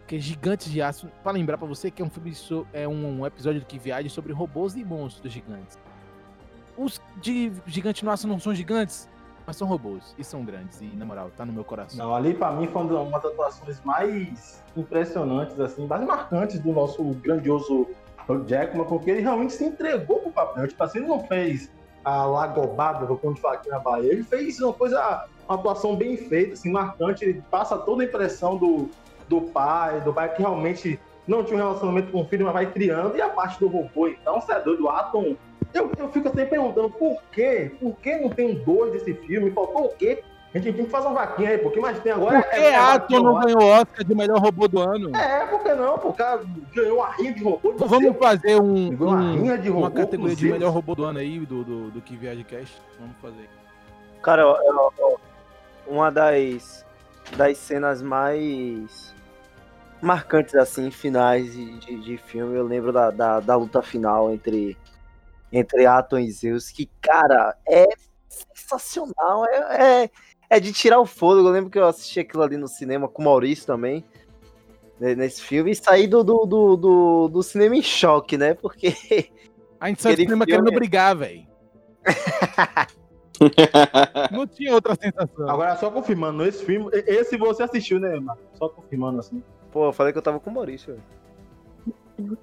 Que 0.07 0.19
Gigantes 0.19 0.69
de 0.71 0.81
Aço, 0.81 1.07
pra 1.23 1.31
lembrar 1.31 1.57
pra 1.57 1.67
você 1.67 1.89
que 1.91 2.01
é 2.01 2.05
um 2.05 2.09
filme 2.09 2.33
so- 2.33 2.65
é 2.73 2.87
um, 2.87 3.19
um 3.21 3.25
episódio 3.25 3.59
do 3.61 3.65
que 3.65 3.77
viaja 3.77 4.09
sobre 4.09 4.33
robôs 4.33 4.75
e 4.75 4.83
monstros 4.83 5.31
gigantes. 5.31 5.77
Os 6.77 6.99
de 7.21 7.51
Gigante 7.67 8.03
no 8.03 8.11
Aço 8.11 8.27
não 8.27 8.39
são 8.39 8.53
gigantes, 8.55 9.07
mas 9.51 9.57
são 9.57 9.67
robôs 9.67 10.15
e 10.17 10.23
são 10.23 10.45
grandes 10.45 10.79
e 10.79 10.85
na 10.95 11.03
moral, 11.03 11.29
tá 11.35 11.45
no 11.45 11.51
meu 11.51 11.65
coração. 11.65 12.05
Não, 12.05 12.15
ali 12.15 12.33
pra 12.33 12.53
mim 12.53 12.67
foi 12.67 12.83
uma 12.83 13.19
das 13.19 13.33
atuações 13.33 13.81
mais 13.83 14.63
impressionantes, 14.77 15.59
assim, 15.59 15.85
mais 15.85 16.05
marcantes 16.05 16.57
do 16.59 16.71
nosso 16.71 17.03
grandioso 17.15 17.85
Jackman, 18.47 18.85
porque 18.85 19.11
ele 19.11 19.19
realmente 19.19 19.51
se 19.51 19.65
entregou 19.65 20.19
pro 20.19 20.31
papel. 20.31 20.69
Tipo 20.69 20.81
assim, 20.81 20.99
ele 20.99 21.07
não 21.07 21.19
fez 21.27 21.69
a 22.05 22.23
lagobada, 22.23 23.05
como 23.05 23.19
a 23.23 23.27
gente 23.27 23.41
fala 23.41 23.55
aqui 23.55 23.69
na 23.69 23.79
Bahia, 23.79 24.13
ele 24.13 24.23
fez 24.23 24.57
uma 24.61 24.71
coisa, 24.71 25.27
uma 25.49 25.57
atuação 25.57 25.97
bem 25.97 26.15
feita, 26.15 26.53
assim, 26.53 26.71
marcante, 26.71 27.25
ele 27.25 27.43
passa 27.51 27.77
toda 27.77 28.03
a 28.03 28.05
impressão 28.05 28.55
do, 28.55 28.89
do 29.27 29.41
pai, 29.41 29.99
do 29.99 30.13
pai 30.13 30.33
que 30.33 30.41
realmente 30.41 30.97
não 31.27 31.43
tinha 31.43 31.57
um 31.57 31.61
relacionamento 31.61 32.09
com 32.09 32.21
o 32.21 32.25
filho, 32.25 32.45
mas 32.45 32.53
vai 32.53 32.71
criando, 32.71 33.17
e 33.17 33.21
a 33.21 33.27
parte 33.27 33.59
do 33.59 33.67
robô, 33.67 34.07
então, 34.07 34.39
você 34.39 34.53
é 34.53 34.61
doido, 34.61 34.85
o 34.85 34.89
Atom. 34.89 35.35
Eu, 35.73 35.91
eu 35.97 36.09
fico 36.11 36.27
sempre 36.29 36.45
perguntando 36.47 36.89
por 36.89 37.21
quê? 37.31 37.71
Por 37.79 37.95
que 37.97 38.17
não 38.17 38.29
tem 38.29 38.55
dois 38.55 38.91
desse 38.91 39.13
filme? 39.13 39.51
Faltou 39.51 39.85
o 39.85 39.89
quê? 39.89 40.23
A 40.53 40.57
gente 40.57 40.73
tem 40.73 40.83
que 40.85 40.91
fazer 40.91 41.07
uma 41.07 41.13
vaquinha 41.15 41.51
aí, 41.51 41.57
porque 41.59 41.79
mais 41.79 41.97
tem 41.99 42.11
agora. 42.11 42.41
Por 42.41 42.49
que 42.49 42.55
é, 42.57 42.71
é 42.71 42.75
Atom 42.75 43.19
não 43.23 43.39
ganhou 43.39 43.63
Oscar 43.63 44.03
de 44.03 44.13
melhor 44.13 44.37
robô 44.39 44.67
do 44.67 44.81
ano? 44.81 45.15
É, 45.15 45.45
por 45.45 45.63
que 45.63 45.73
não? 45.73 45.97
Cara 46.11 46.41
ganhou 46.75 46.97
uma 46.97 47.09
rinha 47.11 47.33
de 47.33 47.41
robô. 47.41 47.71
Então 47.73 47.87
vamos 47.87 48.17
fazer 48.17 48.59
um, 48.59 48.89
uma 48.89 49.15
um- 49.15 49.33
rinha 49.41 49.57
de 49.57 49.69
robô. 49.69 49.79
uma 49.85 49.91
categoria 49.91 50.35
de 50.35 50.51
melhor 50.51 50.73
robô 50.73 50.93
do 50.93 51.05
ano 51.05 51.19
aí, 51.19 51.39
do, 51.39 51.63
do, 51.63 51.91
do 51.91 52.01
que 52.01 52.17
Viagem 52.17 52.43
Cast. 52.43 52.81
Vamos 52.99 53.15
fazer. 53.21 53.49
Cara, 54.21 54.45
ó, 54.45 54.57
ó, 54.61 54.91
ó, 54.99 55.15
uma 55.87 56.11
das, 56.11 56.85
das 57.37 57.57
cenas 57.57 58.01
mais 58.01 59.15
marcantes, 60.01 60.53
assim, 60.55 60.91
finais 60.91 61.53
de, 61.53 61.77
de, 61.79 61.95
de 62.01 62.17
filme, 62.17 62.57
eu 62.57 62.65
lembro 62.65 62.91
da, 62.91 63.09
da, 63.09 63.39
da 63.39 63.55
luta 63.55 63.81
final 63.81 64.31
entre, 64.33 64.75
entre 65.51 65.85
Atom 65.85 66.19
e 66.19 66.31
Zeus, 66.31 66.69
que, 66.69 66.89
cara, 67.01 67.55
é 67.67 67.85
sensacional, 68.29 69.45
é, 69.45 70.03
é, 70.03 70.09
é 70.49 70.59
de 70.59 70.71
tirar 70.71 70.99
o 70.99 71.05
fôlego, 71.05 71.47
eu 71.47 71.51
lembro 71.53 71.69
que 71.69 71.77
eu 71.79 71.87
assisti 71.87 72.19
aquilo 72.19 72.43
ali 72.43 72.57
no 72.57 72.67
cinema 72.67 73.07
com 73.07 73.21
o 73.21 73.25
Maurício 73.25 73.65
também, 73.65 74.05
né, 74.99 75.15
nesse 75.15 75.41
filme, 75.41 75.71
e 75.71 75.75
saí 75.75 76.07
do, 76.07 76.23
do, 76.23 76.45
do, 76.45 76.77
do, 76.77 77.27
do 77.27 77.43
cinema 77.43 77.75
em 77.75 77.81
choque, 77.81 78.37
né, 78.37 78.53
porque 78.53 78.95
A 79.79 79.87
gente 79.89 80.01
saiu 80.01 80.15
do 80.15 80.21
cinema 80.21 80.45
filme- 80.45 80.61
querendo 80.63 80.75
brigar, 80.75 81.15
velho. 81.15 81.45
Não 84.31 84.45
tinha 84.47 84.73
outra 84.73 84.95
sensação. 84.95 85.49
Agora, 85.49 85.75
só 85.77 85.89
confirmando, 85.89 86.45
esse 86.45 86.63
filme. 86.63 86.89
Esse 86.93 87.37
você 87.37 87.63
assistiu, 87.63 87.99
né, 87.99 88.19
mano? 88.19 88.39
Só 88.53 88.69
confirmando 88.69 89.19
assim. 89.19 89.41
Pô, 89.71 89.87
eu 89.87 89.93
falei 89.93 90.11
que 90.13 90.19
eu 90.19 90.21
tava 90.21 90.39
com 90.39 90.49
o 90.49 90.53
Maurício. 90.53 90.93
velho. 90.93 91.03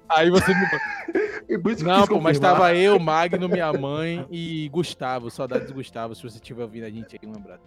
Aí 0.09 0.29
você 0.29 0.53
me. 0.53 0.65
E 1.49 1.57
Não, 1.83 2.05
pô, 2.05 2.19
mas 2.19 2.37
tava 2.37 2.75
eu, 2.75 2.99
Magno, 2.99 3.49
minha 3.49 3.73
mãe 3.73 4.23
e 4.29 4.69
Gustavo. 4.69 5.31
Saudades 5.31 5.67
do 5.67 5.73
Gustavo, 5.73 6.13
se 6.13 6.21
você 6.21 6.35
estiver 6.35 6.61
ouvindo 6.61 6.83
a 6.83 6.89
gente 6.91 7.19
aí, 7.19 7.31
abraço. 7.35 7.63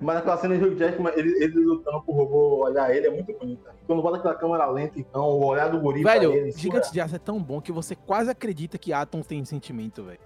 Mas 0.00 0.18
aquela 0.18 0.36
cena 0.36 0.58
de 0.58 0.64
Hugh 0.64 0.76
Jackman, 0.76 1.12
ele, 1.16 1.42
ele 1.42 1.58
lutando 1.58 2.02
pro 2.02 2.12
robô 2.12 2.64
olhar 2.64 2.94
ele 2.94 3.06
é 3.06 3.10
muito 3.10 3.32
bonita. 3.32 3.74
Quando 3.86 4.02
bota 4.02 4.18
aquela 4.18 4.34
câmera 4.34 4.66
lenta, 4.66 4.98
então, 4.98 5.22
o 5.22 5.44
olhar 5.46 5.68
do 5.68 5.80
guri 5.80 6.02
pra 6.02 6.12
Velho, 6.12 6.32
ele. 6.32 6.52
Gigante 6.52 6.92
de 6.92 7.00
Aço 7.00 7.16
é 7.16 7.18
tão 7.18 7.42
bom 7.42 7.60
que 7.60 7.72
você 7.72 7.94
quase 7.94 8.30
acredita 8.30 8.76
que 8.76 8.92
Atom 8.92 9.22
tem 9.22 9.44
sentimento, 9.44 10.02
velho. 10.04 10.20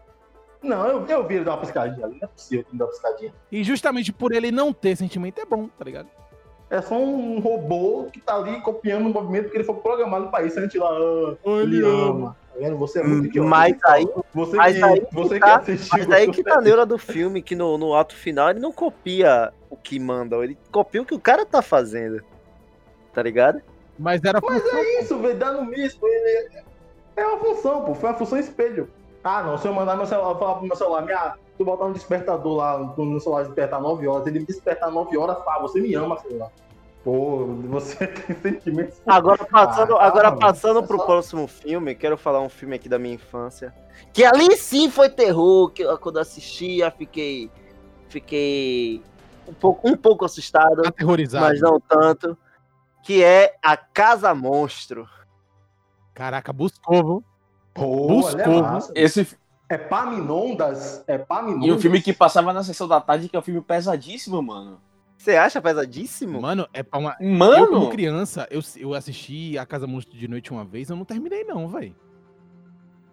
Não, 0.63 0.87
eu, 0.87 1.07
eu 1.07 1.27
vi 1.27 1.37
ele 1.37 1.45
dar 1.45 1.53
uma 1.53 1.61
piscadinha 1.61 2.05
ali. 2.05 2.19
Não 2.19 2.25
é 2.25 2.27
possível 2.27 2.65
que 2.65 2.75
ele 2.75 2.83
uma 2.83 2.91
piscadinha. 2.91 3.35
E 3.53 3.63
justamente 3.63 4.13
por 4.13 4.33
ele 4.33 4.51
não 4.51 4.73
ter 4.73 4.97
sentimento 4.97 5.41
é 5.41 5.45
bom, 5.45 5.69
tá 5.69 5.85
ligado? 5.85 6.09
É 6.69 6.83
só 6.83 6.97
um 6.97 7.39
robô 7.39 8.09
que 8.13 8.21
tá 8.21 8.35
ali 8.37 8.61
copiando 8.61 9.07
o 9.07 9.13
movimento 9.13 9.51
que 9.51 9.57
ele 9.57 9.65
foi 9.65 9.77
programado 9.77 10.29
pra 10.29 10.43
isso. 10.43 10.59
A 10.59 10.63
gente 10.63 10.77
lá, 10.79 10.91
ah, 10.91 11.37
ele 11.63 11.81
ama. 11.85 12.37
Tá 12.53 12.59
vendo? 12.59 12.77
Você 12.79 12.99
é 13.01 13.05
muito 13.05 13.27
idiota. 13.29 13.49
Mas 13.49 13.77
aí, 13.85 14.09
Você 14.35 14.57
mas 14.57 14.77
que, 14.77 14.83
aí 14.85 15.07
você 15.13 15.35
que 15.35 15.41
tá- 15.41 15.57
assistiu. 15.57 15.99
mas 15.99 16.11
aí 16.11 16.31
que 16.33 16.43
tá 16.43 16.59
a 16.59 16.61
neura 16.63 16.85
do 16.85 16.99
filme, 16.99 17.41
que 17.41 17.55
no, 17.55 17.79
no 17.79 17.95
ato 17.95 18.17
final 18.17 18.51
ele 18.51 18.59
não 18.59 18.73
copia 18.73 19.53
o 19.71 19.77
que 19.77 19.99
mandam, 20.01 20.43
ele 20.43 20.59
copia 20.73 21.03
o 21.03 21.05
que 21.07 21.15
o 21.15 21.21
cara 21.21 21.47
tá 21.47 21.63
fazendo. 21.63 22.21
Tá 23.15 23.23
ligado? 23.23 23.63
Mas 23.99 24.23
era 24.25 24.41
Mas 24.43 24.63
é 24.67 25.01
isso, 25.03 25.17
velho, 25.19 25.39
dá 25.39 25.53
no 25.53 25.65
mesmo. 25.65 26.01
Ele 26.07 26.51
é 27.17 27.27
uma 27.27 27.39
função, 27.39 27.85
pô. 27.85 27.95
Foi 27.95 28.11
uma 28.11 28.19
função 28.19 28.39
espelho. 28.39 28.91
Ah, 29.23 29.43
não, 29.43 29.57
se 29.57 29.67
eu 29.69 29.73
mandar 29.73 29.97
meu 29.97 30.07
celular, 30.07 30.37
falar 30.39 30.55
pro 30.57 30.67
meu 30.67 30.77
celular, 30.77 31.03
minha, 31.03 31.35
tu 31.57 31.65
botar 31.65 31.85
um 31.87 31.93
despertador 31.93 32.57
lá, 32.57 32.79
no 32.79 33.21
celular 33.21 33.45
despertar 33.45 33.81
9 33.81 34.07
horas, 34.07 34.27
ele 34.27 34.41
me 34.41 34.47
despertar 34.47 34.91
9 34.91 35.17
horas, 35.17 35.39
pá, 35.45 35.59
você 35.61 35.81
me 35.81 35.95
ama, 35.95 36.19
celular. 36.19 36.51
Pô, 37.05 37.47
você 37.69 38.07
tem 38.09 38.37
sentimentos. 38.37 39.01
Agora 39.07 39.45
passando, 39.45 39.97
Ah, 39.97 40.07
agora 40.07 40.25
calma, 40.31 40.39
passando 40.39 40.81
é 40.81 40.87
pro 40.87 40.99
só- 40.99 41.05
próximo 41.07 41.47
filme, 41.47 41.95
quero 41.95 42.17
falar 42.19 42.41
um 42.41 42.49
filme 42.49 42.75
aqui 42.77 42.89
da 42.89 42.99
minha 42.99 43.15
infância. 43.15 43.73
Que 44.13 44.25
ali 44.25 44.57
sim 44.57 44.91
foi 44.91 45.09
terror, 45.09 45.71
que 45.71 45.83
eu, 45.83 45.97
quando 45.99 46.17
eu 46.17 46.23
assistia 46.23 46.91
fiquei 46.91 47.51
fiquei 48.09 49.03
um 49.49 49.55
pouco, 49.55 49.89
um 49.89 49.97
pouco 49.97 50.25
assustado, 50.25 50.87
aterrorizado. 50.87 51.45
mas 51.47 51.61
não 51.61 51.79
tanto. 51.81 52.37
Que 53.05 53.23
é 53.23 53.55
A 53.63 53.77
Casa 53.77 54.35
Monstro. 54.35 55.09
Caraca, 56.13 56.53
buscou, 56.53 57.05
viu? 57.05 57.25
Pô, 57.73 58.07
Buscou, 58.09 58.41
é 58.41 58.63
massa. 58.63 58.93
Esse, 58.97 59.29
É 59.69 59.77
Paminondas? 59.77 61.03
É 61.07 61.19
Paminondas? 61.19 61.69
e 61.69 61.73
o 61.73 61.79
filme 61.81 62.01
que 62.01 62.13
passava 62.13 62.53
na 62.53 62.63
sessão 62.63 62.87
da 62.87 63.01
tarde, 63.01 63.29
que 63.29 63.35
é 63.37 63.39
um 63.39 63.43
filme 63.43 63.61
pesadíssimo, 63.61 64.41
mano. 64.43 64.81
Você 65.19 65.35
acha 65.37 65.61
pesadíssimo? 65.61 66.41
Mano, 66.41 66.69
é 66.73 66.83
pra 66.83 66.99
uma. 67.01 67.17
Eu, 67.19 67.31
Mano! 67.31 67.67
como 67.69 67.91
criança, 67.91 68.47
eu, 68.51 68.61
eu 68.77 68.95
assisti 68.95 69.57
A 69.59 69.65
Casa 69.67 69.87
Monstro 69.87 70.17
de 70.17 70.29
Noite 70.29 70.53
uma 70.53 70.65
vez, 70.65 70.89
eu 70.91 70.95
não 70.97 71.05
terminei, 71.05 71.43
não, 71.43 71.69
velho. 71.69 71.97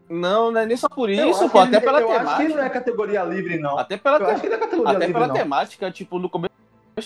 Não, 0.09 0.51
não 0.51 0.61
é 0.61 0.65
nem 0.65 0.75
só 0.77 0.87
por 0.89 1.09
Eu 1.09 1.29
isso, 1.29 1.49
pô, 1.49 1.59
até 1.59 1.77
ele- 1.77 1.85
pela 1.85 2.01
eu 2.01 2.11
acho 2.11 2.35
que 2.35 2.41
ele 2.43 2.49
não 2.49 2.55
temática. 2.57 2.65
é 2.65 2.69
categoria 2.69 3.23
livre, 3.23 3.57
não. 3.57 3.79
Até 3.79 3.97
pela, 3.97 4.17
Eu 4.19 4.25
acho 4.27 4.35
te... 4.35 4.41
que 4.41 4.47
ele 4.47 4.55
é 4.55 4.57
categoria 4.59 4.91
até 4.91 4.99
livre, 5.07 5.13
pela 5.13 5.27
não. 5.27 5.33
temática, 5.33 5.89
tipo, 5.91 6.19
no 6.19 6.29
começo 6.29 6.51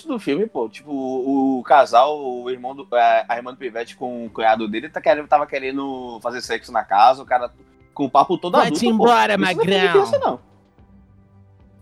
do 0.08 0.20
filme, 0.20 0.48
pô, 0.48 0.68
tipo, 0.68 0.92
o, 0.92 1.60
o 1.60 1.64
casal, 1.64 2.20
o 2.20 2.50
irmão 2.50 2.76
do. 2.76 2.88
A, 2.94 3.26
a 3.30 3.38
irmã 3.38 3.52
do 3.52 3.58
Pivete 3.58 3.96
com 3.96 4.26
o 4.26 4.30
cunhado 4.30 4.68
dele 4.68 4.90
tá 4.90 5.00
querendo, 5.00 5.28
tava 5.28 5.46
querendo 5.46 6.20
fazer 6.22 6.42
sexo 6.42 6.72
na 6.72 6.84
casa, 6.84 7.22
o 7.22 7.26
cara 7.26 7.50
com 7.98 8.06
o 8.06 8.10
papo 8.10 8.38
todo 8.38 8.54
Vai-te 8.54 8.78
adulto. 8.78 8.86
pô. 8.86 9.04
embora, 9.04 9.34
Isso 9.34 9.42
não 9.42 9.48
é 9.48 9.54
filme 9.56 9.66
de 9.66 9.72
magrão. 9.78 9.92
criança, 9.92 10.20
não. 10.20 10.40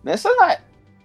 Nessa 0.01 0.29
não 0.33 0.45
é. 0.45 0.61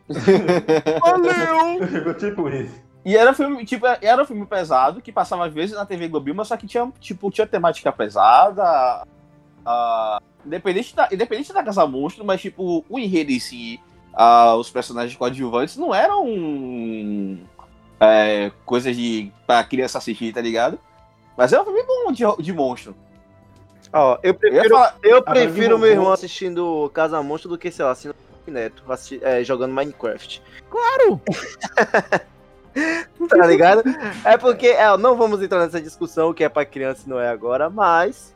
Valeu! 1.01 2.15
tipo 2.15 2.49
isso. 2.49 2.81
E 3.05 3.17
era 3.17 3.31
um 3.31 3.35
filme, 3.35 3.65
tipo, 3.65 3.87
era 3.87 4.23
um 4.23 4.27
filme 4.27 4.47
pesado 4.47 5.01
que 5.01 5.11
passava 5.11 5.47
às 5.47 5.53
vezes 5.53 5.75
na 5.75 5.85
TV 5.87 6.07
Globinho, 6.07 6.37
mas 6.37 6.47
só 6.49 6.57
que 6.57 6.67
tinha, 6.67 6.93
tipo, 7.01 7.31
tinha 7.31 7.47
temática 7.47 7.91
pesada. 7.91 9.05
ah, 9.67 10.19
independente, 10.47 10.95
da, 10.95 11.09
independente 11.11 11.53
da 11.53 11.63
Casa 11.65 11.87
Monstro, 11.87 12.25
mas 12.25 12.41
tipo, 12.41 12.85
o 12.89 12.99
enredo 12.99 13.33
em 13.33 13.41
si, 13.41 13.81
ah, 14.15 14.55
os 14.55 14.71
personagens 14.71 15.17
coadjuvantes 15.17 15.77
não 15.77 15.95
eram 15.95 16.25
é, 17.99 18.53
coisas 18.65 18.95
de 18.97 19.33
pra 19.47 19.65
criança 19.65 19.99
assistir, 19.99 20.33
tá 20.33 20.41
ligado? 20.41 20.79
Mas 21.37 21.53
é 21.53 21.61
um 21.61 21.65
filme 21.65 21.83
bom 21.83 22.13
de, 22.13 22.25
de 22.43 22.53
monstro. 22.53 22.95
Ó, 23.93 24.19
eu 24.23 24.33
prefiro, 24.35 24.69
falar, 24.71 24.97
eu 25.03 25.23
prefiro 25.23 25.79
meu 25.79 25.89
irmão 25.91 26.13
assistindo 26.13 26.91
Casa 26.95 27.23
Monstro 27.23 27.51
do 27.51 27.59
que, 27.59 27.71
sei 27.73 27.85
lá, 27.85 27.91
assistindo 27.91 28.15
Neto, 28.47 28.83
assi- 28.89 29.21
é, 29.23 29.43
jogando 29.45 29.73
Minecraft. 29.75 30.43
Claro! 30.69 31.21
Tá 33.29 33.47
ligado? 33.47 33.83
É 34.25 34.37
porque, 34.39 34.69
é, 34.69 34.97
não 34.97 35.17
vamos 35.17 35.43
entrar 35.43 35.59
nessa 35.59 35.81
discussão, 35.81 36.31
o 36.31 36.35
que 36.35 36.45
é 36.45 36.49
pra 36.49 36.65
criança 36.65 37.03
e 37.05 37.09
não 37.11 37.19
é 37.19 37.29
agora, 37.29 37.69
mas. 37.69 38.35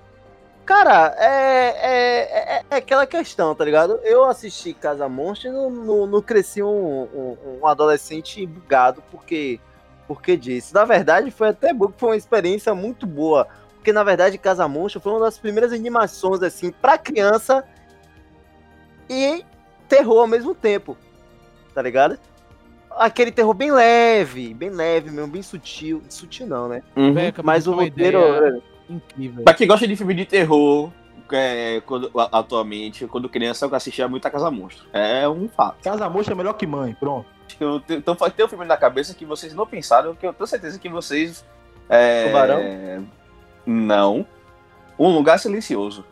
Cara, 0.67 1.15
é, 1.19 1.67
é, 1.69 2.57
é, 2.57 2.63
é 2.71 2.77
aquela 2.77 3.07
questão, 3.07 3.55
tá 3.55 3.65
ligado? 3.65 4.01
Eu 4.03 4.25
assisti 4.25 4.73
Casa 4.75 5.09
Monstro 5.09 5.49
e 5.51 5.53
não, 5.53 5.71
não, 5.71 6.07
não 6.07 6.21
cresci 6.23 6.63
um, 6.63 7.03
um, 7.05 7.37
um 7.61 7.67
adolescente 7.67 8.45
bugado 8.47 9.03
porque, 9.11 9.61
porque 10.09 10.37
disso. 10.37 10.75
Na 10.75 10.85
verdade, 10.85 11.31
foi 11.31 11.49
até 11.49 11.73
bom, 11.73 11.89
que 11.89 12.01
foi 12.01 12.09
uma 12.11 12.17
experiência 12.17 12.75
muito 12.75 13.07
boa. 13.07 13.47
Porque, 13.85 13.93
na 13.93 14.03
verdade, 14.03 14.39
Casa 14.39 14.67
Monstro 14.67 14.99
foi 14.99 15.13
uma 15.13 15.21
das 15.21 15.37
primeiras 15.37 15.71
animações, 15.71 16.43
assim, 16.43 16.73
pra 16.73 16.97
criança 16.97 17.63
e 19.11 19.45
terror 19.87 20.21
ao 20.21 20.27
mesmo 20.27 20.55
tempo. 20.55 20.97
Tá 21.75 21.83
ligado? 21.83 22.19
Aquele 22.93 23.31
terror 23.31 23.53
bem 23.53 23.71
leve, 23.71 24.55
bem 24.55 24.71
leve 24.71 25.11
mesmo, 25.11 25.31
bem 25.31 25.43
sutil. 25.43 26.03
Sutil 26.09 26.47
não, 26.47 26.67
né? 26.67 26.83
uhum. 26.97 27.13
Mas 27.43 27.67
o 27.67 27.73
roteiro. 27.73 28.19
ideia 28.21 28.63
incrível. 28.89 29.45
Pra 29.45 29.53
quem 29.53 29.69
gosta 29.69 29.87
de 29.87 29.97
filme 29.97 30.15
de 30.15 30.25
terror, 30.25 30.91
é, 31.31 31.83
quando, 31.85 32.11
atualmente, 32.33 33.07
quando 33.07 33.29
criança, 33.29 33.67
eu 33.67 33.75
assistia 33.75 34.09
muito 34.09 34.25
a 34.25 34.31
Casa 34.31 34.51
Monstro. 34.51 34.87
É 34.95 35.29
um 35.29 35.47
fato. 35.47 35.83
Casa 35.85 36.09
Mocha 36.09 36.33
é 36.33 36.35
melhor 36.35 36.55
que 36.55 36.67
mãe, 36.67 36.97
pronto. 36.99 37.27
Eu 37.61 37.83
Então 37.91 38.15
vai 38.15 38.31
ter 38.31 38.45
um 38.45 38.49
filme 38.49 38.65
na 38.65 38.79
cabeça 38.79 39.13
que 39.13 39.27
vocês 39.27 39.53
não 39.53 39.67
pensaram, 39.67 40.15
que 40.15 40.27
eu 40.27 40.33
tenho 40.33 40.47
certeza 40.47 40.79
que 40.79 40.89
vocês. 40.89 41.45
É... 41.87 42.29
Tubarão? 42.29 42.61
Não. 43.67 44.27
Um 44.99 45.09
lugar 45.09 45.39
silencioso. 45.39 46.05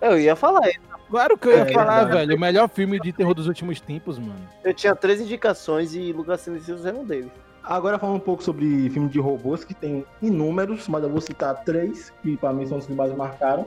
Eu 0.00 0.18
ia 0.18 0.34
falar 0.34 0.68
isso. 0.68 0.80
Claro 1.10 1.36
que 1.36 1.46
eu 1.48 1.52
ia 1.52 1.58
É 1.58 1.72
falar, 1.72 2.04
verdade. 2.04 2.18
velho. 2.26 2.36
O 2.36 2.40
melhor 2.40 2.68
filme 2.68 2.98
de 2.98 3.12
terror 3.12 3.34
dos 3.34 3.46
últimos 3.46 3.80
tempos, 3.80 4.18
mano. 4.18 4.48
Eu 4.64 4.72
tinha 4.72 4.94
três 4.96 5.20
indicações 5.20 5.94
e 5.94 6.12
Lugar 6.12 6.38
Silencioso 6.38 6.86
era 6.88 6.96
um 6.96 7.04
deles. 7.04 7.30
Agora 7.62 7.98
falando 7.98 8.16
um 8.16 8.20
pouco 8.20 8.42
sobre 8.42 8.88
filme 8.90 9.08
de 9.08 9.20
robôs, 9.20 9.62
que 9.62 9.74
tem 9.74 10.04
inúmeros, 10.20 10.88
mas 10.88 11.02
eu 11.04 11.10
vou 11.10 11.20
citar 11.20 11.62
três, 11.64 12.10
que 12.22 12.36
pra 12.36 12.52
mim 12.52 12.66
são 12.66 12.78
os 12.78 12.86
que 12.86 12.92
mais 12.94 13.14
marcaram. 13.14 13.66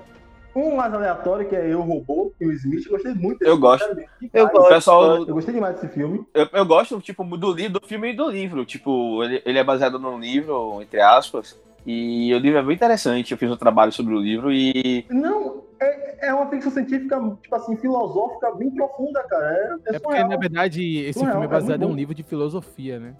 Um 0.56 0.76
mais 0.76 0.94
aleatório, 0.94 1.48
que 1.48 1.56
é 1.56 1.72
Eu, 1.72 1.82
Robô, 1.82 2.34
e 2.40 2.46
o 2.48 2.52
Smith, 2.54 2.86
eu 2.86 2.94
gostei 2.94 3.14
muito 3.14 3.40
desse 3.40 3.52
Eu 3.52 3.58
gosto. 3.58 3.86
filme, 3.88 4.06
Eu 4.34 4.48
gosto. 4.50 4.70
pessoal. 4.70 5.16
Eu 5.18 5.26
gostei 5.28 5.54
demais 5.54 5.76
desse 5.76 5.94
filme. 5.94 6.26
Eu, 6.34 6.48
eu 6.52 6.66
gosto, 6.66 7.00
tipo, 7.02 7.24
do 7.38 7.52
livro, 7.54 7.80
do 7.80 7.88
filme 7.88 8.12
e 8.12 8.16
do 8.16 8.30
livro. 8.30 8.66
Tipo, 8.66 9.22
ele, 9.24 9.42
ele 9.46 9.60
é 9.60 9.64
baseado 9.64 10.00
num 10.00 10.18
livro, 10.20 10.82
entre 10.82 11.00
aspas. 11.02 11.58
E 11.86 12.34
o 12.34 12.40
livro 12.40 12.60
é 12.60 12.64
bem 12.64 12.76
interessante. 12.76 13.32
Eu 13.32 13.38
fiz 13.38 13.52
um 13.52 13.58
trabalho 13.58 13.92
sobre 13.92 14.14
o 14.16 14.20
livro 14.20 14.52
e. 14.52 15.06
Não, 15.10 15.64
é, 15.80 16.28
é 16.30 16.34
uma 16.34 16.50
ficção 16.50 16.72
científica, 16.72 17.20
tipo 17.42 17.56
assim, 17.56 17.78
filosófica 17.78 18.52
bem 18.56 18.72
profunda, 18.72 19.24
cara. 19.24 19.52
É, 19.86 19.94
é, 19.94 19.96
É 19.96 20.00
porque, 20.00 20.24
na 20.24 20.38
verdade, 20.38 20.98
esse 20.98 21.20
Surreal, 21.20 21.34
filme 21.36 21.46
é 21.46 21.50
baseado 21.50 21.84
em 21.84 21.86
um 21.86 21.96
livro 21.96 22.16
de 22.16 22.24
filosofia, 22.24 23.00
né? 23.00 23.16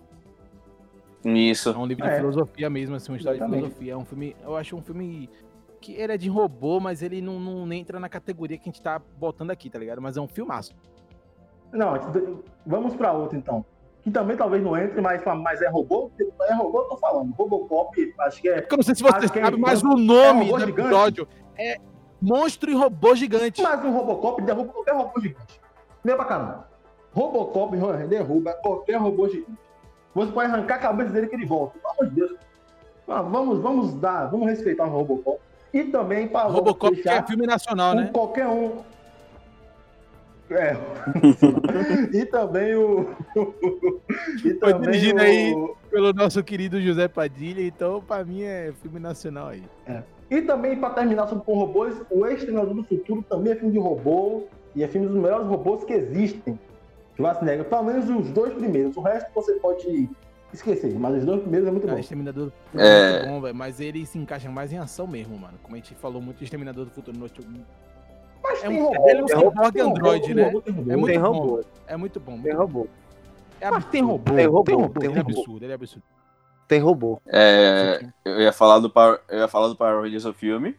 Isso. 1.24 1.70
É 1.70 1.78
um 1.78 1.86
livro 1.86 2.04
de 2.04 2.10
É. 2.10 2.16
filosofia 2.16 2.70
mesmo, 2.70 2.96
assim, 2.96 3.12
uma 3.12 3.18
história 3.18 3.38
de 3.38 3.44
Exatamente. 3.44 3.64
filosofia. 3.66 3.94
É 3.94 3.98
um 3.98 4.06
filme, 4.06 4.36
eu 4.44 4.56
acho 4.56 4.76
um 4.76 4.82
filme 4.82 5.30
que 5.82 5.94
ele 5.94 6.14
é 6.14 6.18
de 6.18 6.30
robô, 6.30 6.80
mas 6.80 7.04
ele 7.04 7.22
não, 7.22 7.40
não 7.40 7.72
entra 7.72 8.00
na 8.00 8.10
categoria 8.10 8.58
que 8.58 8.68
a 8.68 8.72
gente 8.72 8.82
tá 8.82 9.00
botando 9.20 9.52
aqui, 9.52 9.70
tá 9.70 9.78
ligado? 9.78 10.02
Mas 10.02 10.18
é 10.18 10.22
um 10.22 10.28
filmaço. 10.28 10.74
Não, 11.72 11.94
vamos 12.66 12.96
pra 12.96 13.12
outro 13.12 13.38
então. 13.38 13.64
Que 14.06 14.12
também 14.12 14.38
talvez 14.38 14.62
não 14.64 14.78
entre, 14.78 15.02
mas, 15.02 15.22
mas 15.42 15.62
é 15.64 15.68
robô? 15.68 16.12
É 16.48 16.54
robô, 16.54 16.78
eu 16.82 16.90
tô 16.90 16.98
falando. 16.98 17.34
Robocop, 17.34 18.14
acho 18.20 18.40
que 18.40 18.48
é. 18.48 18.62
Porque 18.62 18.76
eu 18.76 18.78
não 18.78 18.84
sei 18.84 18.94
se 18.96 19.02
você 19.02 19.28
que 19.28 19.40
sabe, 19.42 19.58
é- 19.58 19.60
mas 19.60 19.82
o 19.84 19.94
é 19.94 19.96
nome 19.96 20.46
robô 20.46 20.60
do 20.60 20.66
gigante? 20.68 20.80
episódio 20.88 21.28
é 21.58 21.78
Monstro 22.22 22.70
e 22.70 22.76
Robô 22.76 23.16
Gigante. 23.16 23.64
Mas 23.64 23.84
um 23.84 23.92
Robocop 23.92 24.42
derruba 24.44 24.72
qualquer 24.72 24.94
robô 24.94 25.20
gigante. 25.20 25.60
Vem 26.04 26.16
pra 26.16 26.26
cá, 26.26 26.38
não. 26.40 26.64
Robocop 27.20 27.76
derruba 28.08 28.54
qualquer 28.62 28.98
robô 28.98 29.28
gigante. 29.28 29.58
Você 30.14 30.32
pode 30.32 30.52
arrancar 30.52 30.76
a 30.76 30.80
cabeça 30.80 31.10
dele 31.12 31.26
que 31.28 31.36
ele 31.36 31.46
volta. 31.48 31.80
Pelo 31.80 31.92
amor 31.94 32.06
de 32.08 32.16
Deus. 32.16 32.36
Ah, 33.08 33.22
Vamos, 33.24 33.60
vamos 33.60 33.94
dar, 33.96 34.28
vamos 34.28 34.48
respeitar 34.48 34.86
o 34.86 34.90
Robocop. 34.90 35.40
E 35.74 35.84
também 35.86 36.28
para 36.28 36.48
Robocop 36.48 36.96
que 36.96 37.10
é 37.10 37.24
filme 37.24 37.48
nacional, 37.48 37.96
né? 37.96 38.12
qualquer 38.14 38.46
um. 38.48 38.84
É. 40.50 40.78
e 42.14 42.26
também 42.26 42.76
o. 42.76 43.10
e 44.46 44.54
Foi 44.54 44.74
também 44.74 44.92
dirigido 44.92 45.20
o... 45.20 45.22
aí. 45.22 45.56
Pelo 45.90 46.14
nosso 46.14 46.44
querido 46.44 46.82
José 46.82 47.08
Padilha, 47.08 47.62
então 47.62 48.02
pra 48.02 48.24
mim 48.24 48.44
é 48.44 48.74
filme 48.82 49.00
nacional 49.00 49.48
aí. 49.48 49.64
E 50.30 50.42
também, 50.42 50.78
para 50.78 50.90
terminar 50.94 51.28
sobre 51.28 51.46
com 51.46 51.54
robôs, 51.58 51.96
o 52.10 52.26
Exterminador 52.26 52.74
do 52.74 52.84
Futuro 52.84 53.24
também 53.30 53.54
é 53.54 53.56
filme 53.56 53.72
de 53.72 53.80
robô 53.80 54.44
e 54.76 54.84
é 54.84 54.88
filme 54.88 55.08
dos 55.08 55.16
melhores 55.16 55.48
robôs 55.48 55.84
que 55.84 55.94
existem. 55.94 56.60
Schwarzenegger, 57.16 57.66
pelo 57.66 57.84
menos 57.84 58.10
os 58.10 58.30
dois 58.32 58.54
primeiros. 58.54 58.98
O 58.98 59.02
resto 59.02 59.30
você 59.34 59.54
pode 59.54 60.10
esqueci, 60.52 60.88
mas 60.88 61.18
os 61.18 61.26
dois 61.26 61.42
primeiros 61.42 61.68
é 61.68 61.72
muito 61.72 61.84
Cara, 61.84 61.96
bom. 61.96 62.00
Exterminador 62.02 62.46
do 62.46 62.52
Futuro 62.52 62.84
É. 62.84 62.88
é 62.88 63.12
muito 63.12 63.28
bom, 63.30 63.42
velho. 63.42 63.56
Mas 63.56 63.80
ele 63.80 64.06
se 64.06 64.18
encaixa 64.18 64.50
mais 64.50 64.74
em 64.74 64.78
ação 64.78 65.08
mesmo, 65.08 65.38
mano. 65.38 65.58
Como 65.62 65.76
a 65.76 65.78
gente 65.78 65.94
falou 65.96 66.22
muito, 66.22 66.44
Exterminador 66.44 66.86
do 66.86 66.92
Futuro 66.92 67.18
no 67.18 67.24
último. 67.24 67.66
Mas 68.48 68.64
É 68.64 68.68
tem 68.68 68.82
um- 68.82 68.84
robô, 68.86 69.10
ele 69.10 69.20
é 69.20 69.24
um 69.24 69.28
cyborg 69.28 69.56
robô, 69.56 69.64
robô, 69.84 69.90
android, 69.92 70.34
né? 70.34 70.44
robô, 70.44 70.64
robô. 70.72 70.92
É 70.92 70.96
muito 70.96 71.20
bom. 71.20 71.32
robô. 71.32 71.64
É 71.88 71.98
muito 71.98 72.20
bom. 72.20 72.42
Tem 72.42 72.54
robô. 72.54 72.88
É 73.62 73.72
Mas 73.72 73.86
tem 73.86 74.04
robô. 74.04 74.34
Tem 74.36 74.46
robô, 74.46 74.64
tem 75.00 75.10
Ele 75.10 75.20
é 75.20 75.22
robô. 75.22 75.40
absurdo, 75.40 75.66
ele 75.66 75.72
é 75.72 75.76
absurdo. 75.76 76.04
Tem 76.68 76.80
robô. 76.80 77.22
É, 77.28 78.00
eu 78.26 78.42
ia 78.42 78.52
falar 78.52 78.80
do 78.80 78.90
Power, 78.90 79.20
eu 79.30 79.40
ia 79.40 79.48
falar 79.48 79.68
do 79.68 79.76
Power 79.76 80.02
Rangers 80.02 80.26
o 80.26 80.34
filme, 80.34 80.76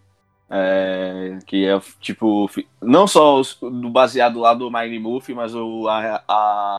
é, 0.51 1.39
que 1.47 1.65
é 1.67 1.81
tipo 2.01 2.51
não 2.83 3.07
só 3.07 3.39
os- 3.39 3.57
do 3.61 3.89
baseado 3.91 4.41
lá 4.41 4.53
do 4.53 4.71
Mighty 4.71 4.99
Murphy, 4.99 5.33
mas 5.35 5.55
o 5.55 5.89
a, 5.89 6.23
a- 6.29 6.77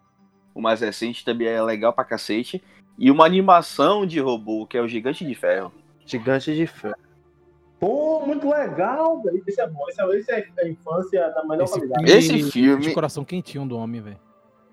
o 0.54 0.62
mais 0.62 0.82
recente 0.82 1.24
também 1.24 1.48
é 1.48 1.62
legal 1.62 1.94
pra 1.94 2.04
cacete 2.04 2.62
e 2.98 3.10
uma 3.12 3.26
animação 3.26 4.06
de 4.06 4.20
robô 4.20 4.66
que 4.66 4.78
é 4.78 4.82
o 4.82 4.88
Gigante 4.88 5.26
de 5.26 5.36
Ferro. 5.36 5.72
Gigante 6.06 6.54
de 6.56 6.68
ferro. 6.68 6.96
Pô, 7.80 8.26
muito 8.26 8.50
legal, 8.50 9.22
velho. 9.22 9.42
Esse 9.46 9.62
é 9.62 9.68
bom. 9.68 9.86
Esse 9.90 10.02
é, 10.02 10.18
esse 10.18 10.32
é 10.32 10.64
a 10.64 10.68
infância 10.68 11.30
da 11.30 11.44
melhor 11.46 11.64
Esse 11.66 11.74
qualidade. 11.74 12.06
filme- 12.08 12.20
Esse 12.20 12.52
filme, 12.52 12.84
De 12.84 12.94
coração 12.94 13.24
quentinho 13.24 13.66
do 13.68 13.78
homem, 13.78 14.02
velho. 14.02 14.18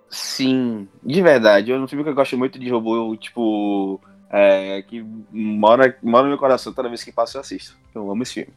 sim, 0.09 0.89
de 1.03 1.21
verdade, 1.23 1.71
eu 1.71 1.79
não 1.79 1.89
filme 1.89 2.05
que 2.05 2.11
eu 2.11 2.15
gosto 2.15 2.39
muito 2.39 2.59
de 2.59 2.71
robô, 2.71 3.17
tipo 3.17 4.01
é, 4.31 4.81
que 4.83 5.03
mora, 5.31 5.97
mora 6.03 6.23
no 6.25 6.29
meu 6.31 6.39
coração 6.39 6.73
toda 6.73 6.89
vez 6.89 7.03
que 7.05 7.13
passa 7.13 7.37
eu 7.37 7.41
assisto. 7.41 7.77
Eu 7.95 8.11
amo 8.11 8.23
esse 8.23 8.35
filme. 8.35 8.53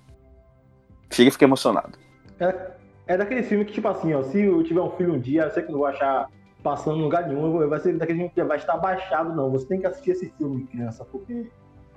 Chega 1.12 1.30
e 1.30 1.32
fiquei 1.32 1.46
emocionado. 1.48 1.98
É, 2.40 2.72
é 3.08 3.18
daquele 3.18 3.44
filme 3.44 3.66
que, 3.66 3.74
tipo 3.74 3.88
assim, 3.88 4.14
ó, 4.14 4.24
se 4.24 4.40
eu 4.42 4.64
tiver 4.64 4.82
um 4.82 4.92
filho 4.92 5.14
um 5.14 5.20
dia, 5.20 5.44
eu 5.44 5.52
sei 5.52 5.64
que 5.64 5.72
não 5.72 5.80
vou 5.80 5.88
achar 5.88 6.28
passando 6.64 6.98
em 6.98 7.04
lugar 7.04 7.28
nenhum, 7.28 7.68
vai 7.70 7.80
ser 7.80 7.98
daquele 7.98 8.20
filme 8.20 8.34
que 8.34 8.44
vai 8.44 8.58
estar 8.58 8.78
baixado, 8.78 9.36
não. 9.36 9.52
Você 9.52 9.68
tem 9.68 9.80
que 9.80 9.88
assistir 9.88 10.12
esse 10.12 10.30
filme, 10.38 10.66
criança, 10.68 11.06
porque 11.06 11.48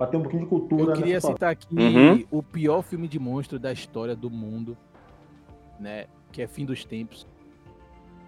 pra 0.01 0.07
ter 0.07 0.17
um 0.17 0.21
pouquinho 0.21 0.43
de 0.43 0.49
cultura 0.49 0.93
Eu 0.93 0.93
queria 0.93 1.13
nessa 1.13 1.27
sua- 1.27 1.35
citar 1.35 1.51
aqui 1.51 1.67
Uhum. 1.71 2.25
o 2.31 2.41
pior 2.41 2.81
filme 2.81 3.07
de 3.07 3.19
monstro 3.19 3.59
da 3.59 3.71
história 3.71 4.15
do 4.15 4.31
mundo, 4.31 4.75
né? 5.79 6.05
Que 6.31 6.41
é 6.41 6.47
Fim 6.47 6.65
dos 6.65 6.83
Tempos. 6.83 7.27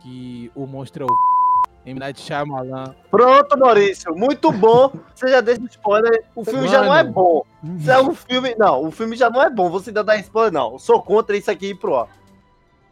Que 0.02 0.52
o 0.54 0.68
monstro 0.68 1.04
é 1.04 1.08
o 1.12 1.16
M. 1.90 2.00
Night 2.00 2.22
Shyamalan. 2.22 2.94
Pronto, 3.10 3.58
Maurício. 3.58 4.16
Muito 4.16 4.52
bom. 4.52 4.92
Você 5.16 5.28
já 5.30 5.42
deixa 5.42 5.62
spoiler. 5.66 6.24
O 6.36 6.46
filme 6.46 6.68
já 6.68 6.84
não 6.84 6.94
é 6.94 7.02
Mano. 7.02 7.12
bom. 7.12 7.44
Isso 7.78 7.90
é 7.92 8.00
um 8.02 8.14
filme. 8.14 8.54
Não, 8.56 8.86
o 8.86 8.92
filme 8.92 9.16
já 9.16 9.30
não 9.32 9.42
é 9.42 9.50
bom. 9.50 9.70
Você 9.72 9.90
ainda 9.90 10.04
dá 10.04 10.16
spoiler, 10.18 10.54
não. 10.54 10.78
Sou 10.78 11.02
contra 11.02 11.36
isso 11.36 11.50
aqui 11.50 11.74
pro 11.74 11.94
ó. 11.94 12.08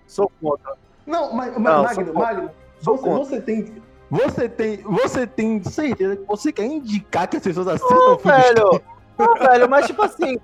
Sou 0.07 0.31
contra. 0.41 0.73
Não, 1.05 1.31
mas, 1.33 1.53
mas 1.57 1.63
Não, 1.63 1.83
Magno, 1.83 2.13
Magno, 2.13 2.51
você, 2.81 3.09
você 3.09 3.41
tem. 3.41 3.73
Você 4.11 4.49
tem. 4.49 4.77
Você 4.83 5.25
tem 5.25 5.63
certeza 5.63 6.17
que 6.17 6.25
você 6.27 6.51
quer 6.51 6.65
indicar 6.65 7.27
que 7.29 7.37
as 7.37 7.43
pessoas 7.43 7.65
Não, 7.65 7.73
assistam 7.73 7.95
o 7.95 8.19
filme 8.19 8.37
de 8.37 8.43
velho. 8.43 8.81
Não, 9.17 9.35
velho, 9.35 9.69
mas 9.69 9.87
tipo 9.87 10.01
assim, 10.03 10.37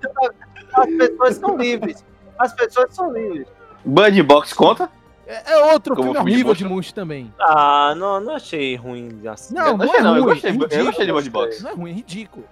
as 0.74 0.86
pessoas 0.96 1.36
são 1.36 1.56
livres. 1.56 2.04
As 2.38 2.52
pessoas 2.54 2.94
são 2.94 3.12
livres. 3.12 3.46
Band 3.84 4.22
Box 4.24 4.52
conta? 4.54 4.90
É, 5.26 5.52
é 5.52 5.72
outro 5.72 5.94
Como 5.94 6.12
filme 6.14 6.30
de 6.30 6.32
horrível 6.32 6.54
de 6.54 6.64
monstro? 6.64 6.76
monstro 6.76 6.94
também. 6.94 7.34
Ah, 7.38 7.94
não, 7.94 8.18
não 8.18 8.36
achei 8.36 8.74
ruim 8.76 9.20
assim. 9.26 9.54
Não, 9.54 9.66
Eu 9.68 9.76
não, 9.76 9.84
achei 9.84 9.98
é 9.98 10.02
não, 10.02 10.16
eu 10.16 10.22
ruim. 10.22 10.32
gostei, 10.32 10.50
é 10.50 10.54
eu 10.54 10.58
ridículo. 10.58 10.84
gostei 10.86 11.06
de 11.06 11.12
Band 11.12 11.30
Box. 11.30 11.62
Não 11.62 11.70
é 11.70 11.74
ruim, 11.74 11.90
é 11.90 11.94
ridículo. 11.94 12.44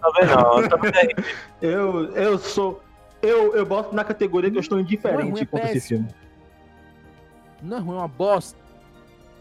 Tá 0.00 0.10
vendo? 0.14 0.30
Não, 0.30 0.68
tá? 0.68 0.78
Eu, 1.60 2.12
eu 2.14 2.38
sou. 2.38 2.80
Eu, 3.20 3.56
eu 3.56 3.66
boto 3.66 3.92
na 3.96 4.04
categoria 4.04 4.48
que 4.50 4.56
eu 4.56 4.60
estou 4.60 4.76
Não 4.78 4.84
é 4.84 4.86
indiferente 4.86 5.30
ruim, 5.30 5.40
é 5.40 5.46
quanto 5.46 5.66
a 5.66 5.72
esse 5.72 5.88
filme. 5.88 6.08
Não 7.60 7.78
é 7.78 7.80
ruim, 7.80 7.96
é 7.96 7.98
uma 7.98 8.08
bosta. 8.08 8.65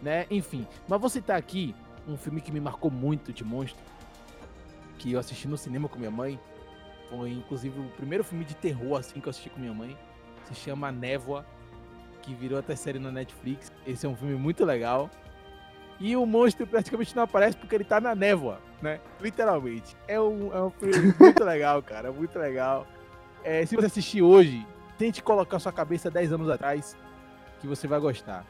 Né? 0.02 0.26
Enfim. 0.30 0.68
Mas 0.88 1.00
vou 1.00 1.10
citar 1.10 1.38
aqui 1.38 1.76
um 2.08 2.18
filme 2.18 2.42
que 2.42 2.52
me 2.52 2.60
marcou 2.60 2.92
muito 2.92 3.34
de 3.34 3.44
monstro. 3.44 3.84
Que 4.98 5.14
eu 5.14 5.20
assisti 5.20 5.48
no 5.48 5.58
cinema 5.58 5.88
com 5.88 5.98
minha 5.98 6.12
mãe. 6.12 6.40
Foi 7.10 7.32
inclusive 7.32 7.80
o 7.80 7.90
primeiro 7.92 8.24
filme 8.24 8.46
de 8.46 8.56
terror 8.56 9.00
assim 9.00 9.20
que 9.20 9.28
eu 9.28 9.30
assisti 9.30 9.50
com 9.50 9.60
minha 9.60 9.74
mãe. 9.74 9.98
Se 10.46 10.56
chama 10.56 10.92
Névoa. 10.92 11.46
Que 12.22 12.34
virou 12.34 12.58
até 12.58 12.76
série 12.76 13.00
na 13.00 13.12
Netflix. 13.12 13.72
Esse 13.86 14.06
é 14.06 14.10
um 14.10 14.16
filme 14.16 14.36
muito 14.36 14.66
legal. 14.66 15.10
E 16.00 16.16
o 16.16 16.26
monstro 16.26 16.68
praticamente 16.68 17.16
não 17.16 17.24
aparece 17.24 17.56
porque 17.58 17.76
ele 17.76 17.84
tá 17.84 18.02
na 18.02 18.14
névoa, 18.14 18.60
né? 18.82 19.00
Literalmente. 19.22 19.96
É 20.08 20.20
um, 20.20 20.54
é 20.54 20.62
um 20.62 20.70
filme 20.70 21.14
muito 21.20 21.44
legal, 21.44 21.82
cara. 21.82 22.12
Muito 22.12 22.38
legal. 22.38 22.86
É, 23.44 23.66
se 23.66 23.76
você 23.76 23.86
assistir 23.86 24.22
hoje, 24.22 24.66
tente 24.98 25.24
colocar 25.24 25.60
sua 25.60 25.72
cabeça 25.72 26.12
10 26.12 26.34
anos 26.34 26.50
atrás, 26.50 26.98
que 27.62 27.68
você 27.68 27.88
vai 27.88 28.00
gostar. 28.00 28.46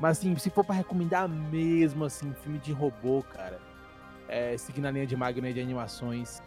Mas 0.00 0.18
assim, 0.18 0.34
se 0.36 0.48
for 0.50 0.64
pra 0.64 0.74
recomendar 0.74 1.28
mesmo, 1.28 2.04
assim, 2.04 2.32
filme 2.42 2.58
de 2.58 2.72
robô, 2.72 3.22
cara, 3.22 3.60
é, 4.28 4.56
seguindo 4.56 4.86
a 4.86 4.90
linha 4.90 5.06
de 5.06 5.14
Magna 5.14 5.52
de 5.52 5.60
animações, 5.60 6.42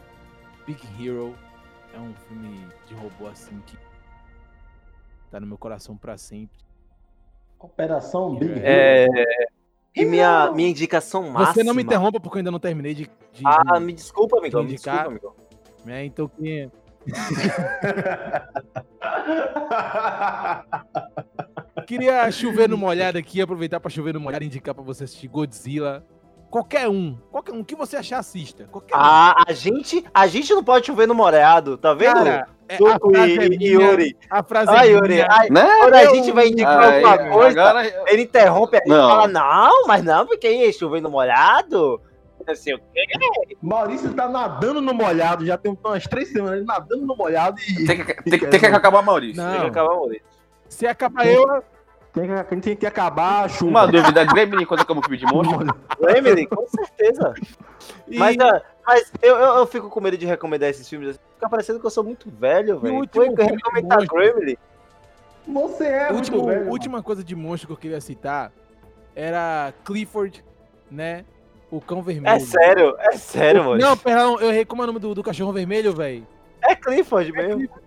Big 0.66 0.82
Hero 0.99 1.36
é 1.93 1.99
um 1.99 2.14
filme 2.28 2.68
de 2.88 2.95
robô, 2.95 3.28
assim, 3.28 3.62
que 3.68 3.78
tá 5.30 5.39
no 5.39 5.45
meu 5.45 5.58
coração 5.58 5.95
pra 5.95 6.18
sempre. 6.18 6.58
Operação 7.60 8.36
Big 8.36 8.51
Hero. 8.54 8.62
É. 8.66 9.08
E 9.95 10.04
minha, 10.04 10.51
minha 10.51 10.70
indicação 10.70 11.30
máxima. 11.30 11.54
Você 11.54 11.64
não 11.64 11.76
me 11.76 11.84
interrompa 11.84 12.20
porque 12.20 12.38
eu 12.38 12.39
ainda 12.39 12.49
não 12.49 12.60
terminei 12.60 12.95
de, 12.95 13.04
de- 13.32 13.43
Ah, 13.45 13.80
me 13.80 13.93
desculpa, 13.93 14.39
amigão. 14.39 14.64
Me 14.64 14.72
indicar. 14.74 15.08
desculpa, 15.08 15.30
amigão. 15.30 15.36
né? 15.86 16.04
Então 16.06 16.28
quem 16.28 16.72
Queria 21.84 22.32
chover 22.32 22.68
no 22.70 22.78
molhado 22.78 23.18
aqui, 23.18 23.42
aproveitar 23.42 23.80
pra 23.80 23.90
chover 23.90 24.14
no 24.14 24.20
molhado 24.20 24.44
e 24.44 24.48
indicar 24.48 24.74
pra 24.74 24.84
você 24.84 25.04
assistir 25.04 25.28
Godzilla. 25.28 26.06
Qualquer 26.50 26.88
um, 26.88 27.18
qualquer 27.32 27.52
um 27.52 27.64
que 27.64 27.76
você 27.76 27.98
achar, 27.98 28.20
assista. 28.20 28.66
Qualquer 28.72 28.96
um. 28.96 29.00
Ah, 29.00 29.44
a 29.48 29.54
gente, 29.54 30.06
a 30.14 30.28
gente 30.28 30.54
não 30.54 30.64
pode 30.64 30.86
chover 30.86 31.08
no 31.08 31.16
molhado, 31.16 31.78
tá 31.80 31.96
vendo? 31.96 32.14
Cara, 32.14 32.48
é, 32.70 32.76
a 32.76 33.00
frase 33.00 33.40
é 33.40 33.46
e, 33.46 33.50
minha, 33.50 33.70
e 33.70 33.74
Yuri. 33.74 34.18
a 34.30 34.44
frase 34.44 34.70
Ai, 34.72 34.90
é 34.90 34.92
Yuri, 34.92 35.14
minha. 35.16 35.28
ai, 35.32 35.50
Né? 35.50 35.68
quando 35.82 35.94
a 35.96 36.06
gente 36.14 36.32
vai 36.32 36.48
indicar 36.50 36.80
Aí, 36.94 37.04
alguma 37.04 37.30
coisa, 37.32 37.60
agora, 37.62 38.04
ele 38.08 38.22
interrompe 38.22 38.76
a 38.78 38.80
gente 38.80 38.88
e 38.88 38.92
fala, 38.92 39.28
não, 39.28 39.88
mas 39.88 40.04
não, 40.04 40.28
porque 40.28 40.46
aí 40.46 40.72
chover 40.72 41.02
no 41.02 41.10
molhado. 41.10 42.00
Sei 42.56 42.76
o 42.76 42.78
quê. 42.94 43.04
Maurício 43.62 44.14
tá 44.14 44.28
nadando 44.30 44.80
no 44.82 44.94
molhado, 44.94 45.46
já 45.46 45.58
tem 45.58 45.76
umas 45.84 46.04
três 46.04 46.32
semanas 46.32 46.64
nadando 46.66 47.06
no 47.06 47.16
molhado 47.16 47.58
e. 47.62 47.86
tem 47.86 48.04
que, 48.06 48.14
tem, 48.24 48.40
que- 48.40 48.48
tem 48.48 48.60
que 48.60 48.66
acabar 48.68 49.02
Maurício. 49.02 49.42
Não. 49.42 49.52
Tem 49.54 49.62
que 49.62 49.68
acabar 49.68 49.94
o 49.94 50.00
molhado. 50.02 50.26
Se 50.70 50.86
acabar 50.86 51.26
eu, 51.26 51.64
Tem 52.14 52.28
que, 52.28 52.32
a 52.32 52.45
gente 52.51 52.61
tem 52.64 52.76
que 52.76 52.86
acabar 52.86 53.45
a 53.45 53.49
chuva. 53.49 53.72
Uma 53.72 53.88
dúvida, 53.88 54.24
Gremlin 54.24 54.66
conta 54.66 54.86
como 54.86 55.01
filme 55.01 55.18
de 55.18 55.26
monstro? 55.26 55.66
Emily, 56.16 56.45
com 56.45 56.66
certeza. 56.68 57.34
e- 58.07 58.20
Mas, 58.20 58.38
ah, 58.39 58.61
mas 58.86 59.11
eu, 59.22 59.36
eu, 59.36 59.55
eu 59.57 59.66
fico 59.68 59.89
com 59.89 59.99
medo 59.99 60.16
de 60.18 60.26
recomendar 60.28 60.70
esses 60.70 60.88
filmes. 60.88 61.09
assim, 61.09 61.20
Fica 61.34 61.49
parecendo 61.49 61.80
que 61.80 61.86
eu 61.86 61.89
sou 61.89 62.03
muito 62.03 62.30
velho, 62.30 62.80
velho. 62.80 62.95
último 62.97 63.36
Foi 63.36 63.45
recomendar. 63.45 64.05
Gremlin. 64.07 64.55
Você 65.47 65.86
é 65.86 66.07
a 66.09 66.14
muito 66.14 66.32
última, 66.32 66.53
velho. 66.53 66.70
última 66.70 67.03
coisa 67.03 67.24
de 67.24 67.36
monstro 67.36 67.68
que 67.68 67.74
eu 67.74 67.78
queria 67.78 67.99
citar 67.99 68.51
era 69.16 69.74
Clifford, 69.84 70.43
né? 70.91 71.26
O 71.72 71.82
cão 71.82 72.03
vermelho. 72.03 72.36
É 72.36 72.39
sério, 72.39 72.95
é 72.99 73.14
sério, 73.14 73.64
mano. 73.64 73.82
Não, 73.82 73.97
perdão, 73.97 74.39
eu 74.39 74.51
errei. 74.51 74.64
Como 74.66 74.82
é 74.82 74.86
o 74.86 74.88
nome 74.88 74.99
do, 74.99 75.16
do 75.16 75.24
cachorro 75.24 75.51
vermelho, 75.51 75.91
velho? 75.93 76.26
É 76.61 76.76
Clifford 76.76 77.32
mesmo. 77.32 77.51
É 77.53 77.55
Clifford 77.55 77.83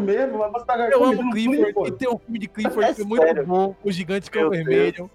mesmo, 0.00 0.38
mas 0.38 0.52
você 0.52 0.64
tá 0.64 0.76
Eu 0.90 1.04
amo 1.04 1.16
cometendo 1.18 1.32
Clifford. 1.64 1.88
E 1.88 1.92
tem 1.92 2.08
um 2.08 2.18
filme 2.18 2.38
de 2.38 2.48
Clifford 2.48 2.90
É 2.90 2.94
que 2.94 3.02
é 3.02 3.04
muito 3.04 3.22
sério. 3.22 3.46
bom, 3.46 3.74
o 3.82 3.90
Gigante 3.92 4.30
Cão 4.30 4.42
Meu 4.42 4.50
Vermelho. 4.50 5.10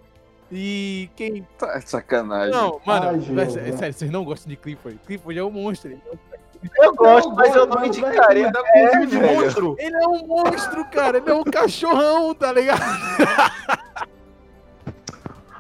E 0.52 1.10
quem. 1.16 1.48
Tá 1.58 1.80
sacanagem. 1.82 2.52
Não, 2.52 2.82
mano, 2.86 3.08
Ai, 3.08 3.16
é 3.16 3.32
né? 3.32 3.46
sério, 3.78 3.94
vocês 3.94 4.12
não 4.12 4.26
gostam 4.26 4.50
de 4.50 4.58
Clifford. 4.58 5.00
Clifford 5.06 5.40
é 5.40 5.44
um 5.44 5.50
monstro. 5.52 5.92
é 5.92 6.86
Eu 6.86 6.94
gosto, 6.94 7.32
mas 7.34 7.56
eu 7.56 7.66
não 7.66 7.86
indicaria. 7.86 8.48
É, 8.48 8.52
com 8.52 8.92
filme 8.92 9.08
de 9.08 9.18
velho. 9.18 9.42
monstro. 9.42 9.76
Ele 9.80 9.96
é 9.96 10.08
um 10.08 10.28
monstro, 10.28 10.86
cara. 10.92 11.18
Ele 11.20 11.30
é 11.30 11.34
um 11.34 11.44
cachorrão, 11.44 12.34
tá 12.36 12.52
ligado? 12.52 12.82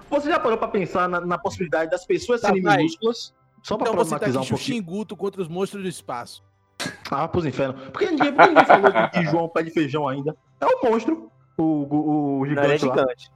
Você 0.09 0.29
já 0.29 0.37
parou 0.39 0.57
pra 0.57 0.67
pensar 0.67 1.07
na, 1.07 1.21
na 1.21 1.37
possibilidade 1.37 1.89
das 1.89 2.05
pessoas 2.05 2.41
Tá, 2.41 2.47
serem 2.49 2.61
minúsculas? 2.61 3.33
Só 3.63 3.77
pra 3.77 3.89
Então 3.89 4.03
você 4.03 4.09
tá 4.19 4.25
aqui 4.25 4.31
um 4.31 4.33
pouquinho. 4.39 4.57
Xinguto 4.57 5.15
contra 5.15 5.41
os 5.41 5.47
monstros 5.47 5.83
do 5.83 5.87
espaço. 5.87 6.43
Ah, 7.11 7.27
pros 7.27 7.45
infernos. 7.45 7.89
Por 7.89 7.99
que 7.99 8.09
ninguém, 8.09 8.31
ninguém 8.31 8.65
falou 8.65 8.89
de, 9.13 9.23
João 9.25 9.49
Pé 9.49 9.63
de 9.63 9.71
Feijão 9.71 10.07
ainda? 10.07 10.35
É 10.61 10.65
um 10.65 10.89
monstro. 10.89 11.29
O, 11.57 11.63
o, 11.63 12.39
o 12.39 12.45
Não, 12.45 12.63
ele 12.63 12.73
é 12.73 12.77
gigante 12.77 12.85
lá. 12.85 12.95
gigante. 12.95 13.31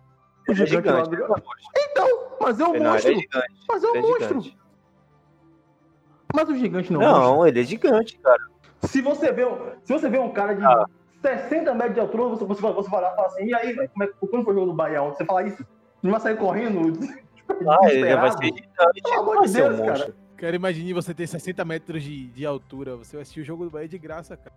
O 0.47 0.51
é 0.51 0.55
gigante 0.55 0.87
lá. 0.89 1.03
gigante. 1.03 1.27
do- 1.27 1.43
Então, 1.77 2.19
mas 2.41 2.59
é 2.59 2.63
um 2.63 2.67
Não, 2.73 2.75
é 2.75 2.79
monstro. 2.93 3.13
gigante. 3.15 3.53
Mas 3.67 3.83
é 3.83 3.87
um 3.87 3.95
é 3.95 4.01
monstro. 4.01 4.41
gigante. 4.41 4.57
Mas 6.33 6.49
o 6.49 6.55
gigante 6.55 6.93
não, 6.93 7.01
é. 7.01 7.05
Não, 7.05 7.47
ele 7.47 7.59
é 7.59 7.63
gigante, 7.63 8.17
cara. 8.19 8.41
Se 8.83 9.01
você 9.01 9.31
vê 9.31 9.45
um, 9.45 9.57
se 9.83 9.91
você 9.93 10.09
vê 10.09 10.19
um 10.19 10.29
cara 10.31 10.53
de 10.55 10.63
Ah. 10.65 10.85
60 11.21 11.73
metros 11.73 11.95
de 11.95 11.99
altura, 11.99 12.23
você, 12.29 12.45
você, 12.45 12.61
você 12.61 12.95
lá 12.95 13.11
e 13.11 13.15
fala 13.15 13.27
assim, 13.27 13.45
e 13.45 13.53
aí, 13.55 13.75
como 13.89 14.03
é, 14.03 14.07
que- 14.07 14.13
quando 14.27 14.43
foi 14.43 14.53
o 14.53 14.55
jogo 14.55 14.67
do 14.71 14.73
Bahia 14.73 15.01
ontem? 15.01 15.17
Você 15.17 15.25
fala 15.25 15.43
isso? 15.43 15.65
Não 16.03 16.11
vai 16.11 16.19
sair 16.21 16.37
correndo? 16.37 16.79
Ah, 17.47 17.77
ele 17.91 18.15
vai 18.15 18.31
ser 18.31 18.45
gigante. 18.45 19.01
Pelo 19.03 19.19
amor 19.19 19.41
de 19.45 19.53
Deus, 19.53 19.79
cara. 19.79 20.15
Cara, 20.37 20.55
imagine 20.55 20.93
você 20.93 21.13
ter 21.13 21.27
60 21.27 21.63
metros 21.63 22.03
de, 22.03 22.27
de 22.27 22.45
altura. 22.45 22.95
Você 22.97 23.15
vai 23.15 23.21
assistir 23.21 23.41
o 23.41 23.45
jogo 23.45 23.63
do 23.65 23.69
Bahia 23.71 23.87
de 23.87 23.97
graça, 23.97 24.35
cara. 24.35 24.55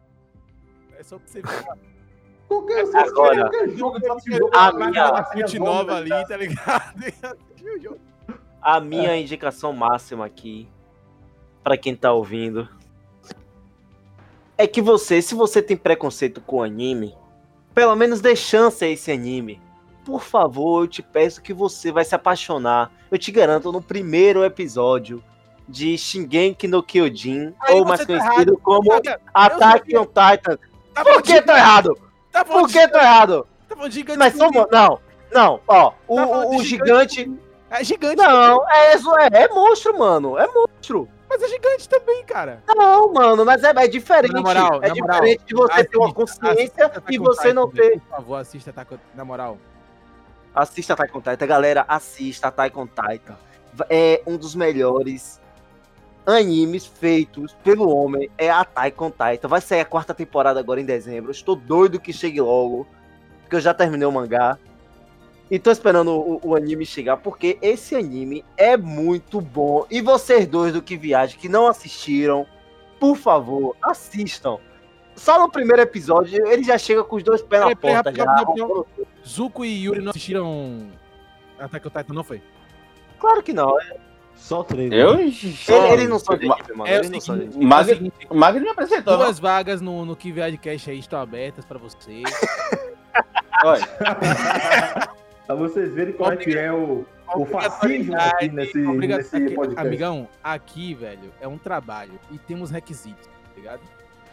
É 0.99 1.03
só 1.03 1.19
pra 1.19 1.27
você 1.29 1.41
ver 1.41 1.49
Qualquer, 2.49 2.81
Agora. 2.97 3.43
qualquer 3.43 3.69
jogo, 3.77 3.99
jogo, 4.27 4.51
A 4.57 4.73
minha- 4.73 5.09
as 5.11 5.53
nova 5.55 5.97
ali, 5.97 6.09
tá 6.27 6.35
ligado? 6.35 7.05
A 8.63 8.81
minha 8.81 9.15
indicação 9.19 9.71
máxima 9.75 10.25
aqui, 10.25 10.67
pra 11.63 11.77
quem 11.77 11.95
tá 11.95 12.11
ouvindo, 12.11 12.67
é 14.57 14.67
que 14.67 14.81
você, 14.81 15.21
se 15.21 15.35
você 15.35 15.61
tem 15.61 15.77
preconceito 15.77 16.41
com 16.41 16.63
anime, 16.63 17.15
pelo 17.75 17.95
menos 17.95 18.23
dê 18.23 18.35
chance 18.35 18.83
a 18.83 18.89
esse 18.89 19.13
anime. 19.13 19.61
Por 20.05 20.23
favor, 20.23 20.85
eu 20.85 20.89
te 20.89 21.03
peço 21.03 21.43
que 21.43 21.53
você 21.53 21.93
vai 21.93 22.05
se 22.05 22.15
apaixonar. 22.15 22.91
Eu 23.11 23.19
te 23.19 23.31
garanto, 23.31 23.71
no 23.71 23.83
primeiro 23.83 24.43
episódio 24.43 25.23
de 25.69 25.99
Shingeki 25.99 26.67
no 26.67 26.83
Kyojin, 26.83 27.55
Aí 27.61 27.75
ou 27.79 27.85
mais 27.85 28.01
tá 28.01 28.07
conhecido 28.07 28.33
errado. 28.53 28.59
como 28.63 28.91
Attack 29.35 29.97
on 29.97 30.07
Titan. 30.07 30.59
Tá 30.95 31.05
Por 31.05 31.23
que 31.23 31.43
tô 31.43 31.53
errado? 31.53 31.99
Tá 32.33 32.45
Por 32.45 32.67
que 32.69 32.89
tô 32.89 32.99
errado? 32.99 33.47
tá 33.69 33.75
de 33.89 33.95
gigante. 33.95 34.19
Mas 34.19 34.35
somos. 34.37 34.67
Não, 34.73 34.99
não, 35.33 35.61
ó. 35.69 35.93
O, 36.09 36.17
tá 36.17 36.27
o- 36.27 36.57
o 36.57 36.59
de 36.59 36.65
gigante. 36.65 37.31
É 37.71 37.85
gigante. 37.85 38.17
Não, 38.17 38.67
é, 38.71 38.97
zo- 38.97 39.17
é, 39.19 39.29
é 39.45 39.49
monstro, 39.49 39.97
mano. 39.99 40.39
É 40.39 40.47
monstro. 40.47 41.07
Mas 41.29 41.43
é 41.43 41.49
gigante 41.49 41.87
também, 41.87 42.25
cara. 42.25 42.63
Não, 42.67 43.13
mano, 43.13 43.45
mas 43.45 43.63
é, 43.63 43.69
é 43.77 43.87
diferente. 43.87 44.33
Na 44.33 44.41
moral, 44.41 44.81
é 44.83 44.89
na 44.89 44.95
moral, 44.95 45.17
diferente 45.21 45.45
de 45.45 45.55
você 45.55 45.85
ter 45.85 45.99
uma 45.99 46.13
consciência 46.15 46.91
e 47.11 47.19
você 47.19 47.53
não 47.53 47.69
ter. 47.71 48.01
Por 48.01 48.17
favor, 48.17 48.37
assista 48.37 48.71
Attack 48.71 48.95
on- 48.95 48.99
na 49.15 49.25
moral. 49.27 49.59
Assista 50.55 50.95
Attack 50.95 51.15
on 51.17 51.21
Titan, 51.21 51.47
galera. 51.47 51.85
Assista 51.87 52.49
Attack 52.49 52.77
on 52.79 52.87
Titan. 52.87 53.37
É 53.91 54.23
um 54.27 54.37
dos 54.39 54.55
melhores 54.55 55.39
animes 56.29 56.87
feitos 56.87 57.57
pelo 57.65 57.89
homem. 57.89 58.31
É 58.37 58.51
Attack 58.51 59.03
on 59.03 59.11
Titan. 59.11 59.49
Vai 59.49 59.61
sair 59.61 59.81
a 59.81 59.85
quarta 59.85 60.13
temporada 60.13 60.61
agora 60.61 60.81
em 60.81 60.85
dezembro. 60.85 61.31
Estou 61.31 61.57
doido 61.57 61.99
que 61.99 62.13
chegue 62.13 62.41
logo. 62.41 62.87
Porque 63.43 63.57
eu 63.57 63.61
já 63.61 63.73
terminei 63.73 64.07
o 64.07 64.13
mangá. 64.13 64.59
E 65.51 65.59
tô 65.59 65.71
esperando 65.71 66.13
o, 66.13 66.41
o 66.45 66.55
anime 66.55 66.85
chegar, 66.85 67.17
porque 67.17 67.59
esse 67.63 67.97
anime 67.97 68.45
é 68.55 68.77
muito 68.77 69.41
bom. 69.41 69.87
E 69.91 70.03
vocês 70.03 70.47
dois 70.47 70.75
do 70.75 70.83
Que 70.83 70.95
Viagem 70.95 71.39
que 71.39 71.49
não 71.49 71.67
assistiram, 71.67 72.47
por 73.01 73.17
favor, 73.17 73.75
assistam. 73.81 74.59
Só 75.17 75.41
no 75.41 75.51
primeiro 75.51 75.81
episódio, 75.81 76.47
ele 76.47 76.63
já 76.63 76.77
chega 76.77 77.03
com 77.03 77.17
os 77.17 77.23
dois 77.23 77.41
pés 77.41 77.63
na 77.63 77.75
peraí, 77.75 78.03
porta. 78.03 78.15
Já. 78.15 78.45
Zuko 79.27 79.65
e 79.65 79.85
Yuri 79.85 80.03
não 80.03 80.11
assistiram 80.11 80.91
Attack 81.59 81.89
on 81.89 81.91
Titan, 81.91 82.13
não 82.13 82.23
foi? 82.23 82.43
Claro 83.19 83.43
que 83.43 83.55
não. 83.55 83.75
Só 84.39 84.63
trailer. 84.63 84.99
Eu? 84.99 85.19
Ele- 85.19 85.31
Eles 85.93 86.09
não 86.09 86.19
são 86.19 86.37
de 86.39 86.47
equipe, 86.47 86.73
mano. 86.73 86.91
É 86.91 86.95
o 86.95 86.99
Eles 87.01 87.11
não 87.11 87.21
são 87.21 87.35
de 87.37 87.41
seguinte, 87.43 87.57
equipe. 87.59 87.65
o 87.65 87.69
Mas- 87.69 87.89
O 88.31 88.35
Magno 88.35 88.61
me 88.63 88.69
apresentou. 88.71 89.17
duas 89.19 89.39
vagas 89.39 89.81
no, 89.83 90.05
no 90.07 90.17
Que 90.17 90.33
Cash 90.57 90.89
aí 90.89 90.99
estão 90.99 91.21
abertas 91.21 91.65
pra 91.65 91.79
você. 91.79 92.23
Olha, 93.65 93.87
Pra 95.47 95.55
vocês 95.55 95.93
verem 95.95 96.13
como 96.15 96.31
é 96.33 96.37
que 96.37 96.57
é 96.57 96.71
o, 96.73 97.05
o 97.35 97.45
fascismo 97.47 98.15
aqui 98.17 98.49
nesse, 98.51 98.79
nesse 98.79 99.37
aqui- 99.37 99.55
podcast. 99.55 99.87
Amigão, 99.87 100.29
aqui, 100.45 100.95
velho, 100.95 101.33
é 101.41 101.49
um 101.49 101.57
trabalho 101.59 102.13
e 102.31 102.39
temos 102.39 102.71
requisitos, 102.71 103.27
tá 103.27 103.33
ligado? 103.57 103.81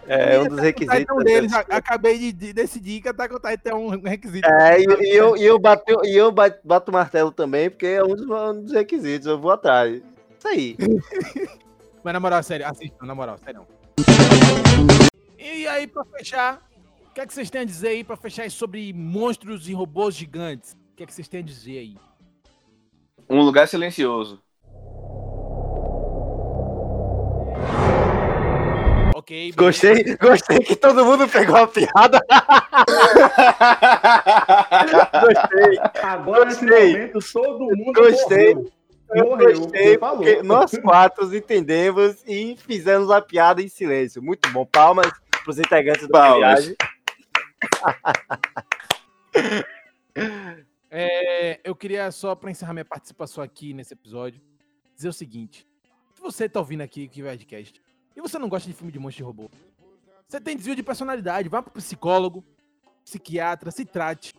É 0.08 0.40
um 0.40 0.48
dos 0.48 0.60
requisitos. 0.60 1.00
Titan 1.00 1.18
deles, 1.18 1.54
a- 1.54 1.66
acabei 1.70 2.18
de, 2.18 2.32
de 2.32 2.54
decidir 2.54 3.02
que 3.02 3.10
Attack 3.10 3.34
on 3.34 3.40
Titan 3.40 3.70
é 3.72 3.76
um 3.76 3.90
requisito. 4.02 4.48
É, 4.48 4.80
e, 4.80 4.84
e 4.84 5.16
eu, 5.16 5.36
e 5.36 5.44
eu, 5.44 5.58
bato, 5.60 6.06
e 6.06 6.16
eu 6.16 6.32
bato, 6.32 6.92
o 6.92 6.94
martelo 6.94 7.32
também, 7.32 7.70
porque 7.70 7.88
é 7.88 8.04
um 8.04 8.16
dos, 8.16 8.26
um 8.30 8.62
dos 8.62 8.72
requisitos. 8.72 9.28
Eu 9.28 9.40
vou 9.40 9.52
atrás. 9.52 10.02
Isso 10.38 10.48
aí. 10.48 10.78
Mas 12.04 12.14
na 12.14 12.20
moral, 12.20 12.44
sério, 12.44 12.68
assistam, 12.68 13.06
na 13.06 13.16
moral, 13.16 13.38
sério. 13.40 13.66
E 15.40 15.68
aí, 15.68 15.88
pra 15.88 16.06
fechar, 16.06 16.62
o 17.10 17.14
que 17.14 17.22
é 17.22 17.26
que 17.26 17.34
vocês 17.34 17.50
têm 17.50 17.62
a 17.62 17.66
dizer 17.66 17.88
aí 17.88 18.04
pra 18.04 18.16
fechar 18.16 18.44
aí 18.44 18.52
sobre 18.52 18.94
monstros 18.94 19.68
e 19.68 19.74
robôs 19.74 20.14
gigantes? 20.16 20.74
O 20.94 20.96
que 20.96 21.04
é 21.04 21.06
que 21.08 21.14
vocês 21.14 21.28
têm 21.28 21.40
a 21.40 21.44
dizer 21.44 21.80
aí? 21.80 21.98
um 23.28 23.42
lugar 23.42 23.68
silencioso. 23.68 24.40
Ok, 29.26 29.54
beleza. 29.54 29.56
Gostei, 29.58 30.18
gostei 30.18 30.60
que 30.60 30.76
todo 30.76 31.04
mundo 31.04 31.28
pegou 31.28 31.56
a 31.56 31.68
piada. 31.68 32.22
Gostei, 35.22 35.80
Agora, 36.04 36.46
nesse 36.46 36.64
Gostei. 36.66 36.92
momento, 36.94 37.20
todo 37.34 37.76
mundo 37.76 37.94
Gostei. 37.94 38.54
morreu. 38.54 38.72
eu 39.16 39.26
Morreu, 39.26 39.60
gostei, 39.62 39.98
falou. 39.98 40.18
porque 40.18 40.44
nós 40.44 40.78
quatro 40.80 41.36
entendemos 41.36 42.18
e 42.28 42.56
fizemos 42.56 43.10
a 43.10 43.20
piada 43.20 43.64
em 43.64 43.68
silêncio. 43.68 44.22
Muito 44.22 44.48
bom. 44.52 44.64
Palmas 44.64 45.08
pros 45.44 45.58
integrantes 45.58 46.04
do 46.04 46.12
Palmas. 46.12 46.66
viagem. 46.66 46.76
É, 50.92 51.60
eu 51.64 51.76
queria 51.76 52.12
só 52.12 52.36
pra 52.36 52.52
encerrar 52.52 52.74
minha 52.74 52.86
participação 52.86 53.44
aqui 53.44 53.74
nesse 53.74 53.94
episódio, 53.94 54.40
dizer 54.96 55.10
o 55.10 55.14
seguinte: 55.14 55.68
se 56.14 56.22
você 56.22 56.48
tá 56.48 56.60
ouvindo 56.60 56.82
aqui 56.82 57.10
o 57.18 57.26
Redcast 57.26 57.82
e 58.16 58.22
você 58.22 58.38
não 58.40 58.50
gosta 58.50 58.68
de 58.70 58.76
filme 58.76 58.92
de 58.92 59.00
monstro 59.00 59.24
de 59.24 59.28
robô, 59.28 59.50
você 60.28 60.40
tem 60.42 60.56
desvio 60.56 60.76
de 60.76 60.84
personalidade, 60.84 61.50
vá 61.50 61.62
pro 61.62 61.72
psicólogo, 61.74 62.44
psiquiatra, 63.04 63.70
se 63.72 63.86
trate, 63.86 64.34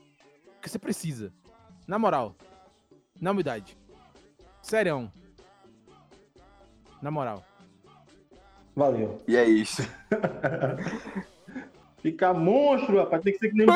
porque 0.54 0.68
você 0.68 0.78
precisa. 0.78 1.32
Na 1.86 1.98
moral, 1.98 2.34
na 3.20 3.30
humildade. 3.30 3.76
Sério. 4.62 5.10
Na 7.00 7.10
moral. 7.10 7.44
Valeu. 8.74 9.22
E 9.28 9.36
é 9.36 9.44
isso. 9.44 9.82
Fica 12.02 12.32
monstro, 12.34 12.98
rapaz. 12.98 13.22
Tem 13.22 13.32
que 13.32 13.38
ser 13.38 13.50
que 13.50 13.56
nem. 13.56 13.66
Que 13.66 13.72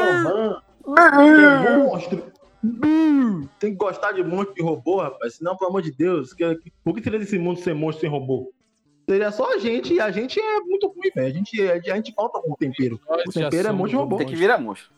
é 1.66 1.76
monstro. 1.78 2.32
Tem 3.58 3.70
que 3.70 3.76
gostar 3.76 4.12
de 4.12 4.22
monstro 4.22 4.54
de 4.54 4.62
robô, 4.62 5.00
rapaz. 5.00 5.36
Senão, 5.36 5.56
pelo 5.56 5.70
amor 5.70 5.82
de 5.82 5.92
Deus, 5.92 6.32
que, 6.34 6.54
que- 6.56 6.72
por 6.84 6.94
que 6.94 7.02
seria 7.02 7.18
desse 7.18 7.38
mundo 7.38 7.60
ser 7.60 7.74
monstro 7.74 8.02
sem 8.02 8.10
robô? 8.10 8.52
Seria 9.10 9.32
só 9.32 9.54
a 9.54 9.58
gente, 9.58 9.92
e 9.92 10.00
a 10.00 10.08
gente 10.12 10.38
é 10.38 10.60
muito 10.60 10.86
ruim, 10.86 11.10
velho. 11.12 11.26
A 11.26 11.30
gente, 11.30 11.60
a 11.68 11.96
gente 11.96 12.14
falta 12.14 12.40
com 12.40 12.54
tempero. 12.54 13.00
O 13.26 13.32
tempero 13.32 13.66
é 13.66 13.72
monstro 13.72 13.98
robô. 13.98 14.16
Tem 14.18 14.26
que 14.28 14.36
virar 14.36 14.56
monstro. 14.56 14.88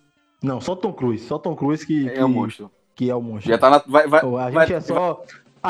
Não, 0.42 0.60
só 0.60 0.76
Tom 0.76 0.92
Cruise. 0.92 1.24
Só 1.24 1.38
Tom 1.38 1.56
Cruise 1.56 1.86
que, 1.86 2.10
que, 2.10 2.18
É 2.18 2.22
um 2.22 2.28
monstro. 2.28 2.70
que 2.94 3.08
é 3.08 3.14
o 3.14 3.22
monstro. 3.22 3.50
Já 3.50 3.56
tá 3.56 3.70
na. 3.70 3.78
Vai, 3.86 4.06
vai, 4.06 4.20
a 4.20 4.50
vai- 4.50 4.66
gente 4.66 4.76
é 4.76 4.80
só. 4.82 5.24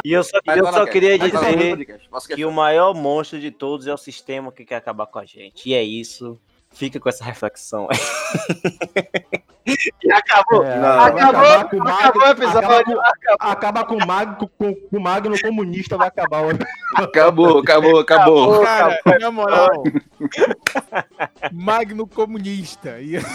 E 0.05 0.12
eu 0.12 0.24
só, 0.24 0.40
vai 0.45 0.59
eu 0.59 0.66
só 0.66 0.84
queria 0.86 1.16
vai 1.16 1.30
dizer 1.30 2.01
que 2.34 2.45
o 2.45 2.51
maior 2.51 2.93
monstro 2.95 3.38
de 3.38 3.53
todos 3.53 3.86
é 3.86 3.95
o 3.95 3.97
sistema 3.97 4.51
que 4.51 4.64
quer 4.64 4.76
acabar 4.76 5.07
com 5.07 5.20
a 5.20 5.24
gente. 5.24 5.68
E 5.68 5.74
é 5.74 5.84
isso. 5.84 6.36
Fica 6.75 6.99
com 6.99 7.09
essa 7.09 7.23
reflexão. 7.25 7.87
e 10.03 10.12
acabou. 10.12 10.64
É, 10.64 10.77
Não. 10.79 11.01
Acabou, 11.01 11.41
o 11.81 11.85
Magno- 11.85 11.89
acabou 11.91 12.23
o 12.23 12.27
episódio. 12.31 12.59
Acaba 12.59 12.85
com, 12.85 13.01
acaba 13.39 13.85
com 13.85 13.95
o 13.97 14.07
Magno, 14.07 14.37
com, 14.59 14.75
com 14.75 14.97
o 14.97 15.01
Magno 15.01 15.41
comunista, 15.41 15.97
vai 15.97 16.09
acabar. 16.09 16.43
o- 16.47 16.51
Acabou, 16.97 17.59
acabou, 17.61 18.01
acabou. 18.01 18.62
Cara, 18.64 18.99
na 19.20 19.31
moral. 19.31 19.83
Magno 21.53 22.07
comunista. 22.07 22.99
E- 23.01 23.18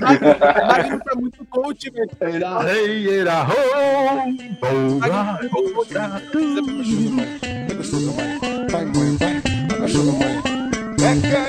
Magno 0.00 1.00
tá 1.04 1.14
muito 1.14 1.44
coach, 1.46 1.90
velho. 1.90 2.10
Era 2.20 2.58
rei, 2.60 3.20
era 3.20 3.42
ho, 3.44 4.16
Magno 4.16 4.56
tá 4.60 4.72
muito 4.72 5.74
coach. 5.74 5.94
Vai, 8.70 8.84
vai. 8.86 10.53
Hey, 11.04 11.20
hey. 11.20 11.44